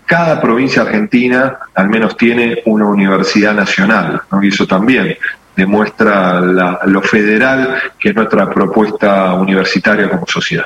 cada 0.06 0.42
provincia 0.42 0.82
argentina 0.82 1.58
al 1.74 1.90
menos 1.90 2.18
tiene 2.18 2.62
una 2.66 2.86
universidad 2.86 3.54
nacional, 3.54 4.22
¿no? 4.32 4.44
y 4.44 4.50
eso 4.50 4.66
también 4.66 5.18
demuestra 5.56 6.42
lo 6.42 7.02
federal 7.02 7.82
que 7.98 8.10
es 8.10 8.16
nuestra 8.16 8.50
propuesta 8.50 9.34
universitaria 9.34 10.10
como 10.10 10.26
sociedad. 10.28 10.66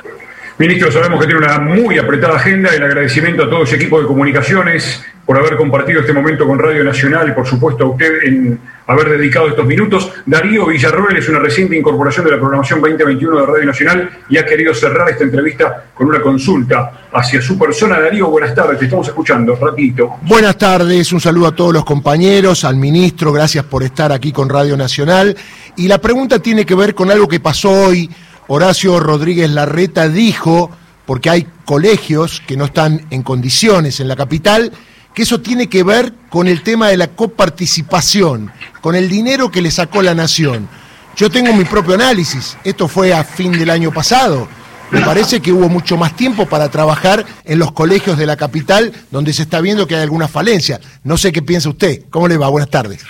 Ministro, 0.58 0.92
sabemos 0.92 1.20
que 1.20 1.26
tiene 1.26 1.46
una 1.46 1.58
muy 1.58 1.98
apretada 1.98 2.36
agenda. 2.36 2.68
El 2.74 2.82
agradecimiento 2.82 3.44
a 3.44 3.48
todo 3.48 3.62
ese 3.62 3.76
equipo 3.76 3.98
de 3.98 4.06
comunicaciones 4.06 5.02
por 5.30 5.38
haber 5.38 5.56
compartido 5.56 6.00
este 6.00 6.12
momento 6.12 6.44
con 6.44 6.58
Radio 6.58 6.82
Nacional 6.82 7.28
y, 7.28 7.30
por 7.30 7.46
supuesto, 7.46 7.84
a 7.84 7.90
usted 7.90 8.24
en 8.24 8.58
haber 8.88 9.10
dedicado 9.10 9.46
estos 9.46 9.64
minutos. 9.64 10.10
Darío 10.26 10.66
Villarroel 10.66 11.18
es 11.18 11.28
una 11.28 11.38
reciente 11.38 11.78
incorporación 11.78 12.24
de 12.24 12.32
la 12.32 12.38
programación 12.38 12.80
2021 12.80 13.40
de 13.40 13.46
Radio 13.46 13.64
Nacional 13.64 14.10
y 14.28 14.38
ha 14.38 14.44
querido 14.44 14.74
cerrar 14.74 15.08
esta 15.08 15.22
entrevista 15.22 15.84
con 15.94 16.08
una 16.08 16.20
consulta 16.20 17.06
hacia 17.12 17.40
su 17.40 17.56
persona. 17.56 18.00
Darío, 18.00 18.28
buenas 18.28 18.56
tardes, 18.56 18.80
te 18.80 18.86
estamos 18.86 19.06
escuchando, 19.06 19.54
ratito. 19.54 20.16
Buenas 20.22 20.58
tardes, 20.58 21.12
un 21.12 21.20
saludo 21.20 21.46
a 21.46 21.54
todos 21.54 21.74
los 21.74 21.84
compañeros, 21.84 22.64
al 22.64 22.74
ministro, 22.74 23.32
gracias 23.32 23.64
por 23.66 23.84
estar 23.84 24.10
aquí 24.10 24.32
con 24.32 24.48
Radio 24.48 24.76
Nacional. 24.76 25.36
Y 25.76 25.86
la 25.86 25.98
pregunta 25.98 26.40
tiene 26.40 26.66
que 26.66 26.74
ver 26.74 26.92
con 26.92 27.08
algo 27.08 27.28
que 27.28 27.38
pasó 27.38 27.70
hoy 27.70 28.10
Horacio 28.48 28.98
Rodríguez 28.98 29.48
Larreta 29.48 30.08
dijo, 30.08 30.72
porque 31.06 31.30
hay 31.30 31.46
colegios 31.64 32.42
que 32.48 32.56
no 32.56 32.64
están 32.64 33.06
en 33.10 33.22
condiciones 33.22 34.00
en 34.00 34.08
la 34.08 34.16
capital, 34.16 34.72
que 35.14 35.22
eso 35.22 35.40
tiene 35.40 35.68
que 35.68 35.82
ver 35.82 36.12
con 36.28 36.46
el 36.46 36.62
tema 36.62 36.88
de 36.88 36.96
la 36.96 37.08
coparticipación, 37.08 38.52
con 38.80 38.94
el 38.94 39.08
dinero 39.08 39.50
que 39.50 39.62
le 39.62 39.70
sacó 39.70 40.02
la 40.02 40.14
nación. 40.14 40.68
Yo 41.16 41.30
tengo 41.30 41.52
mi 41.52 41.64
propio 41.64 41.94
análisis, 41.94 42.56
esto 42.64 42.88
fue 42.88 43.12
a 43.12 43.24
fin 43.24 43.52
del 43.52 43.70
año 43.70 43.92
pasado. 43.92 44.48
Me 44.90 45.00
parece 45.02 45.40
que 45.40 45.52
hubo 45.52 45.68
mucho 45.68 45.96
más 45.96 46.16
tiempo 46.16 46.46
para 46.46 46.68
trabajar 46.68 47.24
en 47.44 47.58
los 47.58 47.70
colegios 47.72 48.18
de 48.18 48.26
la 48.26 48.36
capital, 48.36 48.92
donde 49.10 49.32
se 49.32 49.42
está 49.42 49.60
viendo 49.60 49.86
que 49.86 49.94
hay 49.94 50.02
algunas 50.02 50.30
falencias. 50.30 50.80
No 51.04 51.16
sé 51.16 51.30
qué 51.30 51.42
piensa 51.42 51.68
usted. 51.68 52.02
¿Cómo 52.10 52.26
le 52.26 52.36
va? 52.36 52.48
Buenas 52.48 52.70
tardes. 52.70 53.04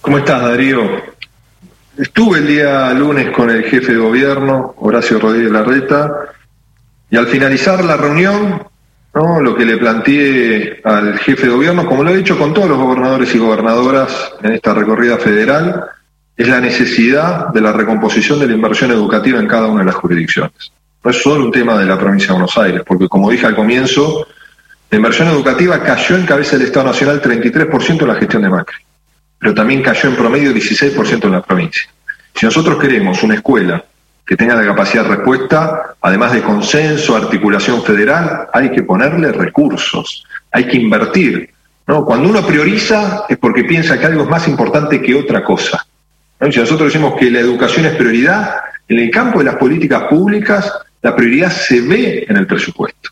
¿Cómo 0.00 0.18
estás, 0.18 0.42
Darío? 0.42 0.80
Estuve 1.96 2.38
el 2.38 2.46
día 2.46 2.92
lunes 2.94 3.30
con 3.34 3.50
el 3.50 3.64
jefe 3.64 3.92
de 3.92 3.98
gobierno, 3.98 4.74
Horacio 4.78 5.18
Rodríguez 5.18 5.50
Larreta, 5.50 6.12
y 7.10 7.16
al 7.16 7.26
finalizar 7.26 7.84
la 7.84 7.96
reunión, 7.96 8.67
¿no? 9.14 9.40
lo 9.40 9.56
que 9.56 9.64
le 9.64 9.76
planteé 9.76 10.80
al 10.84 11.18
jefe 11.18 11.46
de 11.46 11.52
gobierno, 11.52 11.86
como 11.86 12.04
lo 12.04 12.10
he 12.10 12.16
dicho 12.16 12.38
con 12.38 12.54
todos 12.54 12.68
los 12.68 12.78
gobernadores 12.78 13.34
y 13.34 13.38
gobernadoras 13.38 14.32
en 14.42 14.52
esta 14.52 14.74
recorrida 14.74 15.18
federal, 15.18 15.84
es 16.36 16.48
la 16.48 16.60
necesidad 16.60 17.48
de 17.48 17.60
la 17.60 17.72
recomposición 17.72 18.38
de 18.38 18.46
la 18.46 18.54
inversión 18.54 18.90
educativa 18.90 19.40
en 19.40 19.48
cada 19.48 19.66
una 19.66 19.80
de 19.80 19.86
las 19.86 19.96
jurisdicciones. 19.96 20.72
No 21.02 21.10
es 21.10 21.22
solo 21.22 21.44
un 21.44 21.52
tema 21.52 21.78
de 21.78 21.86
la 21.86 21.98
provincia 21.98 22.28
de 22.28 22.32
Buenos 22.34 22.56
Aires, 22.58 22.82
porque 22.86 23.08
como 23.08 23.30
dije 23.30 23.46
al 23.46 23.56
comienzo, 23.56 24.26
la 24.90 24.96
inversión 24.96 25.28
educativa 25.28 25.82
cayó 25.82 26.16
en 26.16 26.26
cabeza 26.26 26.56
del 26.56 26.66
Estado 26.66 26.86
Nacional 26.86 27.20
33% 27.20 28.02
en 28.02 28.08
la 28.08 28.14
gestión 28.14 28.42
de 28.42 28.48
Macri 28.48 28.76
pero 29.38 29.54
también 29.54 29.82
cayó 29.82 30.08
en 30.08 30.16
promedio 30.16 30.52
16% 30.52 31.24
en 31.24 31.32
la 31.32 31.42
provincia. 31.42 31.88
Si 32.34 32.44
nosotros 32.44 32.78
queremos 32.78 33.22
una 33.22 33.34
escuela 33.34 33.84
que 34.28 34.36
tenga 34.36 34.54
la 34.54 34.66
capacidad 34.66 35.04
de 35.04 35.16
respuesta, 35.16 35.94
además 36.02 36.32
de 36.32 36.42
consenso, 36.42 37.16
articulación 37.16 37.82
federal, 37.82 38.48
hay 38.52 38.70
que 38.70 38.82
ponerle 38.82 39.32
recursos, 39.32 40.26
hay 40.52 40.68
que 40.68 40.76
invertir. 40.76 41.48
¿no? 41.86 42.04
Cuando 42.04 42.28
uno 42.28 42.46
prioriza 42.46 43.24
es 43.26 43.38
porque 43.38 43.64
piensa 43.64 43.98
que 43.98 44.04
algo 44.04 44.24
es 44.24 44.28
más 44.28 44.46
importante 44.46 45.00
que 45.00 45.14
otra 45.14 45.42
cosa. 45.42 45.86
Si 46.38 46.58
nosotros 46.60 46.92
decimos 46.92 47.14
que 47.18 47.30
la 47.30 47.40
educación 47.40 47.86
es 47.86 47.94
prioridad, 47.94 48.56
en 48.86 48.98
el 48.98 49.10
campo 49.10 49.38
de 49.38 49.46
las 49.46 49.56
políticas 49.56 50.02
públicas, 50.04 50.70
la 51.00 51.16
prioridad 51.16 51.50
se 51.50 51.80
ve 51.80 52.26
en 52.28 52.36
el 52.36 52.46
presupuesto. 52.46 53.08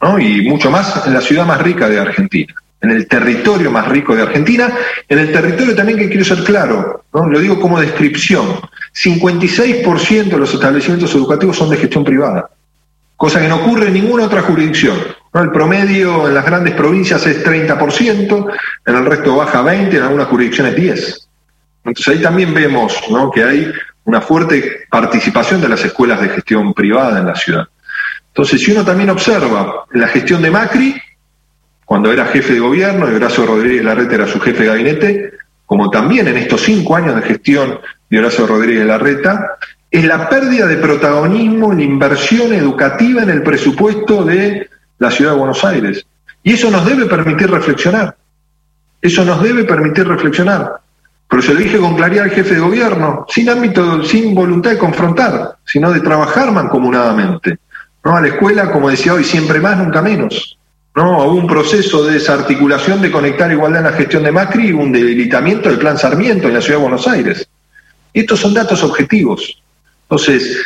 ¿no? 0.00 0.18
Y 0.18 0.48
mucho 0.48 0.70
más 0.70 1.06
en 1.06 1.12
la 1.12 1.20
ciudad 1.20 1.44
más 1.44 1.60
rica 1.60 1.86
de 1.86 2.00
Argentina 2.00 2.54
en 2.80 2.90
el 2.90 3.08
territorio 3.08 3.70
más 3.70 3.88
rico 3.88 4.14
de 4.14 4.22
Argentina, 4.22 4.70
en 5.08 5.18
el 5.18 5.32
territorio 5.32 5.74
también 5.74 5.98
que 5.98 6.08
quiero 6.08 6.24
ser 6.24 6.44
claro, 6.44 7.04
¿no? 7.12 7.28
lo 7.28 7.40
digo 7.40 7.58
como 7.58 7.80
descripción, 7.80 8.60
56% 8.96 10.24
de 10.24 10.38
los 10.38 10.54
establecimientos 10.54 11.14
educativos 11.14 11.56
son 11.56 11.68
de 11.68 11.76
gestión 11.76 12.02
privada, 12.02 12.48
cosa 13.16 13.40
que 13.40 13.48
no 13.48 13.56
ocurre 13.56 13.88
en 13.88 13.94
ninguna 13.94 14.24
otra 14.24 14.42
jurisdicción. 14.42 14.96
El 15.34 15.50
promedio 15.50 16.26
en 16.26 16.34
las 16.34 16.46
grandes 16.46 16.74
provincias 16.74 17.26
es 17.26 17.44
30%, 17.44 18.52
en 18.86 18.96
el 18.96 19.04
resto 19.04 19.36
baja 19.36 19.62
20%, 19.62 19.94
en 19.94 20.02
algunas 20.02 20.28
jurisdicciones 20.28 20.74
10%. 20.74 21.26
Entonces 21.84 22.14
ahí 22.14 22.22
también 22.22 22.54
vemos 22.54 22.98
que 23.34 23.44
hay 23.44 23.72
una 24.04 24.20
fuerte 24.20 24.86
participación 24.90 25.60
de 25.60 25.68
las 25.68 25.84
escuelas 25.84 26.20
de 26.20 26.30
gestión 26.30 26.72
privada 26.72 27.20
en 27.20 27.26
la 27.26 27.34
ciudad. 27.34 27.68
Entonces, 28.28 28.60
si 28.60 28.72
uno 28.72 28.84
también 28.84 29.10
observa 29.10 29.86
la 29.92 30.08
gestión 30.08 30.42
de 30.42 30.50
Macri, 30.50 31.00
cuando 31.84 32.12
era 32.12 32.26
jefe 32.26 32.54
de 32.54 32.60
gobierno, 32.60 33.10
y 33.10 33.14
Horacio 33.14 33.46
Rodríguez 33.46 33.84
Larreta 33.84 34.14
era 34.14 34.26
su 34.26 34.40
jefe 34.40 34.64
de 34.64 34.68
gabinete, 34.68 35.32
como 35.66 35.90
también 35.90 36.28
en 36.28 36.36
estos 36.36 36.62
cinco 36.62 36.96
años 36.96 37.16
de 37.16 37.22
gestión 37.22 37.80
de 38.08 38.18
Horacio 38.18 38.46
Rodríguez 38.46 38.86
Larreta, 38.86 39.58
es 39.90 40.04
la 40.04 40.28
pérdida 40.28 40.66
de 40.66 40.76
protagonismo 40.76 41.72
en 41.72 41.78
la 41.78 41.84
inversión 41.84 42.52
educativa 42.52 43.22
en 43.22 43.30
el 43.30 43.42
presupuesto 43.42 44.24
de 44.24 44.68
la 44.98 45.10
ciudad 45.10 45.32
de 45.32 45.38
Buenos 45.38 45.64
Aires. 45.64 46.06
Y 46.42 46.52
eso 46.52 46.70
nos 46.70 46.86
debe 46.86 47.06
permitir 47.06 47.50
reflexionar. 47.50 48.16
Eso 49.02 49.24
nos 49.24 49.42
debe 49.42 49.64
permitir 49.64 50.06
reflexionar. 50.06 50.80
Pero 51.28 51.42
se 51.42 51.54
lo 51.54 51.60
dije 51.60 51.78
con 51.78 51.96
claridad 51.96 52.24
al 52.24 52.30
jefe 52.30 52.54
de 52.54 52.60
gobierno, 52.60 53.26
sin 53.28 53.48
ámbito, 53.50 54.04
sin 54.04 54.34
voluntad 54.34 54.70
de 54.70 54.78
confrontar, 54.78 55.56
sino 55.64 55.92
de 55.92 56.00
trabajar 56.00 56.52
mancomunadamente. 56.52 57.58
¿no? 58.04 58.16
A 58.16 58.20
la 58.20 58.28
escuela, 58.28 58.70
como 58.70 58.88
decía 58.88 59.14
hoy, 59.14 59.24
siempre 59.24 59.58
más, 59.58 59.76
nunca 59.76 60.00
menos 60.02 60.55
¿no? 60.96 61.24
Hubo 61.24 61.34
un 61.34 61.46
proceso 61.46 62.04
de 62.04 62.14
desarticulación 62.14 63.02
de 63.02 63.12
conectar 63.12 63.52
igualdad 63.52 63.80
en 63.80 63.92
la 63.92 63.96
gestión 63.96 64.22
de 64.22 64.32
Macri 64.32 64.68
y 64.68 64.72
un 64.72 64.90
debilitamiento 64.90 65.68
del 65.68 65.78
plan 65.78 65.98
Sarmiento 65.98 66.48
en 66.48 66.54
la 66.54 66.60
ciudad 66.62 66.78
de 66.78 66.82
Buenos 66.84 67.06
Aires. 67.06 67.46
Y 68.14 68.20
estos 68.20 68.40
son 68.40 68.54
datos 68.54 68.82
objetivos. 68.82 69.62
Entonces, 70.04 70.58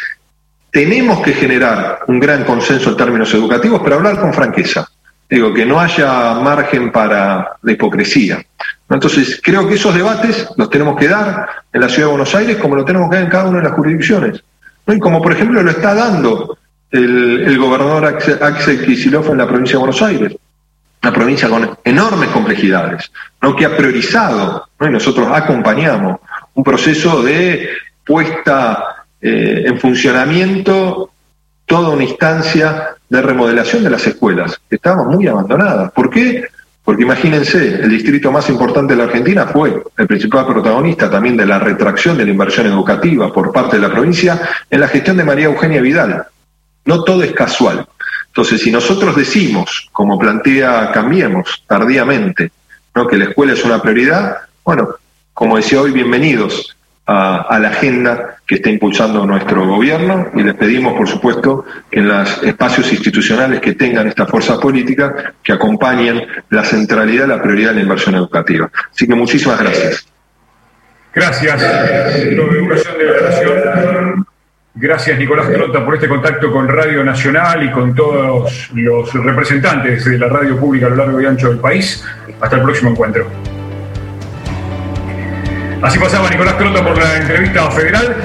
tenemos 0.70 1.20
que 1.20 1.32
generar 1.32 2.00
un 2.06 2.20
gran 2.20 2.44
consenso 2.44 2.90
en 2.90 2.96
términos 2.96 3.34
educativos, 3.34 3.80
pero 3.82 3.96
hablar 3.96 4.20
con 4.20 4.32
franqueza. 4.32 4.88
Digo, 5.28 5.52
que 5.52 5.66
no 5.66 5.80
haya 5.80 6.34
margen 6.34 6.92
para 6.92 7.56
la 7.62 7.72
hipocresía. 7.72 8.44
Entonces, 8.88 9.40
creo 9.42 9.66
que 9.66 9.74
esos 9.74 9.94
debates 9.94 10.48
los 10.56 10.70
tenemos 10.70 10.96
que 10.96 11.08
dar 11.08 11.48
en 11.72 11.80
la 11.80 11.88
ciudad 11.88 12.06
de 12.06 12.12
Buenos 12.12 12.34
Aires 12.36 12.56
como 12.58 12.76
lo 12.76 12.84
tenemos 12.84 13.10
que 13.10 13.16
dar 13.16 13.24
en 13.24 13.30
cada 13.30 13.48
una 13.48 13.58
de 13.58 13.64
las 13.64 13.72
jurisdicciones. 13.72 14.42
Y 14.86 14.98
como, 15.00 15.20
por 15.20 15.32
ejemplo, 15.32 15.60
lo 15.62 15.70
está 15.70 15.94
dando 15.94 16.56
el, 16.90 17.58
gobernador 17.58 18.06
Axel, 18.06 18.38
Axel 18.42 18.84
Kicillof 18.84 19.28
en 19.30 19.38
la 19.38 19.46
provincia 19.46 19.74
de 19.74 19.78
Buenos 19.78 20.02
Aires. 20.02 20.36
Una 21.02 21.12
provincia 21.12 21.48
con 21.48 21.78
enormes 21.82 22.28
complejidades, 22.30 23.10
¿no? 23.40 23.56
que 23.56 23.64
ha 23.64 23.76
priorizado, 23.76 24.68
y 24.80 24.84
nosotros 24.86 25.28
acompañamos, 25.32 26.20
un 26.54 26.64
proceso 26.64 27.22
de 27.22 27.70
puesta 28.04 29.06
eh, 29.20 29.64
en 29.66 29.78
funcionamiento 29.78 31.10
toda 31.64 31.90
una 31.90 32.04
instancia 32.04 32.96
de 33.08 33.22
remodelación 33.22 33.84
de 33.84 33.90
las 33.90 34.06
escuelas, 34.06 34.60
que 34.68 34.76
estaban 34.76 35.06
muy 35.08 35.26
abandonadas. 35.26 35.92
¿Por 35.92 36.10
qué? 36.10 36.44
Porque 36.84 37.02
imagínense, 37.02 37.82
el 37.82 37.88
distrito 37.88 38.32
más 38.32 38.48
importante 38.50 38.94
de 38.94 38.98
la 38.98 39.04
Argentina 39.04 39.46
fue 39.46 39.82
el 39.96 40.06
principal 40.06 40.46
protagonista 40.46 41.08
también 41.08 41.36
de 41.36 41.46
la 41.46 41.58
retracción 41.58 42.18
de 42.18 42.24
la 42.24 42.30
inversión 42.32 42.66
educativa 42.66 43.32
por 43.32 43.52
parte 43.52 43.76
de 43.76 43.82
la 43.82 43.92
provincia 43.92 44.40
en 44.68 44.80
la 44.80 44.88
gestión 44.88 45.16
de 45.16 45.24
María 45.24 45.46
Eugenia 45.46 45.80
Vidal. 45.80 46.26
No 46.84 47.04
todo 47.04 47.22
es 47.22 47.32
casual. 47.32 47.86
Entonces, 48.28 48.62
si 48.62 48.70
nosotros 48.70 49.16
decimos, 49.16 49.88
como 49.92 50.18
plantea 50.18 50.92
Cambiemos 50.92 51.64
tardíamente, 51.66 52.52
¿no? 52.94 53.06
que 53.06 53.16
la 53.16 53.24
escuela 53.24 53.52
es 53.52 53.64
una 53.64 53.82
prioridad, 53.82 54.38
bueno, 54.64 54.88
como 55.34 55.56
decía 55.56 55.80
hoy, 55.80 55.90
bienvenidos 55.90 56.76
a, 57.06 57.38
a, 57.42 57.58
la 57.58 57.70
agenda 57.70 58.36
que 58.46 58.56
está 58.56 58.70
impulsando 58.70 59.26
nuestro 59.26 59.66
gobierno 59.66 60.30
y 60.34 60.42
les 60.42 60.54
pedimos, 60.54 60.94
por 60.94 61.08
supuesto, 61.08 61.64
que 61.90 61.98
en 61.98 62.08
los 62.08 62.42
espacios 62.42 62.92
institucionales 62.92 63.60
que 63.60 63.72
tengan 63.74 64.06
esta 64.06 64.26
fuerza 64.26 64.60
política, 64.60 65.34
que 65.42 65.52
acompañen 65.52 66.24
la 66.50 66.64
centralidad, 66.64 67.26
la 67.26 67.42
prioridad 67.42 67.70
de 67.70 67.76
la 67.76 67.82
inversión 67.82 68.14
educativa. 68.14 68.70
Así 68.92 69.08
que 69.08 69.14
muchísimas 69.14 69.60
gracias. 69.60 70.06
Gracias, 71.12 71.60
Gracias, 74.80 75.18
Nicolás 75.18 75.46
Trota, 75.52 75.84
por 75.84 75.94
este 75.94 76.08
contacto 76.08 76.50
con 76.50 76.66
Radio 76.66 77.04
Nacional 77.04 77.62
y 77.62 77.70
con 77.70 77.94
todos 77.94 78.70
los 78.72 79.12
representantes 79.12 80.06
de 80.06 80.18
la 80.18 80.26
radio 80.26 80.58
pública 80.58 80.86
a 80.86 80.88
lo 80.88 80.96
largo 80.96 81.20
y 81.20 81.26
ancho 81.26 81.50
del 81.50 81.58
país. 81.58 82.02
Hasta 82.40 82.56
el 82.56 82.62
próximo 82.62 82.92
encuentro. 82.92 83.26
Así 85.82 85.98
pasaba 85.98 86.30
Nicolás 86.30 86.56
Trota 86.56 86.82
por 86.82 86.96
la 86.96 87.18
entrevista 87.18 87.70
federal. 87.70 88.16